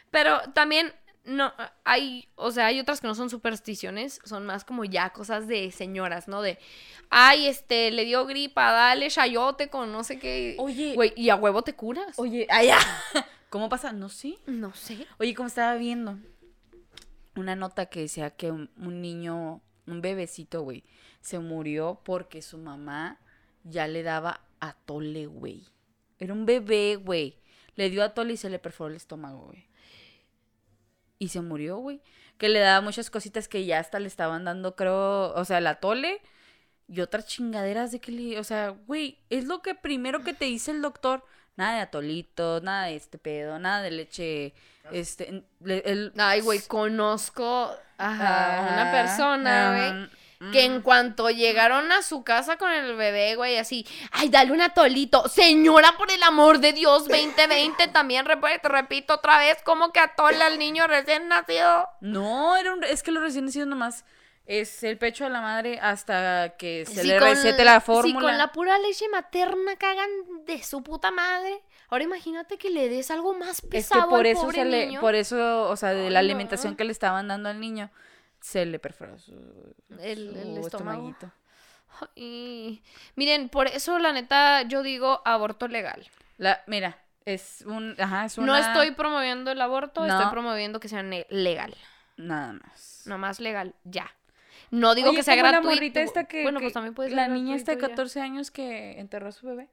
Pero 0.10 0.40
también, 0.54 0.92
no, 1.24 1.54
hay, 1.84 2.28
o 2.36 2.50
sea, 2.52 2.66
hay 2.68 2.80
otras 2.80 3.00
que 3.00 3.08
no 3.08 3.14
son 3.14 3.30
supersticiones, 3.30 4.20
son 4.26 4.46
más 4.48 4.66
como 4.66 4.86
ya 4.86 5.12
cosas 5.12 5.48
de 5.48 5.70
señoras, 5.72 6.28
¿no? 6.28 6.42
De, 6.42 6.58
ay, 7.12 7.46
este, 7.48 7.92
le 7.92 8.06
dio 8.06 8.26
gripa, 8.26 8.72
dale 8.72 9.10
chayote 9.10 9.70
con 9.70 9.92
no 9.92 10.04
sé 10.04 10.18
qué. 10.18 10.56
Oye. 10.58 10.96
Güey, 10.96 11.14
¿y 11.16 11.30
a 11.30 11.36
huevo 11.36 11.62
te 11.62 11.74
curas? 11.74 12.18
Oye, 12.18 12.48
allá. 12.50 12.80
¿Cómo 13.50 13.70
pasa? 13.70 13.92
No 13.92 14.10
sé. 14.10 14.40
No 14.48 14.74
sé. 14.74 15.06
Oye, 15.20 15.36
como 15.36 15.48
estaba 15.48 15.76
viendo 15.76 16.18
una 17.38 17.56
nota 17.56 17.88
que 17.88 18.02
decía 18.02 18.32
que 18.32 18.52
un, 18.52 18.70
niño, 18.78 19.62
un 19.86 20.02
bebecito, 20.02 20.62
güey, 20.62 20.84
se 21.22 21.40
murió 21.40 22.02
porque 22.04 22.42
su 22.42 22.58
mamá 22.58 23.20
ya 23.64 23.88
le 23.88 24.04
daba 24.04 24.42
atole, 24.60 25.28
güey. 25.28 25.66
Era 26.20 26.34
un 26.34 26.46
bebé, 26.46 26.96
güey. 26.96 27.40
Le 27.76 27.90
dio 27.90 28.04
a 28.04 28.14
Tole 28.14 28.34
y 28.34 28.38
se 28.38 28.50
le 28.50 28.60
perforó 28.60 28.90
el 28.90 28.96
estómago, 28.96 29.48
güey. 29.48 29.68
Y 31.20 31.30
se 31.30 31.42
murió, 31.42 31.78
güey. 31.78 32.02
Que 32.38 32.50
le 32.50 32.60
daba 32.60 32.82
muchas 32.82 33.10
cositas 33.10 33.48
que 33.48 33.66
ya 33.66 33.80
hasta 33.80 34.00
le 34.00 34.08
estaban 34.08 34.46
dando, 34.46 34.76
creo, 34.76 35.34
o 35.34 35.46
sea, 35.46 35.62
la 35.62 35.80
Tole 35.80 36.22
y 36.88 37.02
otras 37.02 37.28
chingaderas 37.28 37.92
de 37.92 38.00
que 38.00 38.12
le, 38.12 38.40
o 38.40 38.44
sea, 38.44 38.70
güey, 38.70 39.20
es 39.30 39.46
lo 39.46 39.62
que 39.62 39.76
primero 39.76 40.24
que 40.24 40.34
te 40.34 40.46
dice 40.46 40.72
el 40.72 40.82
doctor. 40.82 41.24
Nada 41.58 41.76
de 41.76 41.82
atolitos, 41.82 42.64
nada 42.64 42.86
de 42.86 42.96
este 42.96 43.18
pedo, 43.18 43.60
nada 43.60 43.82
de 43.82 43.92
leche, 43.92 44.54
este, 44.92 45.44
le- 45.64 45.84
el... 45.86 46.14
Ay, 46.18 46.40
güey, 46.42 46.60
conozco 46.62 47.72
a 47.98 48.68
una 48.72 48.92
persona, 48.92 49.72
güey. 49.72 49.90
ajá, 49.90 50.52
Que 50.52 50.66
en 50.66 50.82
cuanto 50.84 51.32
llegaron 51.32 51.92
a 51.92 52.04
su 52.04 52.24
casa 52.24 52.58
con 52.58 52.72
el 52.72 52.96
bebé, 52.96 53.36
güey, 53.36 53.58
así, 53.58 53.88
ay, 54.12 54.30
dale 54.30 54.52
un 54.52 54.62
atolito. 54.62 55.28
Señora, 55.30 55.94
por 55.98 56.12
el 56.12 56.22
amor 56.22 56.60
de 56.60 56.74
Dios, 56.74 57.08
2020 57.08 57.88
también, 57.92 58.26
rep- 58.28 58.62
te 58.62 58.70
repito 58.70 59.16
otra 59.16 59.40
vez, 59.40 59.58
¿cómo 59.64 59.92
que 59.92 60.00
atola 60.00 60.46
al 60.46 60.60
niño 60.60 60.86
recién 60.86 61.28
nacido? 61.28 61.90
No, 62.02 62.56
era 62.56 62.72
un, 62.72 62.84
es 62.84 63.02
que 63.02 63.12
los 63.12 63.24
recién 63.24 63.46
nacidos 63.46 63.68
nomás 63.68 64.06
es 64.48 64.84
el 64.84 64.98
pecho 64.98 65.26
de 65.26 65.30
la 65.30 65.42
madre 65.42 65.78
hasta 65.82 66.56
que 66.58 66.86
se 66.88 67.02
Si 67.02 67.08
le 67.08 67.20
recete 67.20 67.64
la 67.66 67.80
Si 67.80 67.86
fórmula. 67.86 68.22
con 68.22 68.38
la 68.38 68.52
pura 68.52 68.80
leche 68.80 69.08
materna 69.10 69.76
cagan 69.78 70.10
de 70.46 70.64
su 70.64 70.82
puta 70.84 71.12
madre. 71.12 71.62
Ahora 71.90 72.04
imagínate 72.06 72.58
que 72.58 72.70
le 72.70 72.90
des 72.90 73.12
algo 73.12 73.34
más 73.34 73.60
Es 73.60 73.62
que 73.62 73.68
pesado 73.68 74.10
por 74.10 74.20
al 74.22 74.26
eso 74.28 74.42
pobre 74.42 74.58
se 74.58 74.66
le, 74.66 75.00
por 75.00 75.16
eso, 75.16 75.70
o 75.70 75.76
sea, 75.76 75.90
de 75.94 76.10
la 76.10 76.20
no. 76.22 76.26
alimentación 76.26 76.76
que 76.76 76.84
le 76.86 76.92
estaban 76.92 77.28
dando 77.28 77.50
al 77.50 77.60
niño, 77.60 77.90
se 78.42 78.66
le 78.66 78.80
perforó 78.80 79.18
su, 79.20 79.32
El- 80.00 80.34
su 80.34 80.40
el 80.40 80.58
estómago. 80.58 81.10
estomaguito. 81.10 81.32
Miren, 83.16 83.50
por 83.50 83.68
eso 83.68 84.00
la 84.00 84.12
neta 84.12 84.62
yo 84.64 84.84
digo 84.84 85.22
aborto 85.26 85.68
legal. 85.68 86.06
La, 86.38 86.62
mira, 86.68 86.98
es 87.26 87.64
un, 87.66 87.96
ajá, 88.00 88.26
es 88.26 88.38
una... 88.38 88.48
No 88.48 88.58
estoy 88.58 88.92
promoviendo 88.92 89.52
el 89.52 89.60
aborto, 89.62 90.06
No. 90.06 90.14
estoy 90.18 90.32
promoviendo 90.32 90.80
que 90.80 90.88
sea 90.90 91.04
legal. 91.04 91.76
Nada 92.18 92.54
más. 92.54 93.02
Nomás 93.06 93.40
legal, 93.40 93.74
ya. 93.84 94.12
No 94.72 94.96
digo 94.96 95.10
Oye, 95.10 95.18
que 95.18 95.24
sea 95.24 95.36
como 95.36 95.44
gratuito. 95.48 95.70
la 95.70 95.76
morrita 95.76 96.02
esta 96.02 96.24
que, 96.26 96.44
bueno, 96.44 96.60
que- 96.60 96.66
pues 96.66 96.74
también 96.74 96.94
puede 96.94 97.10
ser 97.10 97.16
La 97.16 97.28
niña 97.28 97.56
esta 97.56 97.72
de 97.72 97.78
gratuito 97.78 98.04
ya. 98.04 98.04
14 98.04 98.22
años 98.22 98.52
que 98.52 99.00
enterró 99.00 99.28
a 99.30 99.32
su 99.32 99.48
bebé. 99.48 99.70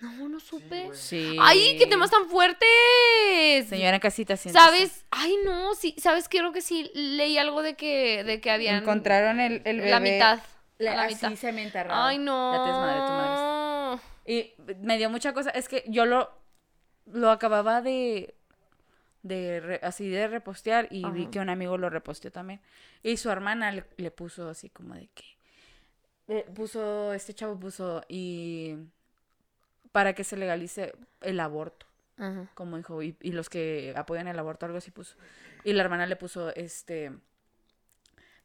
No, 0.00 0.28
no 0.28 0.40
supe. 0.40 0.90
Sí. 0.94 1.36
¡Ay, 1.40 1.76
qué 1.78 1.86
temas 1.86 2.10
tan 2.10 2.26
fuertes! 2.28 3.68
Señora 3.68 4.00
casita, 4.00 4.36
siéntese. 4.36 4.64
¿Sabes? 4.64 5.06
Ay, 5.10 5.36
no, 5.44 5.74
sí, 5.74 5.94
¿sabes? 5.98 6.28
Creo 6.28 6.50
que 6.52 6.60
sí 6.60 6.90
leí 6.94 7.38
algo 7.38 7.62
de 7.62 7.74
que, 7.74 8.24
de 8.24 8.40
que 8.40 8.50
habían... 8.50 8.76
Encontraron 8.82 9.38
el, 9.40 9.62
el 9.64 9.78
bebé. 9.78 9.90
La 9.90 10.00
mitad. 10.00 10.40
La, 10.78 10.96
la 10.96 11.02
así 11.04 11.14
mitad. 11.14 11.34
se 11.36 11.52
me 11.52 11.62
enterraba. 11.62 12.08
Ay, 12.08 12.18
no. 12.18 12.52
Te 12.64 12.70
desmadré 12.72 13.00
tu 13.00 13.12
madre. 13.12 14.02
Y 14.26 14.54
me 14.84 14.98
dio 14.98 15.08
mucha 15.10 15.32
cosa. 15.32 15.50
Es 15.50 15.68
que 15.68 15.84
yo 15.86 16.04
lo, 16.04 16.30
lo 17.06 17.30
acababa 17.30 17.80
de. 17.80 18.34
De 19.22 19.60
re- 19.60 19.80
así 19.82 20.08
de 20.08 20.26
repostear 20.28 20.88
y 20.90 21.04
vi 21.10 21.26
que 21.26 21.38
un 21.40 21.48
amigo 21.48 21.78
lo 21.78 21.88
reposteó 21.90 22.30
también. 22.32 22.60
Y 23.02 23.16
su 23.16 23.30
hermana 23.30 23.70
le, 23.72 23.84
le 23.96 24.10
puso 24.10 24.48
así 24.48 24.68
como 24.70 24.94
de 24.94 25.08
que. 25.14 25.24
le 26.28 26.42
puso. 26.44 27.12
Este 27.12 27.34
chavo 27.34 27.58
puso. 27.58 28.02
Y. 28.08 28.76
para 29.92 30.14
que 30.14 30.24
se 30.24 30.36
legalice 30.36 30.94
el 31.20 31.38
aborto. 31.40 31.86
Ajá. 32.18 32.48
Como 32.54 32.76
dijo. 32.76 33.02
Y, 33.02 33.16
y 33.20 33.32
los 33.32 33.48
que 33.48 33.94
apoyan 33.96 34.28
el 34.28 34.38
aborto, 34.38 34.66
algo 34.66 34.78
así 34.78 34.90
puso. 34.90 35.16
Y 35.64 35.72
la 35.72 35.82
hermana 35.82 36.06
le 36.06 36.16
puso 36.16 36.54
este. 36.54 37.12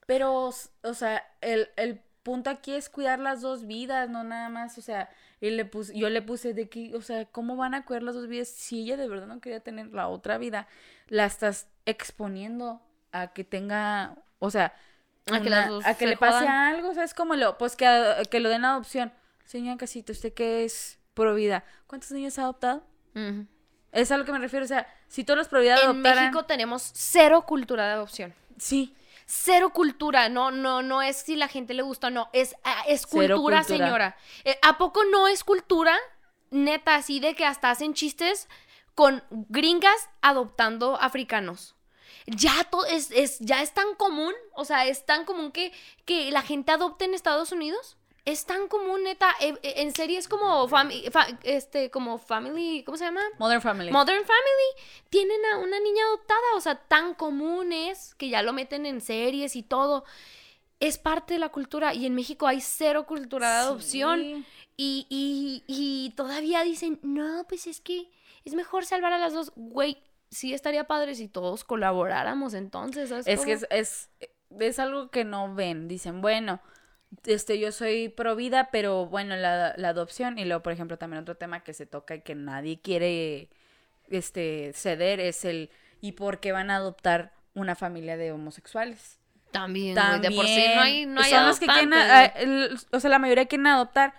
Pero, 0.05 0.45
o 0.83 0.93
sea, 0.93 1.23
el, 1.41 1.69
el 1.75 2.01
punto 2.27 2.49
aquí 2.49 2.73
es 2.73 2.89
cuidar 2.89 3.19
las 3.19 3.39
dos 3.41 3.65
vidas, 3.67 4.09
no 4.09 4.23
nada 4.25 4.49
más, 4.49 4.77
o 4.77 4.81
sea, 4.81 5.09
y 5.39 5.49
le 5.49 5.63
puse, 5.63 5.97
yo 5.97 6.09
le 6.09 6.21
puse 6.21 6.53
de 6.53 6.67
que, 6.67 6.93
o 6.93 7.01
sea, 7.01 7.23
¿cómo 7.25 7.55
van 7.55 7.73
a 7.73 7.85
cuidar 7.85 8.03
las 8.03 8.15
dos 8.15 8.27
vidas 8.27 8.49
si 8.49 8.81
ella 8.81 8.97
de 8.97 9.07
verdad 9.07 9.27
no 9.27 9.39
quería 9.39 9.61
tener 9.61 9.87
la 9.93 10.09
otra 10.09 10.37
vida? 10.37 10.67
La 11.07 11.25
estás 11.25 11.67
exponiendo 11.85 12.81
a 13.13 13.27
que 13.33 13.45
tenga, 13.45 14.15
o 14.39 14.51
sea, 14.51 14.73
A 15.31 15.39
que 15.41 15.47
una- 15.47 15.61
las 15.61 15.69
dos 15.69 15.85
a 15.85 15.93
que 15.93 15.99
se 16.05 16.07
le 16.07 16.17
pase 16.17 16.39
jodan. 16.39 16.75
algo, 16.75 16.93
¿sabes 16.93 17.13
cómo 17.13 17.35
lo? 17.35 17.57
Pues 17.57 17.77
que, 17.77 17.87
a- 17.87 18.21
que 18.29 18.39
lo 18.41 18.49
den 18.49 18.65
a 18.65 18.71
adopción. 18.73 19.13
Señora 19.45 19.77
Casito, 19.77 20.11
¿usted 20.11 20.33
qué 20.33 20.65
es 20.65 20.99
pro 21.13 21.33
vida? 21.33 21.63
¿Cuántos 21.87 22.11
niños 22.11 22.37
ha 22.39 22.43
adoptado? 22.43 22.83
Es 23.93 24.11
a 24.11 24.17
lo 24.17 24.25
que 24.25 24.31
me 24.33 24.39
refiero, 24.39 24.65
o 24.65 24.67
sea, 24.67 24.85
si 25.07 25.23
todos 25.23 25.37
los 25.37 25.47
pro 25.47 25.61
vida 25.61 25.75
En 25.77 25.83
adoptaran... 25.85 26.25
México 26.25 26.45
tenemos 26.45 26.91
cero 26.93 27.45
cultura 27.47 27.87
de 27.87 27.93
adopción. 27.93 28.33
Sí, 28.57 28.93
Cero 29.29 29.71
cultura, 29.73 30.29
no, 30.29 30.51
no, 30.51 30.81
no 30.81 31.01
es 31.01 31.17
si 31.17 31.35
la 31.35 31.49
gente 31.49 31.73
le 31.73 31.83
gusta 31.83 32.07
o 32.07 32.09
no, 32.09 32.29
es, 32.31 32.55
ah, 32.63 32.83
es 32.87 33.05
cultura, 33.05 33.35
cultura. 33.35 33.63
señora. 33.65 34.17
Eh, 34.45 34.57
¿A 34.61 34.77
poco 34.77 35.03
no 35.03 35.27
es 35.27 35.43
cultura? 35.43 35.97
Neta, 36.49 36.95
así 36.95 37.19
de 37.19 37.35
que 37.35 37.45
hasta 37.45 37.69
hacen 37.69 37.93
chistes 37.93 38.47
con 38.95 39.21
gringas 39.29 40.09
adoptando 40.21 40.95
africanos. 41.01 41.75
Ya, 42.25 42.63
to- 42.69 42.85
es, 42.85 43.11
es- 43.11 43.39
ya 43.39 43.61
es 43.61 43.73
tan 43.73 43.95
común, 43.95 44.33
o 44.55 44.63
sea, 44.63 44.85
es 44.85 45.05
tan 45.05 45.25
común 45.25 45.51
que, 45.51 45.73
que 46.05 46.31
la 46.31 46.41
gente 46.41 46.71
adopte 46.71 47.03
en 47.05 47.13
Estados 47.13 47.51
Unidos. 47.51 47.97
Es 48.27 48.45
tan 48.45 48.67
común, 48.67 49.03
neta, 49.03 49.33
eh, 49.39 49.53
eh, 49.63 49.75
en 49.77 49.93
series 49.93 50.27
como, 50.27 50.67
fami- 50.67 51.09
fa- 51.11 51.27
este, 51.43 51.89
como 51.89 52.17
Family, 52.17 52.83
¿cómo 52.83 52.97
se 52.97 53.05
llama? 53.05 53.21
Modern 53.39 53.61
Family. 53.61 53.89
Modern 53.89 54.25
Family 54.25 55.07
tienen 55.09 55.39
a 55.53 55.59
una 55.59 55.79
niña 55.79 56.03
adoptada, 56.07 56.41
o 56.57 56.59
sea, 56.59 56.75
tan 56.75 57.13
común 57.13 57.71
es 57.71 58.15
que 58.15 58.27
ya 58.27 58.41
lo 58.43 58.51
meten 58.51 58.85
en 58.85 58.99
series 58.99 59.55
y 59.55 59.63
todo. 59.63 60.03
Es 60.81 60.97
parte 60.97 61.35
de 61.35 61.39
la 61.39 61.49
cultura 61.49 61.93
y 61.93 62.05
en 62.05 62.15
México 62.15 62.47
hay 62.47 62.59
cero 62.59 63.05
cultura 63.07 63.49
de 63.49 63.57
adopción. 63.59 64.19
Sí. 64.19 64.45
Y, 64.75 65.07
y, 65.09 65.63
y 65.65 66.09
todavía 66.17 66.63
dicen, 66.63 66.99
no, 67.03 67.45
pues 67.47 67.65
es 67.65 67.79
que 67.79 68.11
es 68.43 68.53
mejor 68.55 68.85
salvar 68.85 69.13
a 69.13 69.17
las 69.19 69.31
dos. 69.33 69.53
Güey, 69.55 70.03
sí 70.29 70.53
estaría 70.53 70.85
padre 70.85 71.15
si 71.15 71.29
todos 71.29 71.63
colaboráramos 71.63 72.53
entonces. 72.53 73.07
¿sabes 73.07 73.25
Es 73.25 73.45
que 73.45 73.53
es, 73.53 73.65
es, 73.69 74.09
es 74.59 74.79
algo 74.79 75.11
que 75.11 75.23
no 75.23 75.55
ven. 75.55 75.87
Dicen, 75.87 76.21
bueno, 76.21 76.59
este, 77.25 77.59
yo 77.59 77.71
soy 77.71 78.09
pro 78.09 78.35
vida, 78.35 78.69
pero 78.71 79.05
bueno, 79.05 79.35
la, 79.35 79.73
la 79.77 79.89
adopción. 79.89 80.37
Y 80.39 80.45
luego, 80.45 80.63
por 80.63 80.73
ejemplo, 80.73 80.97
también 80.97 81.21
otro 81.21 81.35
tema 81.35 81.63
que 81.63 81.73
se 81.73 81.85
toca 81.85 82.15
y 82.15 82.21
que 82.21 82.35
nadie 82.35 82.81
quiere 82.81 83.49
este, 84.09 84.71
ceder 84.73 85.19
es 85.19 85.45
el 85.45 85.69
¿y 86.01 86.13
por 86.13 86.39
qué 86.39 86.51
van 86.51 86.69
a 86.69 86.77
adoptar 86.77 87.33
una 87.53 87.75
familia 87.75 88.17
de 88.17 88.31
homosexuales? 88.31 89.19
También, 89.51 89.95
También. 89.95 90.21
de 90.21 90.37
por 90.37 90.45
sí 90.45 90.65
no 90.75 90.81
hay, 90.81 91.05
no 91.05 91.21
hay 91.21 91.31
Son 91.31 91.47
los 91.47 91.59
que 91.59 91.67
quieren, 91.67 91.93
a- 91.93 92.33
o 92.91 92.99
sea, 92.99 93.09
la 93.09 93.19
mayoría 93.19 93.45
quieren 93.45 93.67
adoptar. 93.67 94.13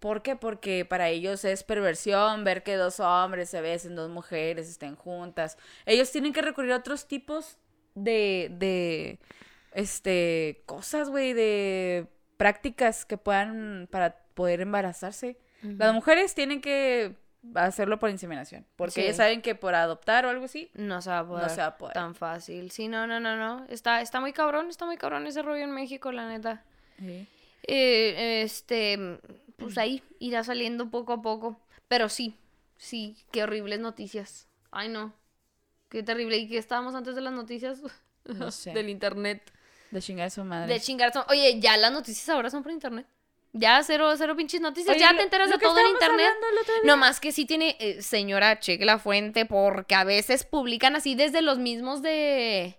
¿Por 0.00 0.20
qué? 0.22 0.36
Porque 0.36 0.84
para 0.84 1.08
ellos 1.08 1.44
es 1.46 1.62
perversión 1.62 2.44
ver 2.44 2.62
que 2.62 2.74
dos 2.76 3.00
hombres 3.00 3.48
se 3.48 3.62
besen, 3.62 3.94
dos 3.96 4.10
mujeres 4.10 4.68
estén 4.68 4.96
juntas. 4.96 5.56
Ellos 5.86 6.10
tienen 6.10 6.32
que 6.34 6.42
recurrir 6.42 6.72
a 6.72 6.76
otros 6.76 7.06
tipos 7.08 7.56
de, 7.94 8.48
de, 8.50 9.18
este, 9.72 10.62
cosas, 10.66 11.08
güey, 11.08 11.32
de 11.32 12.06
prácticas 12.36 13.04
que 13.04 13.16
puedan, 13.16 13.88
para 13.90 14.16
poder 14.34 14.60
embarazarse. 14.60 15.38
Las 15.62 15.94
mujeres 15.94 16.34
tienen 16.34 16.60
que 16.60 17.14
hacerlo 17.54 17.98
por 17.98 18.10
inseminación, 18.10 18.66
porque 18.76 18.92
Sí. 18.92 19.00
ellas 19.02 19.16
saben 19.16 19.40
que 19.42 19.54
por 19.54 19.74
adoptar 19.74 20.26
o 20.26 20.30
algo 20.30 20.44
así, 20.46 20.70
No 20.74 21.00
se 21.02 21.10
va 21.10 21.20
a 21.20 21.26
poder. 21.26 21.42
no 21.44 21.48
se 21.54 21.60
va 21.60 21.66
a 21.68 21.76
poder. 21.78 21.94
Tan 21.94 22.14
fácil. 22.14 22.70
Sí, 22.70 22.88
no, 22.88 23.06
no, 23.06 23.20
no, 23.20 23.36
no. 23.36 23.64
Está, 23.68 24.00
está 24.00 24.20
muy 24.20 24.32
cabrón, 24.32 24.68
está 24.68 24.84
muy 24.86 24.96
cabrón 24.96 25.26
ese 25.26 25.42
rollo 25.42 25.62
en 25.64 25.70
México, 25.72 26.12
la 26.12 26.28
neta. 26.28 26.64
Sí. 26.98 27.26
Eh, 27.66 28.42
este, 28.42 28.98
pues 29.56 29.78
ahí 29.78 30.02
irá 30.18 30.44
saliendo 30.44 30.90
poco 30.90 31.12
a 31.14 31.22
poco. 31.22 31.58
Pero 31.88 32.08
sí, 32.08 32.36
sí, 32.76 33.16
qué 33.30 33.42
horribles 33.42 33.80
noticias. 33.80 34.48
Ay, 34.70 34.88
no. 34.88 35.14
Qué 35.88 36.02
terrible. 36.02 36.36
¿Y 36.38 36.48
qué 36.48 36.58
estábamos 36.58 36.94
antes 36.94 37.14
de 37.14 37.20
las 37.20 37.32
noticias? 37.32 37.80
No 38.24 38.50
sé. 38.50 38.72
Del 38.74 38.88
internet. 38.88 39.50
De 39.94 40.02
chingar 40.02 40.26
a 40.26 40.30
su 40.30 40.44
madre. 40.44 40.72
De 40.74 40.80
chingar. 40.80 41.12
son- 41.12 41.24
Oye, 41.28 41.58
ya 41.60 41.76
las 41.76 41.92
noticias 41.92 42.28
ahora 42.28 42.50
son 42.50 42.62
por 42.62 42.72
internet. 42.72 43.06
Ya 43.52 43.80
cero, 43.84 44.12
cero 44.18 44.34
pinches 44.36 44.60
noticias. 44.60 44.90
Oye, 44.90 45.00
ya 45.00 45.12
lo- 45.12 45.18
te 45.18 45.24
enteras 45.24 45.48
de 45.48 45.58
todo 45.58 45.78
en 45.78 45.86
internet. 45.86 46.28
No 46.84 46.96
más 46.96 47.20
que 47.20 47.30
sí 47.30 47.46
tiene, 47.46 47.76
eh, 47.78 48.02
señora, 48.02 48.58
cheque 48.58 48.84
la 48.84 48.98
fuente, 48.98 49.46
porque 49.46 49.94
a 49.94 50.02
veces 50.04 50.44
publican 50.44 50.96
así 50.96 51.14
desde 51.14 51.40
los 51.40 51.58
mismos 51.58 52.02
de. 52.02 52.76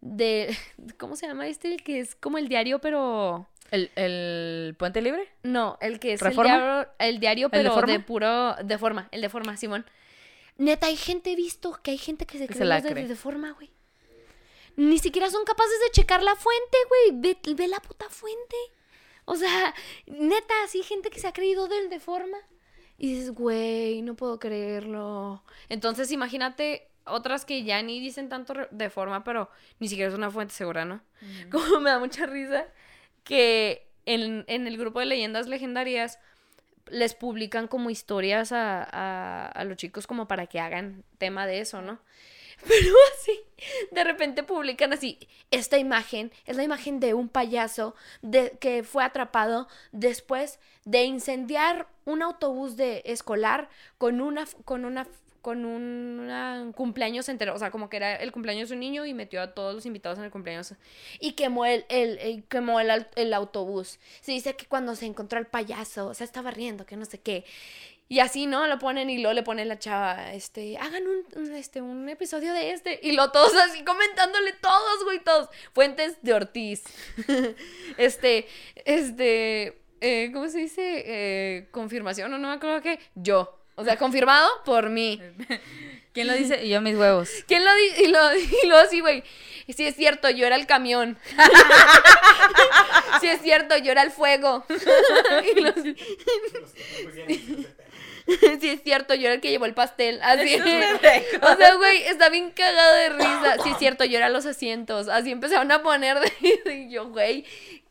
de. 0.00 0.56
¿Cómo 0.98 1.14
se 1.16 1.26
llama 1.28 1.46
este? 1.46 1.72
El 1.72 1.82
que 1.84 2.00
es 2.00 2.14
como 2.16 2.36
el 2.38 2.48
diario, 2.48 2.80
pero. 2.80 3.46
¿El, 3.70 3.90
el 3.96 4.74
puente 4.78 5.02
libre? 5.02 5.28
No, 5.42 5.76
el 5.80 6.00
que 6.00 6.14
es 6.14 6.20
¿Reforma? 6.22 6.50
el 6.50 6.58
diario, 6.58 6.88
el 6.98 7.20
diario 7.20 7.46
¿El 7.46 7.62
de 7.64 7.70
pero 7.70 7.86
de, 7.86 8.00
puro. 8.00 8.54
de 8.64 8.78
forma, 8.78 9.08
el 9.12 9.20
de 9.20 9.28
forma, 9.28 9.56
Simón. 9.56 9.84
Neta, 10.56 10.86
hay 10.88 10.96
gente 10.96 11.36
visto 11.36 11.78
que 11.82 11.92
hay 11.92 11.98
gente 11.98 12.26
que 12.26 12.38
se 12.38 12.46
cree 12.46 12.58
se 12.58 12.64
la 12.64 12.82
cree. 12.82 13.06
de 13.06 13.14
forma, 13.14 13.52
güey. 13.52 13.70
Ni 14.78 15.00
siquiera 15.00 15.28
son 15.28 15.44
capaces 15.44 15.80
de 15.80 15.90
checar 15.90 16.22
la 16.22 16.36
fuente, 16.36 16.78
güey. 16.88 17.20
Ve, 17.20 17.54
ve 17.56 17.66
la 17.66 17.80
puta 17.80 18.08
fuente. 18.08 18.56
O 19.24 19.34
sea, 19.34 19.74
neta, 20.06 20.54
así 20.62 20.84
gente 20.84 21.10
que 21.10 21.18
se 21.18 21.26
ha 21.26 21.32
creído 21.32 21.66
del 21.66 21.90
de 21.90 21.98
forma. 21.98 22.38
Y 22.96 23.14
dices, 23.14 23.32
güey, 23.32 24.02
no 24.02 24.14
puedo 24.14 24.38
creerlo. 24.38 25.42
Entonces, 25.68 26.12
imagínate 26.12 26.92
otras 27.06 27.44
que 27.44 27.64
ya 27.64 27.82
ni 27.82 27.98
dicen 27.98 28.28
tanto 28.28 28.54
de 28.70 28.88
forma, 28.88 29.24
pero 29.24 29.50
ni 29.80 29.88
siquiera 29.88 30.10
es 30.10 30.16
una 30.16 30.30
fuente 30.30 30.54
segura, 30.54 30.84
¿no? 30.84 31.02
Como 31.50 31.80
me 31.80 31.90
da 31.90 31.98
mucha 31.98 32.26
risa 32.26 32.64
que 33.24 33.90
en, 34.06 34.44
en 34.46 34.68
el 34.68 34.78
grupo 34.78 35.00
de 35.00 35.06
leyendas 35.06 35.48
legendarias 35.48 36.20
les 36.86 37.14
publican 37.14 37.66
como 37.66 37.90
historias 37.90 38.52
a, 38.52 38.84
a, 38.84 39.48
a 39.48 39.64
los 39.64 39.76
chicos 39.76 40.06
como 40.06 40.28
para 40.28 40.46
que 40.46 40.60
hagan 40.60 41.02
tema 41.18 41.48
de 41.48 41.58
eso, 41.58 41.82
¿no? 41.82 41.98
Pero 42.66 42.94
así, 43.14 43.40
de 43.92 44.04
repente 44.04 44.42
publican 44.42 44.92
así, 44.92 45.18
esta 45.50 45.78
imagen 45.78 46.32
es 46.46 46.56
la 46.56 46.64
imagen 46.64 47.00
de 47.00 47.14
un 47.14 47.28
payaso 47.28 47.94
de, 48.22 48.56
que 48.60 48.82
fue 48.82 49.04
atrapado 49.04 49.68
después 49.92 50.58
de 50.84 51.04
incendiar 51.04 51.86
un 52.04 52.22
autobús 52.22 52.76
de 52.76 53.02
escolar 53.06 53.68
con 53.96 54.20
una, 54.20 54.46
con 54.64 54.84
una, 54.84 55.06
con 55.40 55.64
un 55.64 56.72
cumpleaños 56.74 57.28
entero, 57.28 57.54
o 57.54 57.58
sea, 57.58 57.70
como 57.70 57.88
que 57.88 57.96
era 57.98 58.16
el 58.16 58.32
cumpleaños 58.32 58.68
de 58.70 58.74
un 58.74 58.80
niño 58.80 59.06
y 59.06 59.14
metió 59.14 59.40
a 59.40 59.54
todos 59.54 59.74
los 59.74 59.86
invitados 59.86 60.18
en 60.18 60.24
el 60.24 60.30
cumpleaños 60.30 60.74
y 61.20 61.32
quemó 61.32 61.64
el, 61.64 61.84
el, 61.88 62.18
el- 62.18 62.44
quemó 62.44 62.80
el, 62.80 63.06
el 63.14 63.34
autobús. 63.34 63.98
Se 64.20 64.32
dice 64.32 64.56
que 64.56 64.66
cuando 64.66 64.96
se 64.96 65.06
encontró 65.06 65.38
al 65.38 65.46
payaso, 65.46 66.12
se 66.14 66.24
estaba 66.24 66.50
riendo, 66.50 66.86
que 66.86 66.96
no 66.96 67.04
sé 67.04 67.20
qué. 67.20 67.44
Y 68.10 68.20
así, 68.20 68.46
¿no? 68.46 68.66
Lo 68.66 68.78
ponen 68.78 69.10
y 69.10 69.18
luego 69.18 69.34
le 69.34 69.42
ponen 69.42 69.68
la 69.68 69.78
chava, 69.78 70.32
este, 70.32 70.78
hagan 70.78 71.02
un, 71.06 71.26
un, 71.36 71.54
este, 71.54 71.82
un 71.82 72.08
episodio 72.08 72.54
de 72.54 72.72
este. 72.72 72.98
Y 73.02 73.12
lo 73.12 73.30
todos 73.30 73.54
así 73.54 73.84
comentándole, 73.84 74.54
todos, 74.54 75.04
güey, 75.04 75.22
todos. 75.22 75.50
Fuentes 75.74 76.16
de 76.22 76.32
Ortiz. 76.32 76.84
este, 77.98 78.48
este, 78.86 79.78
eh, 80.00 80.30
¿cómo 80.32 80.48
se 80.48 80.58
dice? 80.58 81.02
Eh, 81.04 81.68
confirmación, 81.70 82.32
o 82.32 82.38
no 82.38 82.48
me 82.48 82.54
acuerdo 82.54 82.80
qué. 82.80 82.98
Yo. 83.14 83.54
O 83.74 83.84
sea, 83.84 83.96
confirmado 83.98 84.48
por 84.64 84.88
mí. 84.88 85.20
¿Quién 86.14 86.26
lo 86.26 86.34
dice? 86.34 86.66
Yo 86.66 86.80
mis 86.80 86.96
huevos. 86.96 87.30
¿Quién 87.46 87.64
lo 87.64 87.74
dice? 87.76 88.04
Y 88.04 88.06
lo, 88.08 88.34
y 88.64 88.66
lo 88.66 88.78
así, 88.78 89.00
güey. 89.00 89.22
Sí 89.68 89.86
es 89.86 89.94
cierto, 89.94 90.30
yo 90.30 90.46
era 90.46 90.56
el 90.56 90.66
camión. 90.66 91.18
sí 93.20 93.28
es 93.28 93.42
cierto, 93.42 93.76
yo 93.76 93.92
era 93.92 94.02
el 94.02 94.10
fuego. 94.10 94.64
y 95.56 95.60
Los 95.60 95.74
sí 98.60 98.68
es 98.68 98.82
cierto, 98.82 99.14
yo 99.14 99.26
era 99.26 99.34
el 99.34 99.40
que 99.40 99.50
llevó 99.50 99.64
el 99.66 99.74
pastel. 99.74 100.20
Así. 100.22 100.54
O 100.56 101.56
sea, 101.56 101.74
güey, 101.76 102.02
está 102.04 102.28
bien 102.28 102.50
cagado 102.50 102.94
de 102.94 103.08
risa. 103.10 103.56
Sí 103.62 103.70
es 103.70 103.78
cierto, 103.78 104.04
yo 104.04 104.18
era 104.18 104.28
los 104.28 104.46
asientos. 104.46 105.08
Así 105.08 105.30
empezaron 105.30 105.70
a 105.72 105.82
poner 105.82 106.18
de, 106.20 106.88
yo, 106.90 107.08
güey, 107.08 107.44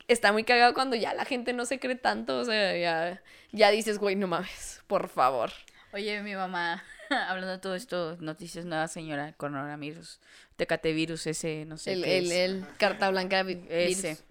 está 0.07 0.31
muy 0.31 0.43
cagado 0.43 0.73
cuando 0.73 0.95
ya 0.95 1.13
la 1.13 1.25
gente 1.25 1.53
no 1.53 1.65
se 1.65 1.79
cree 1.79 1.95
tanto. 1.95 2.37
O 2.39 2.45
sea, 2.45 2.77
ya, 2.77 3.21
ya 3.51 3.71
dices, 3.71 3.97
güey, 3.97 4.15
no 4.15 4.27
mames, 4.27 4.81
por 4.87 5.09
favor. 5.09 5.51
Oye, 5.93 6.21
mi 6.21 6.35
mamá, 6.35 6.83
hablando 7.09 7.51
de 7.53 7.57
todo 7.59 7.75
esto, 7.75 8.17
noticias 8.19 8.65
nuevas, 8.65 8.91
señora, 8.91 9.33
coronavirus, 9.37 10.19
tecatevirus, 10.55 11.25
ese, 11.27 11.65
no 11.65 11.77
sé 11.77 11.93
El, 11.93 12.03
qué 12.03 12.17
el, 12.19 12.25
es. 12.25 12.31
el 12.31 12.65
carta 12.77 13.09
blanca 13.09 13.41
Ese. 13.69 14.09
virus. 14.09 14.23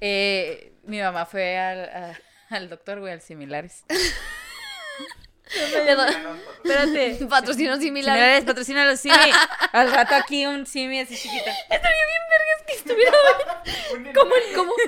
Eh, 0.00 0.72
mi 0.84 0.98
mamá 1.00 1.26
fue 1.26 1.56
al, 1.58 1.80
a- 1.84 2.18
al 2.56 2.68
doctor, 2.68 2.98
güey, 3.00 3.12
al 3.12 3.20
similares. 3.20 3.84
Espérate. 5.54 7.24
Patrocinios 7.28 7.78
similares. 7.80 8.20
Similares, 8.20 8.44
patrocínalos, 8.44 9.00
Simi. 9.00 9.14
Al 9.72 9.92
rato 9.92 10.14
aquí 10.14 10.46
un 10.46 10.66
Simi 10.66 11.00
así 11.00 11.16
chiquita. 11.16 11.50
Estaría 11.50 12.06
bien 12.06 12.22
vergas 12.30 12.62
que 12.66 12.72
estuviera 12.74 13.12
Un 13.92 14.04
como, 14.12 14.34
como 14.54 14.72
un 14.72 14.80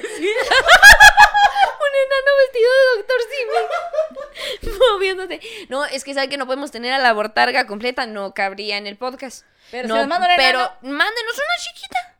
enano 2.05 2.31
vestido 2.41 2.71
de 2.73 2.97
doctor 2.97 3.21
Simi 3.31 4.79
moviéndose. 4.93 5.41
No, 5.69 5.85
es 5.85 6.05
que 6.05 6.15
sabe 6.15 6.29
que 6.29 6.37
no 6.37 6.47
podemos 6.47 6.71
tener 6.71 6.93
a 6.93 6.99
la 6.99 7.13
botarga 7.13 7.67
completa, 7.67 8.07
no 8.07 8.33
cabría 8.35 8.77
en 8.79 8.87
el 8.87 8.97
podcast. 8.97 9.45
Pero 9.71 9.89
no, 9.89 9.95
si 9.95 10.01
nos 10.01 10.09
manda 10.09 10.29
un 10.29 10.37
pero 10.37 10.59
enano. 10.59 10.75
mándenos 10.83 11.35
una 11.35 11.57
chiquita. 11.63 12.14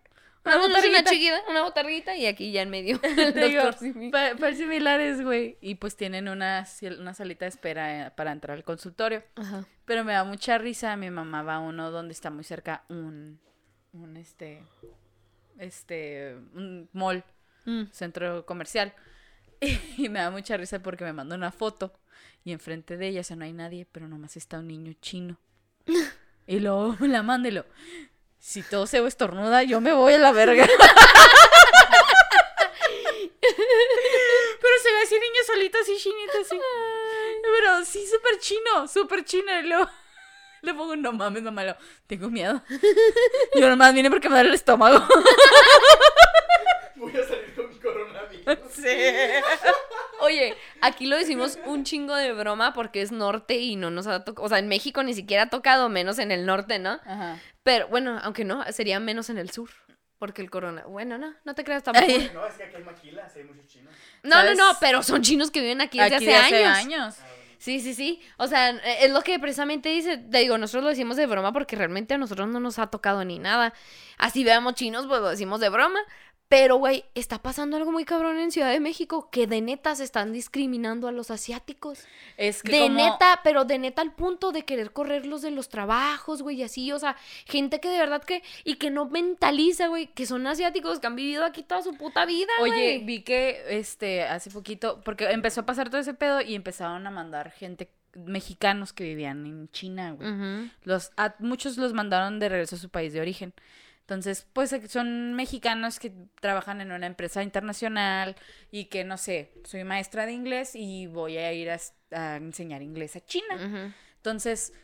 Una 0.45 0.59
botarguita. 0.59 1.05
chiquita, 1.11 1.41
una 1.49 1.63
botarguita 1.63 2.17
y 2.17 2.27
aquí 2.27 2.53
ya 2.53 2.63
en 2.63 2.71
medio 2.71 2.99
digo, 3.35 3.63
similares, 4.55 5.23
güey. 5.23 5.57
Y 5.61 5.77
pues 5.77 5.97
tienen 5.97 6.29
una, 6.29 6.67
una 6.99 7.15
salita 7.15 7.45
de 7.47 7.49
espera 7.49 8.07
eh, 8.07 8.11
para 8.11 8.33
entrar 8.33 8.57
al 8.57 8.65
consultorio. 8.65 9.23
Ajá. 9.37 9.67
Pero 9.87 10.05
me 10.05 10.13
da 10.13 10.25
mucha 10.25 10.59
risa. 10.59 10.97
Mi 10.97 11.11
mamá 11.11 11.43
va 11.43 11.57
a 11.57 11.61
uno 11.61 11.91
donde 11.91 12.13
está 12.13 12.31
muy 12.31 12.45
cerca 12.45 12.85
un, 12.89 13.41
un 13.93 14.17
este, 14.17 14.63
este, 15.59 16.35
un 16.55 16.89
mall, 16.93 17.25
Mm. 17.67 17.85
centro 17.93 18.45
comercial. 18.45 18.93
Y 19.97 20.11
me 20.11 20.19
da 20.19 20.31
mucha 20.31 20.57
risa 20.59 20.83
porque 20.83 21.05
me 21.05 21.15
manda 21.15 21.35
una 21.35 21.51
foto 21.51 21.95
y 22.45 22.53
enfrente 22.53 22.99
de 22.99 23.09
ella, 23.09 23.21
o 23.23 23.25
sea, 23.25 23.37
no 23.37 23.45
hay 23.47 23.55
nadie, 23.55 23.87
pero 23.91 24.07
nomás 24.07 24.37
está 24.37 24.59
un 24.59 24.69
niño 24.69 24.93
chino. 25.01 25.39
Y 26.47 26.61
luego 26.61 26.95
la 27.01 27.23
manda 27.23 27.49
y 27.49 27.53
lo, 27.53 27.65
si 28.45 28.63
todo 28.63 28.87
se 28.87 28.99
estornuda, 29.07 29.63
yo 29.63 29.81
me 29.81 29.95
voy 29.95 30.13
a 30.13 30.19
la 30.19 30.31
verga. 30.31 30.67
Pero 30.69 30.79
se 34.83 34.93
ve 34.93 35.03
así 35.03 35.15
niño 35.15 35.41
solito, 35.47 35.79
así 35.79 35.97
chinito, 35.97 36.41
así. 36.43 36.61
Pero 37.43 37.85
sí, 37.87 38.07
súper 38.07 38.39
chino, 38.41 38.87
súper 38.87 39.25
chino. 39.25 39.51
Y 39.61 39.63
luego 39.63 39.89
le 40.61 40.75
pongo, 40.75 40.95
no 40.95 41.13
mames, 41.13 41.43
no 41.43 41.53
malo, 41.53 41.75
tengo 42.07 42.29
miedo. 42.29 42.63
Yo 43.59 43.67
nomás 43.71 43.95
vine 43.95 44.11
porque 44.11 44.29
me 44.29 44.35
duele 44.35 44.51
el 44.51 44.57
estómago. 44.57 45.03
Voy 46.97 47.17
a 47.17 47.27
salir 47.27 47.55
con 47.55 47.75
coronavirus. 47.79 48.59
Sí. 48.71 48.99
Oye, 50.21 50.55
aquí 50.83 51.07
lo 51.07 51.17
decimos 51.17 51.59
un 51.65 51.85
chingo 51.85 52.15
de 52.15 52.35
broma 52.35 52.75
porque 52.75 53.01
es 53.01 53.11
norte 53.11 53.55
y 53.55 53.77
no 53.77 53.91
nos 53.91 54.07
ha 54.07 54.23
tocado. 54.23 54.45
O 54.45 54.51
sea, 54.51 54.59
en 54.59 54.69
México 54.69 55.03
ni 55.03 55.15
siquiera 55.15 55.45
ha 55.45 55.51
tocado, 55.51 55.89
menos 55.89 56.19
en 56.19 56.31
el 56.31 56.45
norte, 56.45 56.79
¿no? 56.79 57.01
Ajá. 57.07 57.39
Pero 57.65 57.89
bueno, 57.89 58.21
aunque 58.23 58.45
no, 58.45 58.63
sería 58.73 59.01
menos 59.01 59.29
en 59.31 59.39
el 59.39 59.51
sur. 59.51 59.71
Porque 60.19 60.41
el 60.41 60.51
corona. 60.51 60.85
Bueno, 60.87 61.19
no, 61.19 61.35
no 61.45 61.55
te 61.55 61.65
creas 61.65 61.83
tampoco. 61.83 62.07
No, 62.33 62.47
es 62.47 62.55
que 62.55 62.63
aquí 62.65 62.77
hay 62.77 62.85
maquilas, 62.85 63.35
hay 63.35 63.43
muchos 63.43 63.67
chinos. 63.67 63.93
No, 64.23 64.37
¿Sabes? 64.37 64.57
no, 64.57 64.73
no, 64.73 64.79
pero 64.81 65.03
son 65.03 65.23
chinos 65.23 65.51
que 65.51 65.61
viven 65.61 65.81
aquí 65.81 65.99
desde 65.99 66.15
Aquí 66.17 66.27
hace, 66.29 66.31
de 66.31 66.37
hace 66.37 66.65
años. 66.65 66.79
años. 66.79 67.17
Ah. 67.21 67.27
Sí, 67.59 67.81
sí, 67.81 67.95
sí. 67.95 68.21
O 68.37 68.47
sea, 68.47 68.71
es 68.71 69.11
lo 69.11 69.23
que 69.23 69.39
precisamente 69.39 69.89
dice. 69.89 70.19
Te 70.19 70.39
digo, 70.39 70.59
nosotros 70.59 70.85
lo 70.85 70.91
decimos 70.91 71.17
de 71.17 71.27
broma 71.27 71.53
porque 71.53 71.77
realmente 71.77 72.15
a 72.15 72.19
nosotros 72.19 72.47
no 72.49 72.61
nos 72.61 72.79
ha 72.79 72.89
tocado 72.89 73.25
ni 73.25 73.39
nada. 73.39 73.73
Así 74.19 74.45
veamos 74.45 74.75
chinos, 74.75 75.07
pues 75.07 75.21
lo 75.21 75.31
decimos 75.31 75.61
de 75.61 75.71
broma. 75.71 75.99
Pero, 76.57 76.77
güey, 76.77 77.05
está 77.17 77.43
pasando 77.43 77.77
algo 77.77 77.91
muy 77.91 78.05
cabrón 78.05 78.39
en 78.39 78.53
Ciudad 78.53 78.71
de 78.71 78.79
México 78.79 79.29
que 79.33 79.49
de 79.49 79.61
neta 79.61 79.97
se 79.97 80.05
están 80.05 80.33
discriminando 80.33 81.09
a 81.09 81.13
los 81.13 81.33
asiáticos. 81.33 82.05
Es 82.37 82.63
que 82.63 82.71
De 82.71 82.79
como- 82.83 82.95
neta, 82.95 83.41
pero 83.43 83.65
de 83.65 83.77
neta 83.81 84.03
al 84.03 84.13
punto 84.15 84.53
de 84.53 84.65
querer 84.65 84.93
correrlos 84.93 85.43
de 85.43 85.51
los 85.51 85.69
trabajos, 85.69 86.43
güey, 86.43 86.61
y 86.61 86.63
así, 86.63 86.93
o 86.93 86.99
sea, 87.01 87.17
gente 87.47 87.81
que 87.81 87.89
de 87.89 87.99
verdad 87.99 88.23
que, 88.23 88.45
y 88.63 88.77
que 88.77 88.93
no 88.93 89.07
mentaliza, 89.07 89.89
güey, 89.89 90.07
que 90.07 90.27
son 90.27 90.47
asiáticos, 90.47 91.01
que 91.01 91.09
han 91.09 91.17
vivido 91.17 91.45
aquí 91.45 91.65
toda 91.65 91.83
su 91.83 91.95
puta 91.95 92.25
vida, 92.25 92.53
Oye, 92.61 93.01
vi 93.05 93.23
que 93.23 93.65
este 93.71 94.23
hace 94.23 94.49
poquito, 94.53 95.01
porque 95.05 95.25
empezó 95.33 95.63
a 95.63 95.67
pasar 95.67 95.91
todo 95.91 96.01
ese 96.01 96.15
pedo 96.15 96.41
y 96.41 96.55
empezaron 96.55 97.05
a 97.05 97.11
mandar 97.11 97.51
gente 97.51 97.91
mexicanos 98.15 98.93
que 98.93 99.03
vivían 99.03 99.45
en 99.45 99.69
China, 99.71 100.13
güey. 100.13 100.31
Ujú. 100.31 100.71
Los, 100.85 101.11
a 101.17 101.35
muchos 101.41 101.79
los 101.79 101.93
mandaron 101.95 102.39
de 102.39 102.49
regreso 102.49 102.77
a 102.77 102.79
su 102.79 102.91
país 102.91 103.13
de 103.13 103.21
origen. 103.21 103.53
Entonces, 104.05 104.47
pues 104.53 104.71
eh, 104.75 104.87
son 104.87 105.33
mexicanos 105.33 105.99
que 105.99 106.13
trabajan 106.41 106.83
en 106.83 106.93
una 106.93 107.07
empresa 107.07 107.43
internacional 107.43 108.37
y 108.71 108.87
que, 108.87 109.03
no 109.03 109.17
sé, 109.17 109.53
soy 109.65 109.83
maestra 109.85 110.27
de 110.27 110.33
inglés 110.33 110.73
y 110.75 111.07
voy 111.07 111.39
a 111.39 111.53
ir 111.55 111.71
a, 111.71 111.79
a 112.11 112.37
enseñar 112.37 112.83
inglés 112.83 113.17
a 113.17 113.25
China. 113.25 113.95
Entonces, 114.17 114.75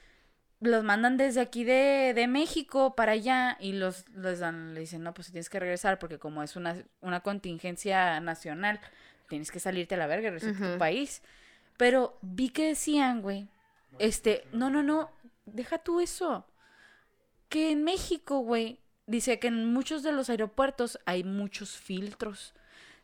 los 0.61 0.85
mandan 0.85 1.18
desde 1.18 1.43
aquí 1.43 1.64
de, 1.64 2.12
de 2.14 2.27
México 2.29 2.95
para 2.97 3.12
allá 3.12 3.59
y 3.61 3.73
los, 3.73 4.09
les 4.11 4.39
dan, 4.39 4.73
le 4.73 4.81
dicen, 4.81 5.03
no, 5.03 5.12
pues 5.12 5.31
tienes 5.31 5.51
que 5.51 5.61
regresar 5.61 5.99
porque 5.99 6.18
como 6.18 6.43
es 6.43 6.57
una, 6.57 6.83
una 7.03 7.21
contingencia 7.21 8.21
nacional, 8.21 8.81
tienes 9.29 9.51
que 9.51 9.61
salirte 9.61 9.97
a 9.97 9.99
la 9.99 10.07
verga 10.07 10.29
y 10.29 10.31
regresarte 10.31 10.64
a 10.64 10.73
tu 10.73 10.79
país. 10.79 11.23
Pero 11.77 12.18
vi 12.23 12.49
que 12.49 12.68
decían, 12.68 13.21
güey, 13.21 13.49
este, 13.99 14.45
no, 14.53 14.71
no, 14.71 14.83
no, 14.83 15.11
deja 15.45 15.77
tú 15.77 16.01
eso. 16.01 16.47
Que 17.51 17.73
en 17.73 17.85
México, 17.85 18.39
güey, 18.39 18.81
dice 19.11 19.38
que 19.38 19.48
en 19.48 19.72
muchos 19.72 20.02
de 20.02 20.12
los 20.12 20.30
aeropuertos 20.30 20.98
hay 21.06 21.24
muchos 21.24 21.76
filtros. 21.76 22.54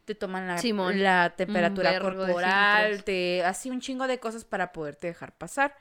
Te 0.05 0.15
toman 0.15 0.47
la, 0.47 0.59
Simón. 0.59 1.03
la 1.03 1.35
temperatura 1.37 1.99
corporal, 2.01 3.03
te 3.03 3.43
así 3.45 3.71
un 3.71 3.81
chingo 3.81 4.07
de 4.07 4.21
cosas 4.21 4.45
para 4.45 4.73
poderte 4.73 5.09
dejar 5.09 5.33
pasar. 5.37 5.75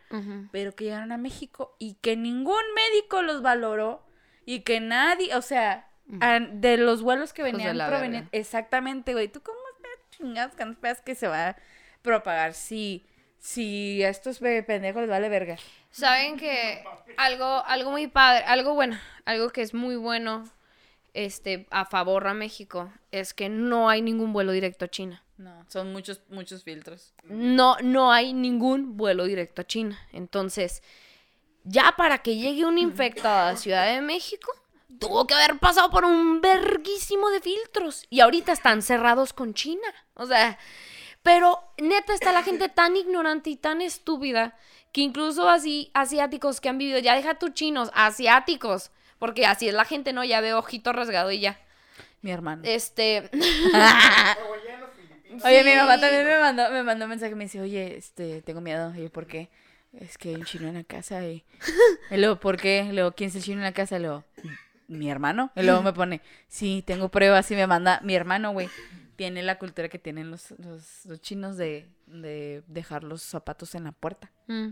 Pero 0.52 0.74
que 0.76 0.86
llegaron 0.86 1.12
a 1.12 1.18
México 1.18 1.76
y 1.78 1.94
que 2.02 2.18
ningún 2.18 2.64
médico 2.76 3.22
los 3.22 3.44
valoró 3.44 4.04
y 4.44 4.62
que 4.62 4.80
nadie, 4.80 5.36
o 5.36 5.44
sea, 5.44 5.90
a- 6.22 6.40
de 6.40 6.78
los 6.78 7.04
vuelos 7.04 7.34
que 7.34 7.44
venían 7.44 7.78
provenientes. 7.88 8.30
Exactamente, 8.32 9.14
güey. 9.14 9.28
¿Tú 9.28 9.42
cómo 9.44 9.60
esperas, 9.76 10.00
chingados 10.10 10.56
que 10.56 10.66
no 10.66 10.72
esperas 10.72 11.02
que 11.02 11.14
se 11.14 11.28
va 11.28 11.50
a 11.50 11.56
propagar 12.02 12.56
si, 12.56 13.06
si 13.46 14.04
a 14.04 14.10
estos 14.10 14.40
pe- 14.40 14.64
pendejos 14.64 15.02
les 15.02 15.10
vale 15.10 15.30
verga? 15.30 15.58
Saben 15.92 16.38
que 16.38 16.84
algo, 17.18 17.64
algo 17.66 17.92
muy 17.92 18.08
padre, 18.08 18.44
algo 18.46 18.74
bueno, 18.74 19.00
algo 19.26 19.50
que 19.52 19.62
es 19.62 19.74
muy 19.74 19.96
bueno 19.96 20.50
este, 21.14 21.68
a 21.70 21.86
favor 21.86 22.28
a 22.28 22.34
México 22.34 22.92
es 23.12 23.34
que 23.34 23.48
no 23.48 23.88
hay 23.88 24.02
ningún 24.02 24.34
vuelo 24.34 24.52
directo 24.52 24.86
a 24.86 24.88
China. 24.88 25.22
No, 25.38 25.66
son 25.70 25.94
muchos, 25.94 26.22
muchos 26.30 26.64
filtros. 26.64 27.14
No, 27.26 27.78
no 27.84 28.12
hay 28.12 28.34
ningún 28.34 28.98
vuelo 28.98 29.26
directo 29.26 29.62
a 29.62 29.68
China. 29.68 29.98
Entonces, 30.12 30.82
ya 31.64 31.94
para 31.96 32.20
que 32.20 32.36
llegue 32.38 32.66
un 32.66 32.78
infectado 32.78 33.50
a 33.50 33.56
Ciudad 33.58 33.94
de 33.94 34.02
México, 34.02 34.52
tuvo 35.00 35.28
que 35.28 35.34
haber 35.36 35.60
pasado 35.60 35.90
por 35.92 36.04
un 36.06 36.42
verguísimo 36.42 37.30
de 37.30 37.42
filtros. 37.42 38.06
Y 38.10 38.22
ahorita 38.22 38.52
están 38.54 38.82
cerrados 38.82 39.34
con 39.34 39.54
China. 39.54 39.88
O 40.16 40.26
sea, 40.26 40.58
Pero 41.26 41.60
neta 41.80 42.14
está 42.14 42.32
la 42.32 42.44
gente 42.44 42.70
tan 42.70 42.96
ignorante 42.96 43.50
y 43.50 43.56
tan 43.56 43.82
estúpida 43.82 44.56
que 44.92 45.02
incluso 45.02 45.50
así 45.50 45.90
asiáticos 45.96 46.62
que 46.62 46.70
han 46.70 46.78
vivido, 46.78 47.00
ya 47.00 47.16
deja 47.16 47.40
tus 47.40 47.56
chinos, 47.56 47.90
asiáticos, 47.96 48.92
porque 49.18 49.48
así 49.48 49.68
es 49.68 49.74
la 49.74 49.86
gente, 49.86 50.14
¿no? 50.14 50.24
Ya 50.24 50.40
veo 50.40 50.60
ojito 50.60 50.94
rasgado 50.94 51.32
y 51.32 51.40
ya. 51.40 51.60
Mi 52.22 52.30
hermano. 52.30 52.62
Este. 52.64 53.32
Oye, 55.44 55.64
mi 55.64 55.76
mamá 55.76 56.00
también 56.00 56.28
me 56.28 56.38
mandó, 56.38 56.70
me 56.70 56.84
mandó 56.84 57.06
un 57.06 57.10
mensaje, 57.10 57.34
me 57.34 57.46
dice, 57.46 57.60
oye, 57.60 57.98
este, 57.98 58.44
tengo 58.44 58.62
miedo. 58.62 58.94
Y 58.96 59.02
yo, 59.02 59.10
¿por 59.10 59.26
qué? 59.26 59.50
Es 59.94 60.20
que 60.20 60.30
hay 60.30 60.36
un 60.36 60.46
chino 60.46 60.68
en 60.68 60.76
la 60.76 60.84
casa 60.84 61.26
y... 61.26 61.44
Y 62.12 62.18
luego, 62.18 62.40
¿por 62.40 62.58
qué? 62.58 62.88
Luego, 62.94 63.14
¿quién 63.14 63.32
es 63.32 63.36
el 63.36 63.42
chino 63.42 63.58
en 63.58 63.64
la 63.64 63.74
casa? 63.74 63.98
Y 63.98 64.02
luego, 64.02 64.26
mi 64.88 65.10
hermano. 65.10 65.52
Y 65.56 65.64
luego 65.64 65.82
me 65.82 65.92
pone, 65.92 66.22
sí, 66.48 66.84
tengo 66.86 67.10
pruebas 67.10 67.50
y 67.50 67.56
me 67.56 67.66
manda, 67.66 68.00
mi 68.04 68.14
hermano, 68.14 68.52
güey, 68.52 68.70
tiene 69.16 69.44
la 69.44 69.58
cultura 69.58 69.90
que 69.90 70.00
tienen 70.00 70.32
los, 70.32 70.52
los, 70.60 71.06
los 71.06 71.22
chinos 71.22 71.58
de, 71.58 71.88
de 72.08 72.64
dejar 72.68 73.04
los 73.04 73.22
zapatos 73.22 73.76
en 73.76 73.86
la 73.86 73.92
puerta. 73.92 74.32
mm, 74.48 74.68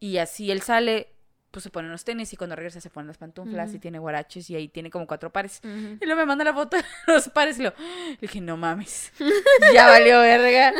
Y 0.00 0.18
así 0.18 0.50
él 0.50 0.62
sale, 0.62 1.08
pues 1.50 1.62
se 1.62 1.70
pone 1.70 1.88
los 1.88 2.04
tenis 2.04 2.32
y 2.32 2.36
cuando 2.36 2.56
regresa 2.56 2.80
se 2.80 2.90
pone 2.90 3.06
las 3.06 3.18
pantuflas 3.18 3.72
y 3.74 3.78
tiene 3.78 3.98
guaraches 4.00 4.50
y 4.50 4.56
ahí 4.56 4.68
tiene 4.68 4.90
como 4.90 5.06
cuatro 5.06 5.30
pares. 5.32 5.60
Y 5.64 6.04
luego 6.04 6.16
me 6.20 6.26
manda 6.26 6.44
la 6.44 6.52
foto 6.52 6.76
de 6.76 6.84
los 7.06 7.28
pares 7.28 7.58
y 7.58 7.62
lo 7.62 7.70
le 8.10 8.18
dije, 8.20 8.40
no 8.40 8.56
mames. 8.56 9.12
ya 9.72 9.86
valió 9.88 10.20
verga. 10.20 10.72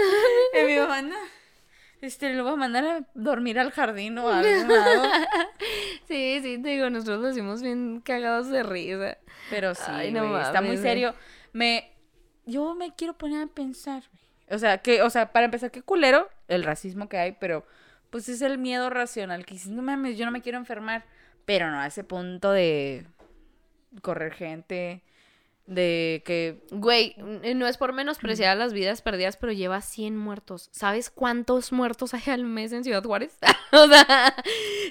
Y 0.61 0.67
mi 0.67 0.77
mamá, 0.79 1.03
no. 1.03 1.17
Este, 2.01 2.35
lo 2.35 2.45
voy 2.45 2.53
a 2.53 2.57
mandar 2.57 2.85
a 2.85 3.09
dormir 3.15 3.59
al 3.59 3.71
jardín 3.71 4.19
o 4.19 4.29
a 4.29 4.41
algún 4.41 4.69
lado. 4.69 5.05
Sí, 6.07 6.41
sí, 6.43 6.59
te 6.63 6.69
digo, 6.69 6.91
nosotros 6.91 7.21
lo 7.21 7.31
hicimos 7.31 7.63
bien 7.63 8.03
cagados 8.05 8.49
de 8.51 8.63
risa. 8.63 9.17
Pero 9.49 9.75
sí, 9.75 9.83
Ay, 9.89 10.13
no 10.13 10.39
está 10.39 10.61
muy 10.61 10.77
serio. 10.77 11.15
Me, 11.55 11.94
yo 12.47 12.75
me 12.75 12.95
quiero 12.95 13.15
poner 13.15 13.43
a 13.45 13.47
pensar. 13.47 14.03
O 14.51 14.59
sea, 14.59 14.79
que, 14.79 15.03
o 15.03 15.11
sea, 15.11 15.33
para 15.33 15.47
empezar, 15.47 15.71
qué 15.71 15.83
culero 15.83 16.29
el 16.49 16.65
racismo 16.65 17.09
que 17.09 17.17
hay, 17.19 17.33
pero 17.33 17.65
pues 18.11 18.29
es 18.29 18.43
el 18.43 18.59
miedo 18.59 18.91
racional 18.91 19.45
que 19.47 19.55
dices, 19.55 19.71
no 19.71 19.83
mames, 19.83 20.17
yo 20.19 20.25
no 20.27 20.31
me 20.31 20.43
quiero 20.43 20.59
enfermar, 20.59 21.05
pero 21.45 21.71
no 21.71 21.81
a 21.81 21.87
ese 21.87 22.05
punto 22.05 22.51
de 22.53 23.07
correr 24.03 24.33
gente, 24.35 25.03
de 25.67 26.23
que 26.27 26.63
Güey, 26.73 27.17
no 27.55 27.67
es 27.67 27.79
por 27.79 27.93
menospreciar 27.95 28.57
las 28.59 28.73
vidas 28.75 29.01
perdidas, 29.01 29.37
pero 29.39 29.53
lleva 29.53 29.81
100 29.81 30.17
muertos. 30.17 30.69
¿Sabes 30.73 31.09
cuántos 31.11 31.73
muertos 31.73 32.13
hay 32.13 32.23
al 32.27 32.45
mes 32.45 32.73
en 32.73 32.85
Ciudad 32.85 33.03
Juárez? 33.03 33.39
o 33.73 33.87
sea, 33.89 34.35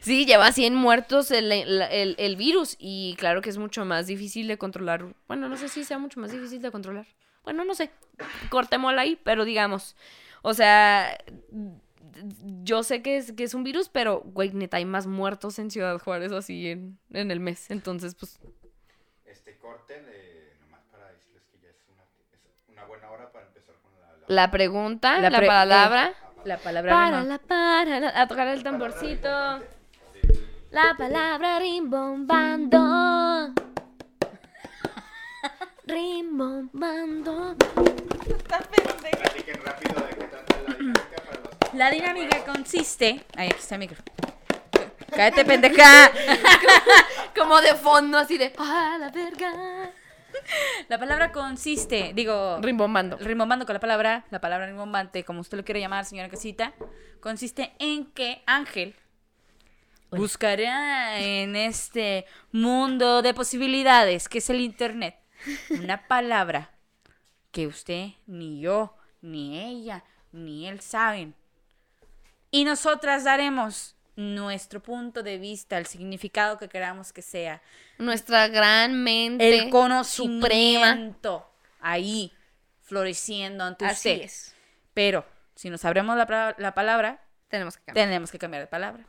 sí, 0.01 0.25
lleva 0.25 0.51
100 0.51 0.73
muertos 0.73 1.29
el- 1.31 1.51
el- 1.51 2.15
el 2.17 2.35
virus. 2.35 2.75
Y 2.79 3.15
claro 3.19 3.41
que 3.41 3.51
es 3.51 3.57
mucho 3.59 3.85
más 3.85 4.07
difícil 4.07 4.47
de 4.47 4.57
controlar. 4.57 5.05
Bueno, 5.27 5.47
no 5.47 5.57
sé 5.57 5.69
si 5.69 5.83
sea 5.83 5.99
mucho 5.99 6.19
más 6.19 6.31
difícil 6.31 6.61
de 6.61 6.71
controlar. 6.71 7.05
Bueno, 7.43 7.63
no 7.65 7.73
sé. 7.75 7.91
Cortémosla 8.49 9.01
ahí, 9.01 9.15
pero 9.23 9.43
digamos. 9.45 9.95
O 10.41 10.53
sea, 10.53 11.17
yo 12.63 12.83
sé 12.83 13.01
que 13.01 13.17
es, 13.17 13.31
que 13.33 13.43
es 13.43 13.53
un 13.53 13.63
virus, 13.63 13.89
pero, 13.89 14.21
güey, 14.25 14.51
neta, 14.53 14.77
hay 14.77 14.85
más 14.85 15.07
muertos 15.07 15.57
en 15.59 15.71
Ciudad 15.71 15.97
Juárez 15.99 16.31
así 16.31 16.69
en, 16.69 16.97
en 17.11 17.31
el 17.31 17.39
mes. 17.39 17.69
Entonces, 17.71 18.15
pues, 18.15 18.39
Este 19.25 19.57
corten, 19.57 20.05
eh, 20.09 20.53
nomás 20.61 20.81
para 20.91 21.07
decirles 21.11 21.43
que 21.51 21.59
ya 21.59 21.69
es 21.69 21.77
una, 21.91 22.03
es 22.33 22.39
una 22.69 22.85
buena 22.85 23.09
hora 23.09 23.31
para 23.31 23.47
empezar 23.47 23.75
con 23.81 23.91
la... 23.99 24.07
la- 24.17 24.25
la 24.27 24.51
pregunta, 24.51 25.17
La 25.19 25.29
la, 25.29 25.37
pre- 25.37 25.47
palabra. 25.47 26.13
la 26.45 26.57
palabra 26.57 26.91
Para 26.91 27.21
rima. 27.21 27.23
la 27.33 27.39
para 27.39 27.99
la- 27.99 28.21
a 28.21 28.27
tocar 28.27 28.47
el 28.49 28.63
tamborcito. 28.63 29.29
La 30.71 30.95
palabra 30.97 31.59
rimbombando. 31.59 33.53
Rimbombando. 35.85 37.55
Platiquen 38.47 39.59
rápido 39.63 40.01
de 40.01 40.15
qué 40.15 40.23
trata 40.23 40.55
la 40.67 40.73
dinámica 40.75 41.15
para 41.25 41.39
los... 41.41 41.73
La 41.73 41.91
dinámica 41.91 42.45
consiste. 42.45 43.25
Ay, 43.35 43.47
aquí 43.49 43.59
está 43.59 43.75
el 43.75 43.79
micro. 43.79 43.97
Cállate, 45.09 45.45
pendeja. 45.45 46.11
Como 47.35 47.59
de 47.61 47.75
fondo, 47.75 48.17
así 48.17 48.37
de. 48.37 48.53
¡Ah, 48.57 48.97
la 48.99 49.09
verga! 49.09 49.91
La 50.87 50.97
palabra 50.97 51.31
consiste, 51.31 52.11
digo, 52.13 52.57
Rimbombando. 52.61 53.17
rimbombando 53.17 53.65
con 53.65 53.73
la 53.73 53.79
palabra, 53.79 54.25
la 54.31 54.41
palabra 54.41 54.65
rimbombante, 54.65 55.23
como 55.23 55.39
usted 55.41 55.57
lo 55.57 55.63
quiere 55.63 55.79
llamar, 55.79 56.05
señora 56.05 56.27
Casita, 56.27 56.73
consiste 57.21 57.73
en 57.79 58.11
que 58.11 58.41
Ángel 58.47 58.95
buscará 60.11 61.19
en 61.19 61.55
este 61.55 62.25
mundo 62.51 63.21
de 63.21 63.33
posibilidades 63.33 64.27
que 64.27 64.39
es 64.39 64.49
el 64.49 64.59
Internet 64.59 65.22
una 65.69 66.07
palabra 66.07 66.71
que 67.51 67.67
usted, 67.67 68.09
ni 68.27 68.59
yo, 68.61 68.95
ni 69.21 69.59
ella, 69.59 70.03
ni 70.31 70.67
él 70.67 70.81
saben. 70.81 71.35
Y 72.51 72.65
nosotras 72.65 73.23
daremos 73.23 73.95
nuestro 74.15 74.81
punto 74.81 75.23
de 75.23 75.37
vista, 75.39 75.77
el 75.77 75.85
significado 75.87 76.57
que 76.57 76.69
queramos 76.69 77.11
que 77.13 77.21
sea. 77.21 77.61
Nuestra 77.97 78.47
gran 78.47 79.03
mente. 79.03 79.57
El 79.57 79.69
conocimiento 79.71 81.49
ahí, 81.79 82.31
floreciendo 82.81 83.63
ante 83.63 83.85
Así 83.85 84.09
usted. 84.11 84.23
es. 84.23 84.55
Pero 84.93 85.25
si 85.55 85.69
nos 85.69 85.81
sabremos 85.81 86.15
la, 86.15 86.55
la 86.57 86.73
palabra, 86.75 87.21
Tenemos 87.47 87.77
que 87.77 87.83
cambiar. 87.85 88.07
tenemos 88.07 88.31
que 88.31 88.39
cambiar 88.39 88.61
de 88.63 88.67
palabra. 88.67 89.03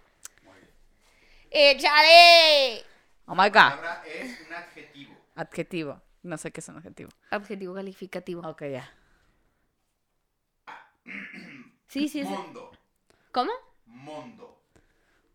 ¡Échale! 1.51 2.85
Oh 3.26 3.35
my 3.35 3.43
La 3.43 3.49
god. 3.49 3.53
palabra 3.80 4.03
es 4.07 4.41
un 4.47 4.53
adjetivo. 4.55 5.14
Adjetivo. 5.37 6.03
No 6.24 6.38
sé 6.38 6.50
qué 6.52 6.60
es 6.60 6.68
un 6.70 6.78
adjetivo. 6.78 7.10
Adjetivo 7.30 7.74
calificativo. 7.74 8.40
Ok, 8.48 8.62
ya. 8.62 8.90
Sí, 11.86 12.08
sí, 12.08 12.22
sí. 12.22 12.24
Mondo. 12.24 12.72
¿Cómo? 13.30 13.52
Mondo. 13.84 14.58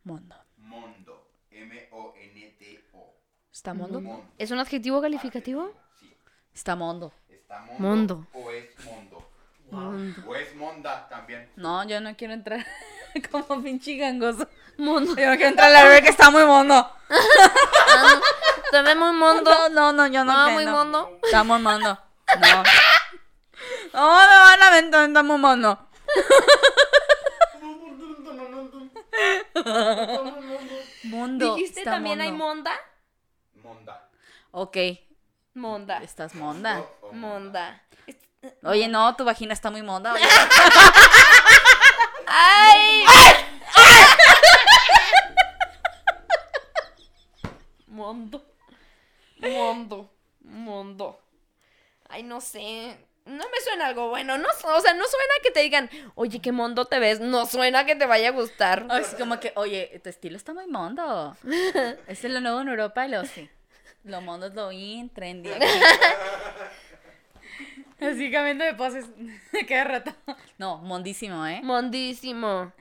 Mondo. 0.04 0.36
Mondo. 0.58 1.32
M-O-N-D-O. 1.52 3.14
¿Está 3.52 3.76
mondo? 3.76 4.02
Mondo. 4.02 4.26
¿Es 4.40 4.50
un 4.50 4.58
adjetivo 4.58 5.00
calificativo? 5.00 5.72
Sí. 6.00 6.12
Está 6.56 6.76
mondo. 6.76 7.14
¿Está 7.30 7.60
mondo? 7.60 7.80
Mondo. 7.80 8.28
O 8.34 8.50
es 8.50 8.84
mondo. 8.84 9.30
Mondo. 9.70 10.28
O 10.28 10.36
es 10.36 10.56
monda 10.56 11.08
también. 11.08 11.52
No, 11.56 11.88
yo 11.88 12.02
no 12.02 12.18
quiero 12.18 12.34
entrar 12.34 12.66
como 13.32 13.62
pinche 13.62 13.96
gangoso. 13.96 14.50
Mundo. 14.80 15.16
Yo 15.16 15.28
no 15.28 15.36
quiero 15.36 15.50
entrar 15.50 15.72
a 15.72 15.88
la 15.88 16.02
que 16.02 16.10
está 16.10 16.32
muy 16.32 16.46
mondo. 16.46 16.92
Se 18.72 18.82
ve 18.82 18.96
muy 18.96 19.12
mondo. 19.14 19.50
No, 19.52 19.70
no, 19.70 19.94
no, 19.94 20.08
yo 20.08 20.24
no 20.24 20.32
Ah, 20.32 20.50
muy 20.50 20.66
no. 20.66 20.72
mondo. 20.72 21.20
Está 21.24 21.44
muy 21.44 21.60
mondo. 21.60 21.98
No. 22.40 22.64
No, 23.94 24.10
me 24.12 24.38
van 24.38 24.62
a 24.64 24.68
aventar, 24.68 25.08
está 25.08 25.24
muy 25.24 25.38
mondo. 25.38 25.88
Mundo. 31.04 31.56
¿Dijiste 31.56 31.80
está 31.82 31.92
también 31.92 32.22
hay 32.22 32.32
mondo. 32.32 32.46
monda? 32.46 32.72
Monda. 33.64 34.10
Ok, 34.52 34.78
Monda. 35.56 35.98
estás 36.04 36.36
monda. 36.36 36.80
O- 37.02 37.08
o 37.10 37.14
Monda. 37.14 37.82
Oye, 38.64 38.88
no, 38.88 39.16
tu 39.16 39.26
vagina 39.26 39.54
está 39.54 39.70
muy 39.72 39.82
monda. 39.82 40.14
oye. 40.14 40.24
¡Ay! 42.28 43.04
Mondo. 47.88 48.44
Mondo. 49.40 50.12
Mondo. 50.42 51.20
Ay, 52.08 52.24
no 52.24 52.42
sé. 52.42 52.98
No 53.26 53.46
me 53.50 53.62
suena 53.64 53.88
algo 53.88 54.10
bueno. 54.10 54.38
No, 54.38 54.48
o 54.48 54.82
sea, 54.82 54.94
no 54.94 55.06
suena 55.06 55.34
que 55.44 55.52
te 55.52 55.60
digan, 55.62 55.90
oye, 56.16 56.42
qué 56.42 56.52
mondo 56.52 56.86
te 56.86 57.00
ves. 57.00 57.20
No 57.20 57.46
suena 57.46 57.86
que 57.86 57.96
te 57.96 58.06
vaya 58.06 58.30
a 58.30 58.32
gustar. 58.32 58.88
Así 58.90 59.16
como 59.18 59.40
que, 59.40 59.54
oye, 59.56 60.00
tu 60.04 60.10
estilo 60.10 60.38
está 60.38 60.54
muy 60.54 60.68
mondo. 60.68 61.38
Es 62.08 62.24
lo 62.24 62.42
nuevo 62.42 62.62
en 62.62 62.70
Europa 62.70 63.06
y 63.06 63.10
lo 63.12 63.26
sí. 63.26 63.50
Lo 64.04 64.22
mondo 64.22 64.48
es 64.48 64.56
lo 64.56 64.72
in, 64.72 65.10
trendy. 65.10 65.50
Así 68.00 68.32
cambiando 68.32 68.64
de 68.64 68.74
poses 68.76 69.06
cada 69.68 69.84
rato. 69.84 70.16
No, 70.58 70.78
mondísimo, 70.78 71.46
¿eh? 71.46 71.60
Mondísimo. 71.62 72.72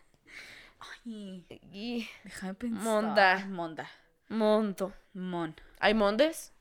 Ay, 0.79 1.45
Y 1.73 2.09
déjame 2.23 2.55
pensar. 2.55 2.83
Monda. 2.85 3.47
Monda. 3.49 3.91
mondo. 4.29 4.93
Mon. 5.13 5.55
¿Hay 5.81 5.95
mondes? 5.95 6.53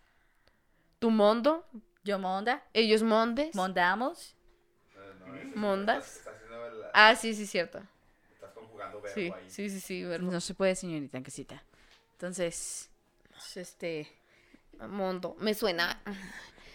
¿Tu 0.99 1.09
mondo? 1.11 1.65
Yo 2.03 2.19
monda. 2.19 2.63
¿Ellos 2.73 3.03
mondes? 3.03 3.47
Eh, 3.47 3.51
Mondamos. 3.55 4.35
no, 4.95 5.55
¿Mondas? 5.55 6.21
La- 6.25 6.91
Ah, 6.93 7.15
sí, 7.15 7.33
sí, 7.35 7.45
cierto. 7.45 7.79
estás 8.33 8.51
conjugando 8.53 9.01
verbo 9.01 9.13
Sí, 9.13 9.31
ahí. 9.35 9.49
sí, 9.49 9.69
sí, 9.69 9.79
sí, 9.79 10.03
verbo. 10.03 10.31
No 10.31 10.39
se 10.41 10.53
puede, 10.53 10.75
señorita 10.75 11.17
en 11.17 11.23
casita. 11.23 11.63
Entonces, 12.13 12.89
este. 13.55 14.11
Mondo. 14.89 15.35
Me 15.39 15.53
suena. 15.53 16.01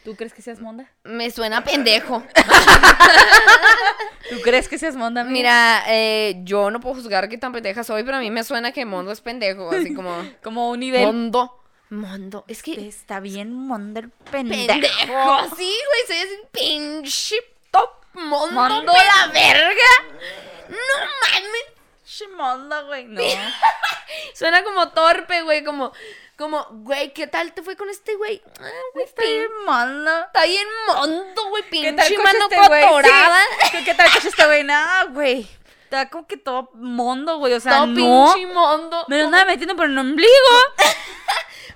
¿Tú 0.05 0.17
crees 0.17 0.33
que 0.35 0.43
seas 0.43 0.61
monda? 0.61 0.91
Me 1.05 1.31
suena 1.31 1.63
pendejo. 1.65 2.23
¿Tú 4.31 4.41
crees 4.43 4.69
que 4.69 4.79
seas 4.79 4.97
monda, 4.97 5.21
amiga? 5.21 5.33
Mira, 5.33 5.85
eh, 5.89 6.41
yo 6.45 6.71
no 6.71 6.81
puedo 6.81 6.95
juzgar 6.97 7.29
qué 7.29 7.39
tan 7.39 7.53
pendeja 7.53 7.85
soy, 7.85 8.03
pero 8.03 8.17
a 8.17 8.21
mí 8.21 8.31
me 8.31 8.43
suena 8.45 8.73
que 8.73 8.85
Mondo 8.85 9.13
es 9.13 9.21
pendejo. 9.21 9.71
Así 9.71 9.95
como. 9.95 10.13
Como 10.43 10.71
un 10.71 10.81
nivel. 10.81 11.05
Mondo. 11.07 11.62
Mondo. 11.93 12.45
Es 12.49 12.63
que. 12.63 12.89
Está 12.89 13.21
bien 13.21 13.53
monda 13.53 14.01
el 14.01 14.11
pendejo. 14.11 14.67
Pendejo. 14.67 15.57
Sí, 15.57 15.77
güey, 15.87 16.07
soy 16.07 16.17
así 16.17 16.39
pinche 16.51 17.37
top. 17.71 17.91
Mondo, 18.15 18.53
Mondo 18.55 18.93
la 18.93 19.27
verga. 19.33 19.91
No 20.69 20.99
mames. 20.99 21.65
Che, 22.05 22.29
Mondo, 22.29 22.87
güey. 22.87 23.05
No. 23.05 23.23
Suena 24.35 24.63
como 24.65 24.91
torpe, 24.91 25.43
güey, 25.43 25.65
como, 25.65 25.93
como, 26.37 26.67
güey, 26.71 27.13
¿qué 27.15 27.27
tal 27.27 27.53
te 27.55 27.63
fue 27.63 27.77
con 27.77 27.89
este 27.89 28.15
güey? 28.17 28.43
Ah, 28.61 28.69
güey, 28.93 29.07
Está 29.07 29.23
bien 29.23 29.47
Mondo. 29.65 30.21
Está 30.27 30.45
bien 30.45 30.67
mondo, 30.89 31.49
güey, 31.49 31.63
¿Qué 31.71 31.93
tal 31.93 32.07
pinche 32.07 32.17
coche 32.17 32.23
mano 32.23 32.45
este 32.51 32.69
güey? 32.69 32.83
cotorada. 32.83 33.41
Sí. 33.71 33.85
¿Qué 33.85 33.95
tal 33.95 34.11
coche 34.13 34.29
este 34.29 34.45
güey? 34.47 34.63
Nah, 34.65 35.05
güey. 35.05 35.49
Está 35.85 36.09
como 36.09 36.27
que 36.27 36.37
todo 36.39 36.71
mondo, 36.75 37.37
güey. 37.39 37.53
O 37.53 37.61
sea, 37.61 37.73
Todo 37.77 37.87
no. 37.89 38.33
pinche 38.35 38.47
mondo. 38.53 39.05
Me 39.09 39.19
lo 39.19 39.25
andaba 39.27 39.45
metiendo 39.45 39.77
por 39.77 39.87
el 39.87 39.97
ombligo. 39.99 40.31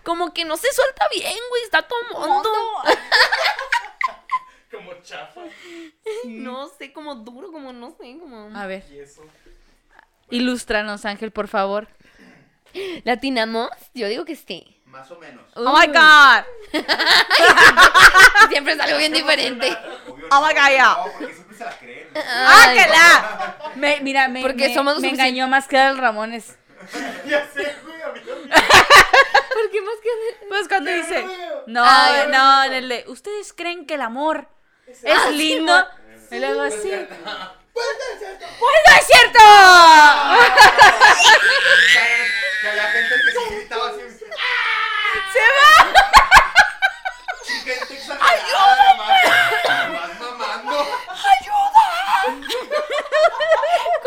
como 0.06 0.32
que 0.32 0.44
no 0.44 0.56
se 0.56 0.72
suelta 0.72 1.06
bien, 1.12 1.34
güey, 1.50 1.62
está 1.64 1.82
todo 1.82 1.98
mondo. 2.12 2.48
Como 4.70 4.92
chafa. 5.02 5.42
No 6.24 6.68
sé, 6.68 6.92
como 6.92 7.14
duro, 7.16 7.50
como 7.50 7.72
no 7.72 7.90
sé, 7.90 8.16
como... 8.18 8.56
A 8.56 8.66
ver, 8.66 8.84
Y 8.90 8.98
eso. 9.00 9.22
ilústranos, 10.30 11.04
Ángel, 11.04 11.30
por 11.32 11.48
favor. 11.48 11.88
¿Latinamos? 13.04 13.70
Yo 13.94 14.06
digo 14.08 14.24
que 14.24 14.36
sí. 14.36 14.80
Más 14.86 15.10
o 15.10 15.16
menos. 15.18 15.44
Oh 15.54 15.76
my 15.78 15.86
god. 15.88 16.44
Siempre 18.50 18.74
es 18.74 18.80
algo 18.80 18.98
bien 18.98 19.12
diferente. 19.12 19.76
Obvio 20.08 20.28
Oh 20.30 20.46
my 20.46 20.52
God, 20.54 20.70
ya. 20.70 20.94
No, 20.96 21.04
porque 21.18 21.34
siempre 21.34 21.56
se 21.56 21.64
la 21.64 21.78
creen. 21.78 22.08
¡Ah, 22.14 22.72
que 22.74 22.88
la! 22.88 23.72
Me, 23.76 24.00
mira, 24.00 24.28
me, 24.28 24.42
Porque 24.42 24.68
me- 24.68 24.74
somos 24.74 25.00
me 25.00 25.08
engañó 25.08 25.48
más 25.48 25.66
que 25.68 25.76
el 25.84 25.98
Ramones. 25.98 26.56
Ya 27.26 27.48
sé, 27.52 27.74
güey, 27.84 28.02
a 28.02 28.08
mí 28.12 28.20
también. 28.20 28.50
¿Por 29.52 29.70
qué 29.70 29.80
más 29.80 29.94
que 30.02 30.46
Pues 30.48 30.68
cuando 30.68 30.90
dice, 30.90 31.22
no. 31.22 31.82
no, 31.82 31.84
Ay, 31.84 32.28
no, 32.30 32.64
en 32.64 32.72
el 32.72 32.88
de, 32.88 33.04
¿ustedes 33.08 33.52
creen 33.52 33.86
que 33.86 33.94
el 33.94 34.00
amor 34.02 34.48
es 34.86 34.98
Ah, 35.06 35.26
sí, 35.30 35.34
lindo? 35.36 35.72
mo- 35.72 35.86
Y 36.30 36.38
luego 36.40 36.62
así, 36.62 36.90
Pues 37.72 37.86
no 37.98 38.04
es 38.12 38.18
cierto. 38.18 38.46
¡Pues 38.58 38.76
no 38.86 38.92
es 38.98 39.06
cierto! 39.06 39.40
Que 42.62 42.68
había 42.68 42.90
gente 42.90 43.14
que 43.24 43.30
se 43.32 43.54
gritaba 43.54 43.88
así. 43.88 44.00
¡Se 45.32 45.40
va! 45.56 45.92
Gente 47.64 47.94
exagerada. 47.94 48.94
Más, 48.96 49.90
más 49.92 50.20
mamando. 50.20 50.76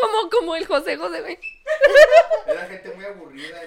como, 0.01 0.29
como 0.29 0.55
el 0.55 0.65
José 0.65 0.97
José, 0.97 1.21
güey. 1.21 1.39
Era 2.47 2.65
gente 2.65 2.89
muy 2.95 3.05
aburrida. 3.05 3.59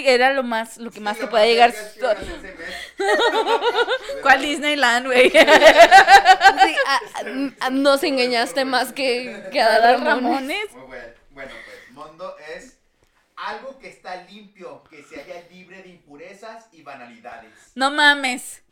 única, 0.00 0.10
era 0.10 0.32
lo 0.34 0.42
más, 0.42 0.78
lo 0.78 0.90
que 0.90 1.00
más 1.00 1.18
te 1.18 1.26
puede 1.26 1.46
llegar. 1.48 1.72
¿Cuál 4.22 4.42
Disneyland, 4.42 5.06
güey? 5.06 5.30
Sí, 5.30 5.38
a- 5.38 6.94
a- 6.94 7.66
a- 7.66 7.70
nos 7.70 8.02
engañaste 8.02 8.64
más 8.64 8.92
que, 8.92 9.48
que 9.52 9.60
a 9.60 9.76
Adal 9.76 10.00
Ramones. 10.04 10.22
Ramones. 10.22 10.72
Muy 10.72 10.82
bueno. 10.86 11.04
Bueno, 11.30 11.52
pues, 11.64 11.90
mondo 11.92 12.36
es 12.54 12.76
algo 13.36 13.78
que 13.78 13.88
está 13.88 14.16
limpio, 14.24 14.82
que 14.90 15.02
se 15.02 15.16
halla 15.20 15.42
libre 15.50 15.82
de 15.82 15.88
impurezas 15.90 16.66
y 16.72 16.82
banalidades. 16.82 17.52
No 17.74 17.90
mames. 17.90 18.62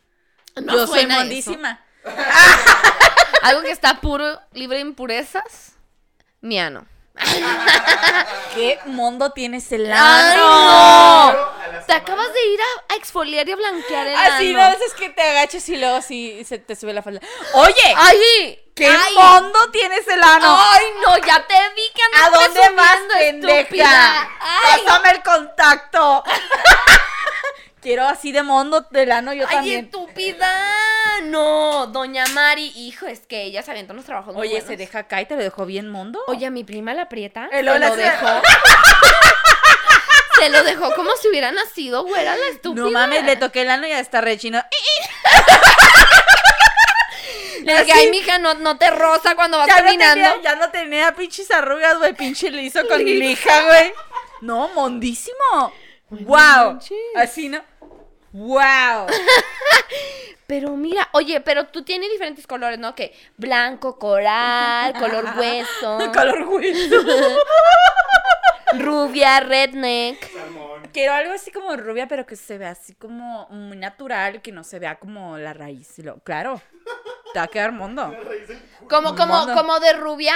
No 0.56 0.72
Yo 0.72 0.86
soy 0.86 1.06
mondísima. 1.06 1.80
Algo 3.42 3.62
que 3.62 3.70
está 3.70 4.00
puro, 4.00 4.40
libre 4.52 4.78
de 4.78 4.82
impurezas. 4.82 5.72
Miano. 6.40 6.86
¿Qué 8.54 8.78
mundo 8.86 9.30
tienes 9.32 9.70
el 9.72 9.90
¡Ay, 9.92 10.32
ano? 10.32 10.42
no! 10.42 11.28
A 11.30 11.86
Te 11.86 11.92
acabas 11.94 12.32
de 12.32 12.46
ir 12.46 12.60
a, 12.60 12.92
a 12.94 12.96
exfoliar 12.96 13.48
y 13.48 13.52
a 13.52 13.56
blanquear 13.56 14.06
el 14.06 14.16
Así 14.16 14.50
ano. 14.54 14.62
no 14.64 14.70
veces 14.70 14.94
que 14.94 15.10
te 15.10 15.22
agachas 15.22 15.68
y 15.68 15.76
luego 15.76 15.96
así 15.96 16.44
se 16.44 16.58
te 16.58 16.76
sube 16.76 16.92
la 16.92 17.02
falda. 17.02 17.20
Oye, 17.54 17.94
¡Ay! 17.96 18.58
¿qué 18.74 18.86
ay, 18.86 19.14
mundo 19.14 19.70
tienes 19.72 20.06
el 20.06 20.22
ano? 20.22 20.56
¡Ay, 20.58 20.84
no! 21.02 21.16
Ya 21.18 21.46
te 21.46 21.54
vi 21.74 21.82
que 21.94 22.02
¿A 22.02 22.26
andas 22.26 22.44
dónde 22.44 22.60
vas, 22.76 22.98
pendeja? 23.18 24.28
Pásame 24.62 25.10
el 25.10 25.22
contacto. 25.22 26.24
Quiero 27.88 28.04
así 28.06 28.32
de 28.32 28.42
mundo 28.42 28.86
del 28.90 29.10
ano 29.10 29.32
yo 29.32 29.46
¡Ay, 29.48 29.54
también. 29.56 29.84
estúpida! 29.86 30.46
No, 31.22 31.86
doña 31.86 32.26
Mari, 32.34 32.70
hijo, 32.76 33.06
es 33.06 33.20
que 33.20 33.44
ella 33.44 33.62
se 33.62 33.70
avienta 33.70 33.94
unos 33.94 34.04
trabajos 34.04 34.34
muy 34.34 34.42
Oye, 34.42 34.50
buenos. 34.56 34.68
se 34.68 34.76
deja 34.76 34.98
acá 34.98 35.22
y 35.22 35.24
te 35.26 35.36
lo 35.36 35.42
dejó 35.42 35.64
bien 35.64 35.88
mundo. 35.88 36.20
Oye, 36.26 36.44
a 36.44 36.50
mi 36.50 36.64
prima 36.64 36.92
la 36.92 37.08
prieta 37.08 37.48
El 37.50 37.64
lo 37.64 37.72
dejó. 37.96 38.42
se 40.38 40.50
lo 40.50 40.62
dejó 40.64 40.94
como 40.96 41.12
si 41.16 41.28
hubiera 41.28 41.50
nacido, 41.50 42.04
güera, 42.04 42.36
la 42.36 42.48
estúpida. 42.48 42.84
no 42.84 42.90
mames, 42.90 43.24
le 43.24 43.36
toqué 43.36 43.62
el 43.62 43.70
ano 43.70 43.86
y 43.86 43.90
ya 43.90 44.00
está 44.00 44.20
rechino. 44.20 44.62
Le 47.62 47.84
dije, 47.84 47.92
ay, 47.92 48.10
mija, 48.10 48.38
no, 48.38 48.52
no 48.54 48.76
te 48.76 48.90
roza 48.90 49.34
cuando 49.34 49.56
vas 49.58 49.66
Ya 49.66 49.78
no, 49.78 49.84
caminando. 49.84 50.30
tenía, 50.34 50.42
ya 50.42 50.56
no 50.56 50.70
tenía 50.70 51.14
pinches 51.14 51.50
arrugas, 51.50 51.96
güey, 51.98 52.12
pinche 52.14 52.50
liso 52.50 52.86
con 52.86 53.02
mi 53.04 53.14
lija, 53.14 53.62
güey. 53.64 53.92
No, 54.42 54.68
mondísimo. 54.74 55.72
Wow. 56.10 56.36
manches. 56.38 56.96
Así 57.16 57.48
no. 57.50 57.62
Wow. 58.32 59.06
Pero 60.46 60.70
mira, 60.76 61.06
oye, 61.12 61.42
pero 61.42 61.66
tú 61.66 61.82
tienes 61.82 62.10
diferentes 62.10 62.46
colores, 62.46 62.78
¿no? 62.78 62.94
Que 62.94 63.14
blanco, 63.36 63.98
coral, 63.98 64.94
color 64.94 65.26
hueso, 65.36 65.98
Color 66.14 66.48
hueso. 66.48 66.96
rubia, 68.78 69.40
redneck. 69.40 70.32
Salmón. 70.32 70.82
Quiero 70.92 71.12
algo 71.12 71.32
así 71.34 71.50
como 71.50 71.76
rubia, 71.76 72.08
pero 72.08 72.24
que 72.24 72.34
se 72.36 72.56
vea 72.56 72.70
así 72.70 72.94
como 72.94 73.46
muy 73.50 73.76
natural, 73.76 74.40
que 74.40 74.52
no 74.52 74.64
se 74.64 74.78
vea 74.78 74.98
como 74.98 75.36
la 75.36 75.52
raíz. 75.52 75.98
lo- 76.02 76.18
Claro. 76.20 76.62
Te 77.34 77.38
va 77.40 77.44
a 77.44 77.48
quedar 77.48 77.72
culo. 77.72 78.16
Como, 78.88 79.14
como, 79.16 79.46
como 79.54 79.80
de 79.80 79.92
rubia, 79.92 80.34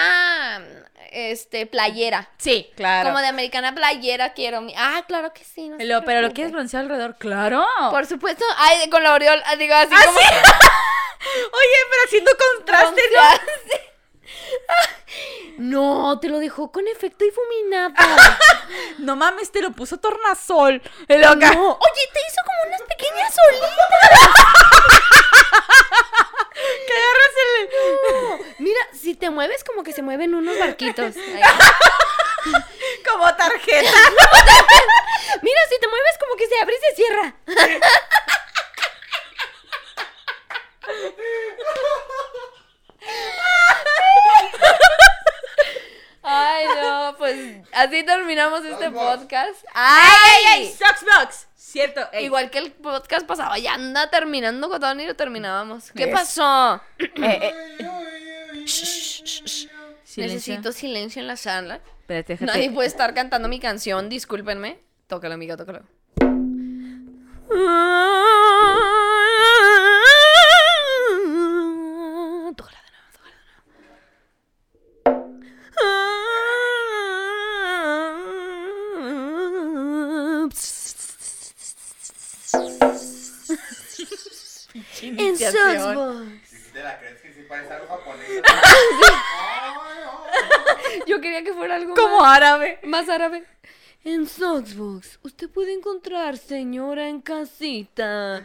este, 1.12 1.66
playera. 1.66 2.28
Sí, 2.38 2.70
claro. 2.76 3.08
Como 3.10 3.20
de 3.20 3.28
americana 3.28 3.74
playera 3.74 4.32
quiero. 4.32 4.60
mi- 4.60 4.74
Ah, 4.76 5.04
claro 5.06 5.32
que 5.32 5.44
sí. 5.44 5.68
No 5.68 5.76
Lo- 5.78 6.04
pero 6.04 6.20
lo 6.22 6.32
quieres 6.32 6.52
broncear 6.52 6.82
alrededor, 6.84 7.16
claro. 7.18 7.64
Por 7.90 8.06
supuesto. 8.06 8.44
Ay, 8.56 8.88
con 8.90 9.02
la 9.02 9.10
aureola, 9.12 9.42
digo 9.56 9.74
así 9.74 9.92
¿Ah, 9.94 10.02
como... 10.06 10.18
sí? 10.18 10.24
Oye, 11.52 11.78
pero 11.90 12.02
haciendo 12.06 12.30
contraste, 12.56 13.02
¿no? 13.14 13.22
No, 15.58 16.18
te 16.20 16.28
lo 16.28 16.38
dejó 16.38 16.72
con 16.72 16.86
efecto 16.88 17.24
difuminado. 17.24 17.94
No 18.98 19.16
mames, 19.16 19.50
te 19.52 19.60
lo 19.60 19.72
puso 19.72 19.98
tornasol. 19.98 20.80
Loca. 21.08 21.52
No. 21.54 21.72
Oye, 21.72 22.02
te 22.12 22.20
hizo 22.26 22.40
como 22.46 22.68
unas 22.68 22.82
pequeñas 22.82 23.36
olitas. 23.48 23.70
Que 26.93 26.99
agarras 26.99 27.34
el. 27.47 27.55
Mira, 28.59 28.80
si 28.93 29.14
te 29.14 29.30
mueves 29.30 29.64
como 29.64 29.82
que 29.82 29.93
se 29.93 30.03
mueven 30.03 30.34
unos 30.34 30.59
barquitos. 30.59 31.14
Como 33.09 33.34
tarjeta. 33.36 33.99
Mira, 35.43 35.61
si 35.68 35.78
te 35.78 35.86
mueves 35.88 36.18
como 36.20 36.34
que 36.36 36.49
se 36.49 36.61
abre 36.61 36.74
y 36.74 36.80
se 36.80 36.95
cierra. 36.97 37.34
Ay, 46.22 46.66
no, 46.80 47.14
pues 47.18 47.66
así 47.72 48.04
terminamos 48.04 48.64
este 48.64 48.90
podcast. 48.90 49.64
¡Ay, 49.74 50.10
ay, 50.24 50.44
ay! 50.46 50.66
Socksbox. 50.72 51.48
Cierto. 51.56 52.00
ey. 52.12 52.26
Igual 52.26 52.50
que 52.50 52.58
el 52.58 52.70
podcast 52.72 53.26
pasado, 53.26 53.56
ya 53.56 53.74
anda 53.74 54.08
terminando 54.10 54.68
con 54.68 54.80
todo 54.80 54.94
y 55.00 55.06
lo 55.06 55.16
terminábamos. 55.16 55.90
¿Qué 55.92 56.04
Es- 56.04 56.10
pasó? 56.14 56.80
Eh, 56.98 57.08
eh, 57.78 58.64
silencio. 58.66 59.78
Necesito 60.16 60.72
silencio 60.72 61.20
en 61.20 61.26
la 61.26 61.36
sala. 61.36 61.80
Espérate, 62.00 62.34
déjate. 62.34 62.46
Nadie 62.46 62.70
puede 62.70 62.88
estar 62.88 63.14
cantando 63.14 63.48
mi 63.48 63.58
canción, 63.58 64.08
discúlpenme. 64.08 64.78
Tócalo, 65.08 65.34
amiga, 65.34 65.56
tócalo. 65.56 65.82
Iniciación. 85.43 85.95
Soulsbox. 85.95 86.49
Si 86.49 86.72
te 86.72 86.82
la 86.82 86.99
crees 86.99 87.20
que 87.20 87.32
sí 87.32 87.43
parece 87.49 87.72
algo 87.72 87.86
japonés. 87.88 88.28
Yo 91.07 91.20
quería 91.20 91.43
que 91.43 91.53
fuera 91.55 91.76
algo 91.76 91.95
Como 91.95 92.20
más, 92.20 92.36
árabe. 92.36 92.78
más 92.84 93.09
árabe. 93.09 93.45
En 94.05 94.26
Soxbox, 94.26 95.20
usted 95.22 95.49
puede 95.49 95.72
encontrar 95.72 96.36
señora 96.36 97.09
en 97.09 97.20
casita. 97.20 98.43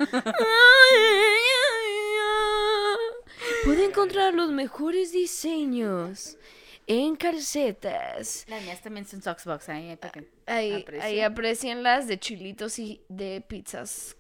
Puede 3.66 3.86
encontrar 3.86 4.34
los 4.34 4.50
mejores 4.52 5.12
diseños 5.12 6.38
en 6.86 7.16
calcetas. 7.16 8.46
Las 8.48 8.62
mías 8.64 8.82
también 8.82 9.08
son 9.08 9.22
Socksbox. 9.22 9.70
Ahí, 9.70 9.98
Ahí, 10.46 10.86
ahí 11.02 11.22
aprecian 11.22 11.84
las 11.84 12.08
de 12.08 12.20
chilitos 12.20 12.80
y 12.80 13.02
de 13.10 13.42
pizzas. 13.48 14.16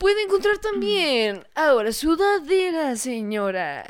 Puede 0.00 0.22
encontrar 0.22 0.58
también 0.58 1.46
ahora 1.54 1.92
sudadera, 1.92 2.96
señora. 2.96 3.84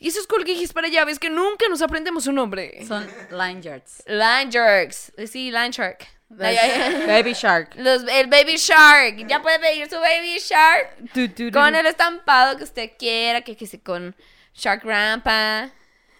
Y 0.00 0.08
esos 0.08 0.26
colguijis 0.26 0.72
para 0.72 0.88
llaves 0.88 1.18
que 1.18 1.28
nunca 1.28 1.68
nos 1.68 1.82
aprendemos 1.82 2.24
su 2.24 2.32
nombre. 2.32 2.84
Son 2.88 3.06
line 3.30 3.60
yards. 3.60 4.02
Line 4.06 4.50
Sharks. 4.50 5.12
Sí, 5.30 5.50
Line 5.50 5.70
Shark. 5.70 6.08
Ay, 6.40 6.56
ay, 6.56 6.70
ay. 6.70 7.06
Baby 7.06 7.34
Shark. 7.34 7.74
Los, 7.76 8.04
el 8.10 8.28
Baby 8.28 8.56
Shark. 8.56 9.26
Ya 9.28 9.42
puede 9.42 9.58
pedir 9.58 9.90
su 9.90 9.96
Baby 9.96 10.38
Shark. 10.38 11.52
Con 11.52 11.74
el 11.74 11.84
estampado 11.84 12.56
que 12.56 12.64
usted 12.64 12.92
quiera. 12.98 13.42
Que, 13.42 13.54
que 13.54 13.66
se 13.66 13.82
con 13.82 14.16
Shark 14.54 14.82
Rampa. 14.84 15.70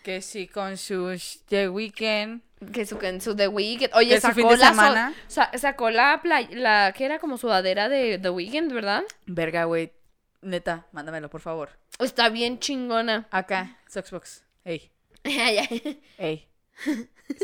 Que 0.02 0.22
sí, 0.22 0.48
con 0.48 0.76
su 0.76 0.94
sh- 1.12 1.40
The 1.48 1.68
Weeknd. 1.68 2.40
Que 2.72 2.84
su, 2.86 2.98
su 3.20 3.36
The 3.36 3.48
Weeknd. 3.48 3.90
Oye, 3.94 4.10
Que 4.10 4.20
su 4.20 4.26
sacó 4.28 4.34
fin 4.34 4.48
de 4.48 4.56
la, 4.56 4.66
so- 4.68 4.70
semana. 4.74 5.14
sa- 5.28 5.50
sacó 5.58 5.90
la, 5.90 6.20
play- 6.22 6.48
la 6.54 6.92
que 6.96 7.04
era 7.04 7.18
como 7.18 7.36
sudadera 7.38 7.88
de 7.88 8.18
The 8.18 8.30
Weeknd, 8.30 8.72
¿verdad? 8.72 9.02
Verga, 9.26 9.64
güey. 9.64 9.92
Neta, 10.42 10.86
mándamelo, 10.92 11.28
por 11.28 11.42
favor. 11.42 11.70
Está 11.98 12.30
bien 12.30 12.58
chingona. 12.58 13.28
Acá, 13.30 13.76
Soxbox. 13.88 14.42
Ey, 14.64 14.90
ey. 16.18 16.48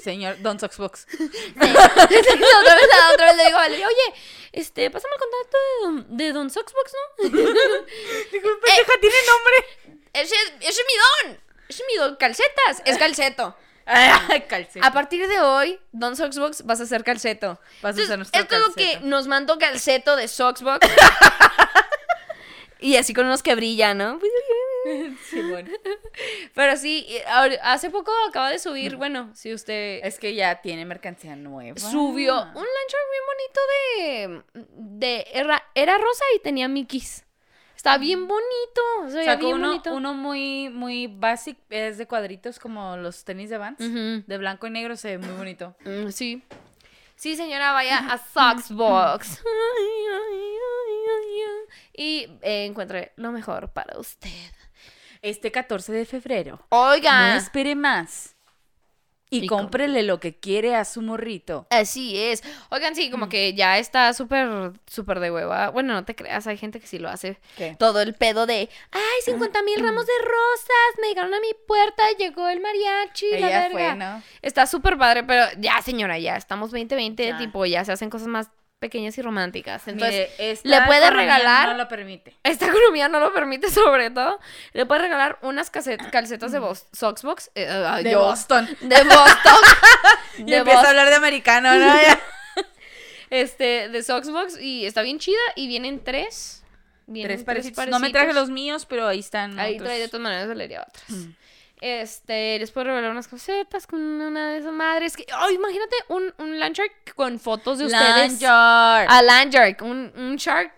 Señor 0.03 0.41
Don 0.41 0.59
Soxbox. 0.59 1.07
Sí. 1.13 1.19
otra 1.57 2.75
vez, 2.75 2.89
otra 3.15 3.27
vez 3.27 3.37
le 3.37 3.45
digo, 3.45 3.57
vale, 3.57 3.77
oye, 3.87 4.15
este, 4.53 4.91
pásame 4.91 5.15
el 5.15 5.21
contacto 5.21 5.57
de 5.59 5.85
Don, 6.09 6.17
de 6.17 6.33
don 6.33 6.51
Soxbox, 6.51 6.93
¿no? 6.95 7.25
Disculpe, 7.25 8.67
pendeja, 8.67 8.93
tiene 9.01 9.17
nombre. 9.27 10.01
ese, 10.15 10.35
ese 10.61 10.69
es 10.69 10.83
mi 10.87 11.29
don. 11.31 11.39
Ese 11.69 11.83
es 11.83 11.89
mi 11.89 11.99
don. 11.99 12.17
Calcetas. 12.17 12.83
Es 12.85 12.99
calceto. 12.99 13.57
A 14.83 14.93
partir 14.93 15.29
de 15.29 15.41
hoy, 15.41 15.79
Don 15.93 16.17
Soxbox 16.17 16.65
vas 16.67 16.81
a 16.81 16.87
ser 16.87 17.05
calceto. 17.05 17.61
Vas 17.83 17.97
a 17.99 18.05
ser 18.05 18.19
nuestro 18.19 18.41
esto 18.41 18.57
es 18.57 18.61
lo 18.67 18.75
que 18.75 19.01
nos 19.03 19.29
mandó 19.29 19.59
calceto 19.59 20.17
de 20.17 20.27
Soxbox. 20.27 20.87
y 22.81 22.97
así 22.97 23.15
con 23.15 23.27
unos 23.27 23.43
que 23.43 23.55
brillan, 23.55 23.99
¿no? 23.99 24.21
Sí, 25.29 25.43
bueno. 25.43 25.69
Pero 26.55 26.77
sí, 26.77 27.09
hace 27.63 27.91
poco 27.91 28.13
acaba 28.29 28.51
de 28.51 28.61
subir, 28.61 28.95
bueno, 28.95 29.33
si 29.35 29.53
usted 29.53 29.99
Es 30.05 30.21
que 30.21 30.33
ya 30.33 30.61
tiene 30.63 30.85
mercancía 30.85 31.35
nueva. 31.35 31.77
subió 31.77 32.35
un 32.37 32.55
lancho 32.55 32.97
bien 33.11 33.25
bonito 33.27 33.61
de, 34.55 35.05
de 35.09 35.27
era, 35.33 35.61
era 35.75 35.99
rosa 35.99 36.25
y 36.37 36.39
tenía 36.39 36.69
Mickeys. 36.69 37.26
Está 37.87 37.99
bien 37.99 38.27
bonito, 38.27 38.83
Sacó 39.25 39.45
bien 39.45 39.55
uno, 39.55 39.69
bonito. 39.69 39.95
uno 39.95 40.13
muy, 40.13 40.71
muy 40.71 41.07
basic, 41.07 41.57
es 41.71 41.99
de 41.99 42.09
cuadritos 42.09 42.59
como 42.59 42.97
los 42.97 43.25
tenis 43.25 43.49
de 43.49 43.59
Vans. 43.59 43.79
De 43.79 44.39
blanco 44.39 44.67
y 44.67 44.71
negro 44.71 44.97
se 44.97 45.17
ve 45.17 45.25
muy 45.25 45.37
bonito. 45.37 45.77
Mm, 45.85 46.09
sí. 46.09 46.43
Sí, 47.15 47.37
señora, 47.37 47.71
vaya 47.71 47.99
a 47.99 48.19
Soxbox. 48.35 49.41
y 51.95 52.29
eh, 52.43 52.65
encuentre 52.65 53.13
lo 53.15 53.31
mejor 53.31 53.71
para 53.71 53.97
usted. 54.01 54.31
Este 55.23 55.53
14 55.53 55.93
de 55.93 56.07
febrero. 56.07 56.67
Oiga. 56.71 57.35
No 57.35 57.39
espere 57.39 57.77
más. 57.77 58.36
Y, 59.29 59.45
Y 59.45 59.47
cómprele 59.49 60.05
lo 60.05 60.21
que 60.21 60.37
quiere 60.39 60.77
a 60.77 60.85
su 60.85 61.03
morrito. 61.03 61.67
Así 61.71 62.17
es. 62.17 62.45
Oigan, 62.71 62.95
sí, 62.95 63.11
como 63.11 63.29
que 63.29 63.55
ya 63.55 63.77
está 63.79 64.13
súper, 64.15 64.73
súper 64.87 65.19
de 65.19 65.33
hueva. 65.33 65.71
Bueno, 65.71 65.95
no 65.95 66.05
te 66.05 66.15
creas, 66.15 66.47
hay 66.47 66.57
gente 66.57 66.79
que 66.79 66.87
sí 66.87 66.99
lo 67.01 67.09
hace. 67.09 67.41
¿Qué? 67.57 67.75
Todo 67.77 68.01
el 68.03 68.15
pedo 68.15 68.47
de, 68.47 68.69
ay, 68.93 69.01
50 69.25 69.63
mil 69.65 69.81
ramos 69.81 70.07
de 70.07 70.13
rosas, 70.23 71.01
me 71.03 71.09
llegaron 71.09 71.35
a 71.35 71.41
mi 71.41 71.49
puerta, 71.67 72.05
llegó 72.19 72.49
el 72.49 72.61
mariachi, 72.61 73.31
la 73.39 73.49
verga. 73.49 73.71
fue, 73.73 73.95
¿no? 73.97 74.23
Está 74.43 74.67
súper 74.67 74.97
padre, 74.97 75.25
pero 75.25 75.45
ya, 75.59 75.83
señora, 75.83 76.19
ya 76.21 76.37
estamos 76.37 76.71
2020, 76.71 77.27
Ya. 77.27 77.37
tipo, 77.37 77.67
ya 77.67 77.85
se 77.85 77.91
hacen 77.93 78.11
cosas 78.11 78.29
más 78.29 78.51
pequeñas 78.79 79.17
y 79.19 79.23
románticas. 79.23 79.89
Entonces, 79.89 80.31
Mire, 80.39 80.59
¿le 80.65 80.83
puede 80.83 81.11
regalar? 81.11 81.69
No 81.71 81.75
lo 81.75 81.89
permite. 81.89 82.37
esta 82.45 82.67
economía 82.69 83.09
no 83.09 83.21
lo 83.21 83.33
permite, 83.33 83.71
sobre 83.71 84.11
todo. 84.11 84.39
Le 84.73 84.85
puede 84.87 85.03
regalar 85.03 85.39
unas 85.43 85.71
calcetas 85.71 86.53
de 86.53 86.61
Soxbox. 86.93 87.51
eh, 87.55 87.85
ay, 87.89 88.05
De 88.05 88.13
yo- 88.13 88.21
Boston. 88.21 88.67
De 88.81 89.03
Boston. 89.05 89.55
Y 90.39 90.45
de 90.45 90.57
empieza 90.59 90.81
Boston. 90.81 90.87
a 90.87 90.91
hablar 90.91 91.09
de 91.09 91.15
americano, 91.15 91.75
¿no? 91.79 91.95
Este, 93.31 93.89
de 93.89 94.03
Soxbox. 94.03 94.61
Y 94.61 94.87
está 94.87 95.03
bien 95.03 95.19
chida. 95.19 95.39
Y 95.57 95.67
vienen 95.67 96.03
tres. 96.05 96.63
Vienen 97.07 97.37
Tres 97.37 97.45
parecitos. 97.45 97.87
No 97.89 97.99
me 97.99 98.11
traje 98.11 98.27
parecitos. 98.27 98.49
los 98.49 98.51
míos, 98.55 98.85
pero 98.87 99.07
ahí 99.09 99.21
están. 99.21 99.59
Ahí 99.59 99.75
otros. 99.77 99.87
trae 99.89 99.99
de 100.01 100.09
todas 100.09 100.23
maneras 100.23 100.57
leería 100.57 100.85
otras. 100.87 101.07
Este, 101.87 102.59
les 102.59 102.71
puedo 102.71 102.87
regalar 102.87 103.11
unas 103.11 103.29
cositas 103.29 103.87
con 103.87 104.01
una 104.01 104.51
de 104.51 104.59
esas 104.59 104.73
madres. 104.73 105.17
Que, 105.17 105.27
oh, 105.41 105.51
imagínate 105.51 105.97
un, 106.09 106.35
un 106.39 106.59
land 106.59 106.75
shark 106.75 107.15
con 107.15 107.39
fotos 107.39 107.79
de 107.79 107.87
ustedes. 107.87 108.41
Land 108.41 108.45
A 109.09 109.23
land 109.23 109.53
shark. 109.53 109.83
Un, 109.83 110.13
un 110.17 110.37
shark. 110.37 110.73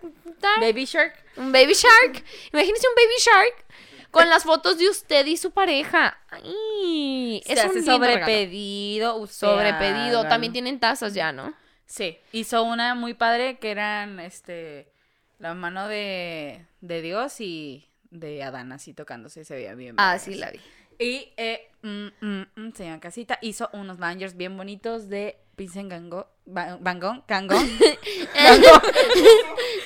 Baby 0.59 0.85
Shark. 0.85 1.13
Un 1.37 1.51
baby 1.51 1.73
shark. 1.73 2.23
Imagínense 2.53 2.87
un 2.87 2.95
baby 2.95 3.15
shark 3.19 3.65
con 4.11 4.29
las 4.29 4.43
fotos 4.43 4.77
de 4.77 4.89
usted 4.89 5.25
y 5.25 5.37
su 5.37 5.51
pareja. 5.51 6.17
Ay, 6.29 7.41
Se 7.45 7.53
es 7.53 7.63
un 7.65 7.71
hace 7.71 7.83
sobrepedido. 7.83 9.27
Sobrepedido. 9.27 10.27
También 10.27 10.53
tienen 10.53 10.79
tazas 10.79 11.13
ya, 11.13 11.31
¿no? 11.31 11.53
Sí, 11.85 12.19
hizo 12.31 12.63
una 12.63 12.93
muy 12.95 13.15
padre 13.15 13.57
que 13.57 13.71
eran 13.71 14.19
este 14.19 14.91
la 15.39 15.53
mano 15.53 15.87
de, 15.87 16.65
de 16.81 17.01
Dios 17.01 17.39
y 17.41 17.89
de 18.11 18.43
Adán 18.43 18.71
así 18.71 18.93
tocándose, 18.93 19.45
se 19.45 19.55
veía 19.55 19.73
bien. 19.73 19.95
Ah, 19.97 20.19
sí, 20.19 20.35
la 20.35 20.51
vi. 20.51 20.59
Y 20.99 21.31
eh, 21.37 21.69
mm, 21.81 22.07
mm, 22.21 22.45
mm, 22.55 22.99
Casita 22.99 23.39
hizo 23.41 23.69
unos 23.73 23.99
lanyards 23.99 24.35
bien 24.35 24.57
bonitos 24.57 25.07
de 25.09 25.37
Vincent 25.55 25.89
Gango, 25.89 26.27
Ba- 26.45 26.77
Van 26.81 26.99
Gogh, 26.99 27.23
Gangón. 27.27 27.65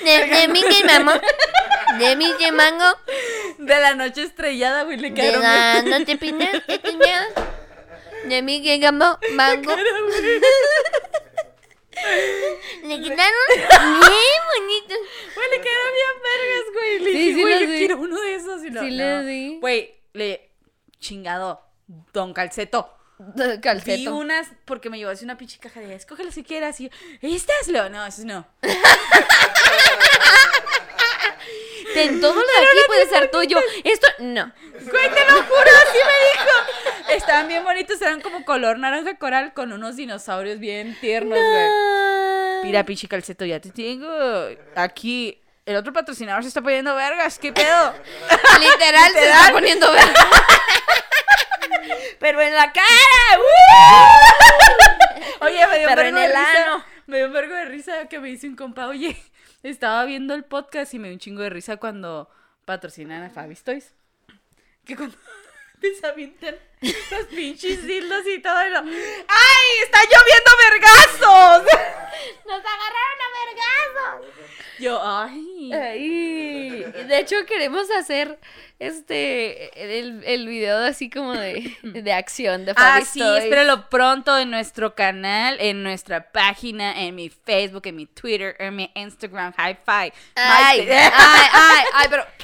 De, 0.03 0.25
de 0.27 0.47
Mickey 0.49 0.83
Mango. 0.83 1.13
De 1.99 2.15
Mickey 2.15 2.51
Mango. 2.51 2.85
de 3.59 3.79
la 3.79 3.93
noche 3.95 4.23
estrellada, 4.23 4.83
güey, 4.83 4.97
le 4.97 5.09
De 5.11 5.13
quedaron 5.15 5.41
la 5.41 5.81
bien. 5.83 5.99
noche 5.99 6.17
tenía. 6.17 7.27
De 8.25 8.41
Mickey 8.41 8.79
Mango. 8.91 9.19
Mango. 9.33 9.75
Le 12.83 13.01
quitaron 13.01 13.45
bien 13.55 14.41
bonito. 14.55 14.95
Güey, 15.35 15.49
le 15.51 15.61
quedaron 15.61 15.91
bien 15.93 16.15
vergas, 16.23 16.65
güey. 16.73 16.99
Le 16.99 17.11
Sí, 17.11 17.17
dije, 17.17 17.33
sí 17.35 17.41
güey, 17.41 17.59
yo 17.61 17.67
vi. 17.71 17.77
quiero 17.77 17.97
uno 17.99 18.19
de 18.21 18.35
esos. 18.35 18.63
Y 18.65 18.69
no, 18.71 18.81
Sí 18.81 18.89
no. 18.91 18.95
les 18.97 19.25
di. 19.25 19.57
Güey, 19.61 19.93
le 20.13 20.49
chingado, 21.03 21.61
Don 22.13 22.33
Calceto. 22.33 22.89
Vi 23.19 23.59
Calceto. 23.61 24.15
unas, 24.15 24.47
porque 24.65 24.89
me 24.89 24.97
llevó 24.97 25.11
así 25.11 25.23
una 25.23 25.37
pinche 25.37 25.59
caja 25.59 25.79
de, 25.79 25.93
escoge 25.93 26.23
las 26.23 26.33
que 26.33 26.43
quieras. 26.43 26.79
Y 26.81 26.89
yo, 26.89 26.89
¿estas? 27.21 27.67
Lo, 27.67 27.89
no, 27.89 28.03
esas 28.05 28.25
no. 28.25 28.47
Ten 31.93 32.19
todo 32.19 32.33
lo 32.33 32.41
de 32.41 32.47
aquí 32.47 32.77
puede 32.87 33.07
ser 33.07 33.29
tuyo. 33.29 33.59
Esto, 33.83 34.07
no. 34.19 34.51
Güey, 34.71 35.09
te 35.11 35.25
lo 35.25 35.43
juro, 35.43 35.71
así 35.87 35.99
me 35.99 36.17
dijo. 36.31 36.49
Estaban 37.09 37.47
bien 37.47 37.63
bonitos, 37.63 38.01
eran 38.01 38.19
como 38.21 38.43
color 38.45 38.79
naranja 38.79 39.15
coral 39.17 39.53
con 39.53 39.71
unos 39.71 39.95
dinosaurios 39.95 40.57
bien 40.59 40.97
tiernos, 40.99 41.37
güey. 41.37 42.63
Mira, 42.63 42.83
pinche 42.83 43.07
calceto, 43.07 43.45
ya 43.45 43.59
te 43.59 43.69
tengo. 43.69 44.09
Aquí, 44.75 45.42
el 45.65 45.75
otro 45.75 45.93
patrocinador 45.93 46.43
se 46.43 46.49
está 46.49 46.61
poniendo 46.61 46.93
vergas, 46.95 47.39
¿qué 47.39 47.51
pedo? 47.53 47.93
Literal, 48.59 49.11
se 49.13 49.29
está 49.29 49.51
poniendo 49.51 49.91
verde. 49.91 50.13
Pero 52.19 52.41
en 52.41 52.53
la 52.53 52.71
cara. 52.71 53.39
¡uh! 53.39 55.45
Oye, 55.45 55.67
me 55.67 55.79
dio 55.79 55.87
Pero 55.87 56.03
vergo 56.03 56.09
en 56.09 56.15
de 56.15 56.25
el 56.25 56.31
risa. 56.31 56.63
ano. 56.63 56.85
Me 57.07 57.17
dio 57.17 57.27
un 57.27 57.33
vergo 57.33 57.55
de 57.55 57.65
risa 57.65 58.07
que 58.07 58.19
me 58.19 58.29
dice 58.29 58.47
un 58.47 58.55
compa, 58.55 58.87
oye, 58.87 59.21
estaba 59.63 60.05
viendo 60.05 60.33
el 60.33 60.45
podcast 60.45 60.93
y 60.93 60.99
me 60.99 61.07
dio 61.09 61.15
un 61.15 61.19
chingo 61.19 61.41
de 61.41 61.49
risa 61.49 61.77
cuando 61.77 62.29
patrocinan 62.65 63.23
a 63.23 63.29
Fabi 63.29 63.55
Toys. 63.55 63.93
Que 64.85 64.95
cuando 64.95 65.17
les 65.83 66.03
avientan 66.03 66.55
los 66.81 67.25
pinches 67.27 67.85
dildos 67.85 68.25
y 68.27 68.39
todo. 68.39 68.63
Lo, 68.69 68.79
¡Ay! 68.79 69.67
¡Está 69.83 69.99
lloviendo 70.03 70.51
vergazos! 70.69 71.63
Nos 72.45 72.59
agarraron 72.59 73.19
a 73.21 73.29
vergazos. 73.45 74.33
Yo, 74.79 74.99
¡ay! 75.01 75.71
Ay, 75.73 76.83
de 77.07 77.19
hecho 77.19 77.45
queremos 77.45 77.89
hacer 77.91 78.37
este 78.79 79.99
el, 79.99 80.23
el 80.25 80.47
video 80.47 80.79
de 80.79 80.89
así 80.89 81.09
como 81.09 81.33
de, 81.33 81.77
de 81.83 82.11
acción 82.13 82.65
de 82.65 82.71
Ah, 82.71 82.93
Fabi 82.95 83.05
sí, 83.05 83.19
Toys. 83.19 83.43
espéralo 83.43 83.87
pronto 83.89 84.37
en 84.37 84.49
nuestro 84.49 84.93
canal, 84.95 85.57
en 85.61 85.83
nuestra 85.83 86.31
página, 86.31 87.01
en 87.03 87.15
mi 87.15 87.29
Facebook, 87.29 87.83
en 87.85 87.95
mi 87.95 88.07
Twitter, 88.07 88.55
en 88.59 88.75
mi 88.75 88.91
Instagram, 88.95 89.53
High 89.53 89.77
Five. 89.85 90.13
Ay, 90.35 90.87
ay, 90.89 91.11
ay, 91.53 91.85
ay, 91.93 92.07
pero 92.09 92.25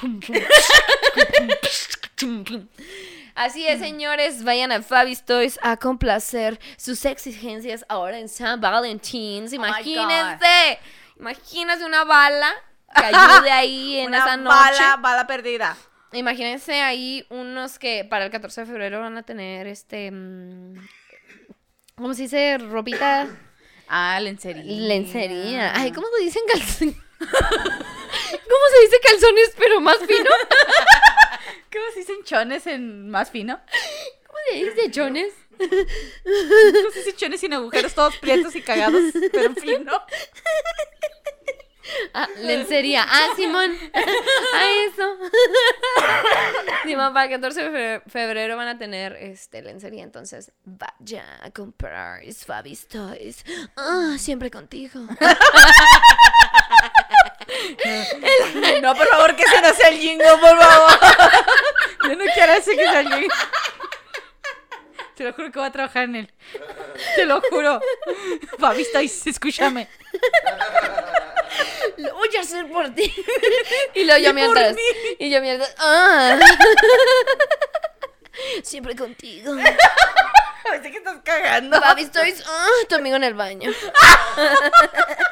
Así 3.34 3.66
es, 3.66 3.78
señores, 3.80 4.44
vayan 4.44 4.72
a 4.72 4.82
Fabi's 4.82 5.24
Toys 5.24 5.58
a 5.62 5.76
complacer 5.76 6.58
sus 6.76 7.04
exigencias 7.04 7.84
ahora 7.88 8.18
en 8.18 8.28
San 8.28 8.60
Valentín. 8.60 9.44
my 9.44 9.56
Imagínense, 9.56 10.78
imagínense 11.18 11.84
una 11.84 12.04
bala 12.04 12.52
que 12.94 13.04
ayude 13.04 13.50
ahí 13.50 13.96
en 14.00 14.08
Una 14.08 14.18
esa 14.18 14.36
noche. 14.36 14.54
Bala, 14.56 14.96
bala 14.96 15.26
perdida. 15.26 15.76
Imagínense 16.12 16.80
ahí 16.82 17.24
unos 17.30 17.78
que 17.78 18.04
para 18.04 18.24
el 18.24 18.30
14 18.30 18.62
de 18.62 18.66
febrero 18.66 19.00
van 19.00 19.16
a 19.16 19.22
tener 19.22 19.66
este. 19.68 20.10
mm, 20.10 20.74
¿Cómo 21.96 22.14
se 22.14 22.22
dice? 22.22 22.58
Ropita. 22.58 23.28
Ah, 23.92 24.20
lencería. 24.20 24.62
Lencería. 24.86 25.72
Ay, 25.74 25.90
¿cómo 25.90 26.06
se 26.16 26.22
dicen 26.22 26.42
calcetines? 26.46 26.94
¿Cómo 27.18 28.64
se 28.72 28.80
dice 28.84 29.00
calzones, 29.02 29.52
pero 29.58 29.80
más 29.80 29.98
fino? 29.98 30.30
¿Cómo 31.72 31.84
se 31.94 32.00
dicen 32.00 32.22
chones 32.24 32.66
en 32.66 33.10
más 33.10 33.30
fino? 33.30 33.60
¿Cómo 34.26 34.38
se 34.50 34.56
dice 34.64 34.90
chones? 34.90 35.32
¿Cómo 35.58 36.90
se 36.92 36.98
dicen 37.00 37.16
chones 37.16 37.40
sin 37.40 37.52
agujeros, 37.52 37.94
todos 37.94 38.16
prietos 38.16 38.54
y 38.56 38.62
cagados, 38.62 39.02
pero 39.32 39.54
fino? 39.54 39.92
Ah, 42.14 42.28
lencería. 42.38 43.04
Ah, 43.06 43.30
Simón. 43.34 43.76
Ah, 43.92 44.70
eso. 44.86 45.18
Simón, 46.84 47.12
para 47.12 47.24
el 47.26 47.30
14 47.32 47.62
de 47.62 47.70
fe- 48.00 48.02
febrero 48.10 48.56
van 48.56 48.68
a 48.68 48.78
tener 48.78 49.14
este 49.16 49.60
lencería. 49.60 50.04
Entonces, 50.04 50.52
vaya 50.64 51.24
a 51.42 51.50
comprar 51.50 52.20
Fabis 52.46 52.86
Toys. 52.86 53.44
Ah, 53.76 54.14
siempre 54.18 54.50
contigo. 54.52 55.00
No, 58.82 58.94
por 58.94 59.06
favor, 59.08 59.36
que 59.36 59.42
ese 59.42 59.60
no 59.60 59.74
sea 59.74 59.88
el 59.88 59.98
jingo, 59.98 60.24
por 60.40 60.58
favor. 60.58 60.98
Yo 62.04 62.16
no 62.16 62.24
quiero 62.32 62.52
ese 62.54 62.76
que 62.76 62.84
sea 62.84 63.00
el 63.00 63.12
jingo. 63.12 63.34
Te 65.14 65.24
lo 65.24 65.32
juro 65.34 65.52
que 65.52 65.58
voy 65.58 65.68
a 65.68 65.72
trabajar 65.72 66.04
en 66.04 66.16
él. 66.16 66.32
Te 67.14 67.26
lo 67.26 67.42
juro. 67.42 67.80
Fabi, 68.58 68.82
estáis, 68.82 69.26
escúchame. 69.26 69.86
Lo 71.98 72.14
voy 72.14 72.36
a 72.36 72.40
hacer 72.40 72.66
por 72.70 72.88
ti. 72.94 73.12
Y 73.94 74.04
luego 74.04 74.24
yo 74.24 74.32
mientras. 74.32 74.74
mí. 74.74 74.80
Y 75.18 75.30
yo 75.30 75.42
mientras. 75.42 75.74
Ah. 75.78 76.38
Siempre 78.62 78.96
contigo. 78.96 79.52
Parece 80.64 80.90
que 80.90 80.98
estás 80.98 81.18
cagando. 81.22 81.78
Fabis 81.80 82.10
Toys. 82.10 82.42
Ah, 82.46 82.68
tu 82.88 82.94
amigo 82.94 83.16
en 83.16 83.24
el 83.24 83.34
baño. 83.34 83.70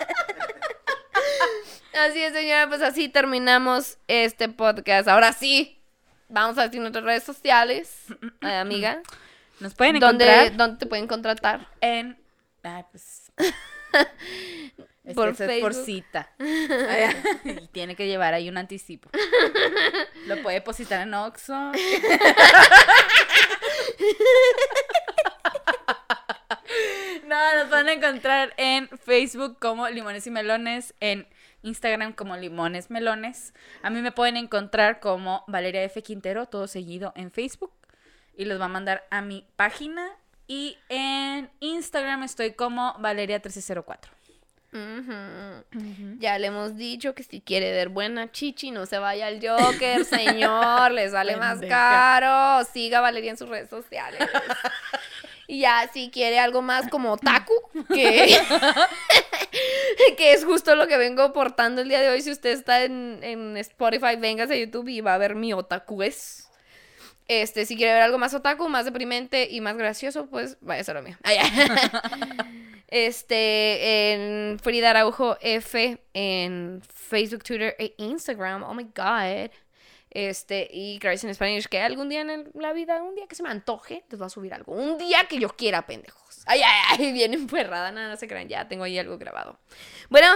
Así 1.99 2.23
es, 2.23 2.33
señora, 2.33 2.69
pues 2.69 2.81
así 2.83 3.09
terminamos 3.09 3.99
este 4.07 4.49
podcast. 4.49 5.09
Ahora 5.09 5.33
sí, 5.33 5.81
vamos 6.29 6.57
a 6.59 6.63
decir 6.65 6.81
nuestras 6.81 7.05
redes 7.05 7.25
sociales, 7.25 8.05
eh, 8.43 8.55
amiga. 8.55 9.03
Nos 9.59 9.75
pueden 9.75 9.99
¿Dónde, 9.99 10.25
encontrar 10.25 10.57
¿Dónde 10.57 10.79
te 10.79 10.87
pueden 10.87 11.07
contratar? 11.09 11.67
en. 11.81 12.17
Ay, 12.63 12.85
pues. 12.91 13.33
Es 15.05 15.15
Por 15.15 15.29
que 15.35 15.43
eso 15.45 15.51
es 15.51 15.61
por 15.63 15.73
Facebook. 15.73 15.87
cita. 15.87 16.31
Y 17.45 17.67
tiene 17.69 17.97
que 17.97 18.07
llevar 18.07 18.35
ahí 18.35 18.51
un 18.51 18.59
anticipo. 18.59 19.09
Lo 20.27 20.43
puede 20.43 20.57
depositar 20.57 21.01
en 21.01 21.15
Oxxo. 21.15 21.73
No, 27.27 27.57
nos 27.57 27.71
van 27.71 27.89
a 27.89 27.93
encontrar 27.93 28.53
en 28.59 28.89
Facebook 28.89 29.59
como 29.59 29.89
Limones 29.89 30.27
y 30.27 30.31
Melones, 30.31 30.95
en 31.01 31.27
Instagram 31.63 32.13
como 32.13 32.37
Limones 32.37 32.91
Melones. 32.91 33.55
A 33.83 33.91
mí 33.91 34.01
me 34.01 34.13
pueden 34.13 34.37
encontrar 34.37 35.01
como 35.01 35.45
Valeria 35.49 35.83
F. 35.85 36.03
Quintero, 36.03 36.47
todo 36.47 36.67
seguido 36.67 37.13
en 37.17 37.31
Facebook. 37.31 37.73
Y 38.37 38.45
los 38.45 38.61
va 38.61 38.67
a 38.67 38.69
mandar 38.69 39.07
a 39.11 39.21
mi 39.23 39.45
página. 39.57 40.09
Y 40.47 40.79
en 40.89 41.51
Instagram 41.61 42.23
estoy 42.23 42.53
como 42.53 42.95
Valeria1304. 42.95 44.09
Ujú. 44.71 46.17
Ya 46.19 46.39
le 46.39 46.49
hemos 46.49 46.77
dicho 46.77 47.15
que 47.15 47.23
si 47.23 47.41
quiere 47.41 47.73
ver 47.73 47.89
buena 47.89 48.31
chichi, 48.31 48.71
no 48.71 48.85
se 48.87 48.99
vaya 48.99 49.27
al 49.27 49.41
Joker, 49.41 50.05
señor. 50.05 50.93
Le 50.93 51.09
sale 51.11 51.37
más 51.39 51.61
caro. 51.61 52.65
Siga 52.73 52.99
a 52.99 53.03
Valeria 53.03 53.31
en 53.31 53.37
sus 53.37 53.49
redes 53.49 53.71
sociales. 53.71 54.21
Y 55.51 55.61
ya, 55.61 55.89
si 55.91 56.11
quiere 56.11 56.39
algo 56.39 56.61
más 56.61 56.89
como 56.89 57.11
otaku, 57.13 57.55
que, 57.89 58.39
que 60.19 60.33
es 60.35 60.45
justo 60.45 60.77
lo 60.77 60.87
que 60.87 60.99
vengo 60.99 61.33
portando 61.33 61.81
el 61.81 61.89
día 61.89 62.03
de 62.03 62.11
hoy. 62.11 62.21
Si 62.21 62.31
usted 62.31 62.51
está 62.51 62.85
en, 62.85 63.21
en 63.23 63.57
Spotify, 63.57 64.17
véngase 64.19 64.53
a 64.53 64.59
YouTube 64.59 64.89
y 64.89 65.01
va 65.01 65.15
a 65.15 65.19
ver 65.19 65.35
mi 65.35 65.55
otaku 65.55 66.03
es. 66.03 66.51
Este, 67.29 67.65
si 67.65 67.77
quiere 67.77 67.95
ver 67.95 68.03
algo 68.03 68.19
más 68.19 68.35
otaku, 68.35 68.69
más 68.69 68.85
deprimente 68.85 69.49
y 69.51 69.63
más 69.63 69.79
gracioso, 69.79 70.27
pues 70.27 70.59
vaya 70.61 70.85
a 70.87 70.95
lo 70.95 71.03
mío. 71.03 71.17
Ay, 71.25 71.39
ay. 71.41 71.51
Este, 72.91 74.13
en 74.13 74.59
Frida 74.59 74.91
Araujo 74.91 75.37
F 75.43 75.99
en 76.15 76.81
Facebook, 76.89 77.45
Twitter 77.45 77.77
e 77.79 77.95
Instagram. 77.99 78.63
Oh 78.63 78.73
my 78.73 78.85
god. 78.85 79.51
Este, 80.19 80.69
y 80.73 80.99
Crazy 80.99 81.29
in 81.29 81.35
Spanish, 81.35 81.69
que 81.69 81.79
algún 81.81 82.09
día 82.09 82.23
en 82.23 82.51
la 82.55 82.73
vida, 82.73 83.01
un 83.01 83.15
día 83.15 83.29
que 83.29 83.37
se 83.37 83.45
me 83.45 83.51
antoje, 83.51 84.03
les 84.11 84.19
voy 84.19 84.27
a 84.27 84.29
subir 84.29 84.53
algo. 84.53 84.73
Un 84.73 84.99
día 84.99 85.27
que 85.29 85.39
yo 85.39 85.49
quiera, 85.51 85.87
pendejos. 85.87 86.43
Ay, 86.45 86.61
ay, 86.61 86.99
ay, 86.99 87.13
bien 87.13 87.35
emperrada, 87.35 87.93
nada, 87.93 88.09
no 88.09 88.17
se 88.17 88.27
crean, 88.27 88.49
ya 88.49 88.67
tengo 88.67 88.83
ahí 88.83 88.99
algo 88.99 89.17
grabado. 89.17 89.61
Bueno, 90.09 90.27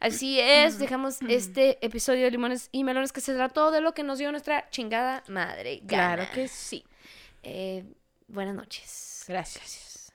así 0.00 0.40
es, 0.40 0.78
dejamos 0.78 1.18
este 1.28 1.84
episodio 1.84 2.24
de 2.24 2.30
Limones 2.30 2.70
y 2.72 2.84
Melones 2.84 3.12
que 3.12 3.20
se 3.20 3.34
trató 3.34 3.70
de 3.70 3.82
lo 3.82 3.92
que 3.92 4.02
nos 4.02 4.18
dio 4.18 4.30
nuestra 4.30 4.70
chingada 4.70 5.22
madre. 5.28 5.80
gana. 5.82 6.14
Claro 6.16 6.32
que 6.32 6.48
sí. 6.48 6.86
Eh, 7.42 7.84
buenas 8.28 8.54
noches. 8.54 9.26
Gracias. 9.28 10.10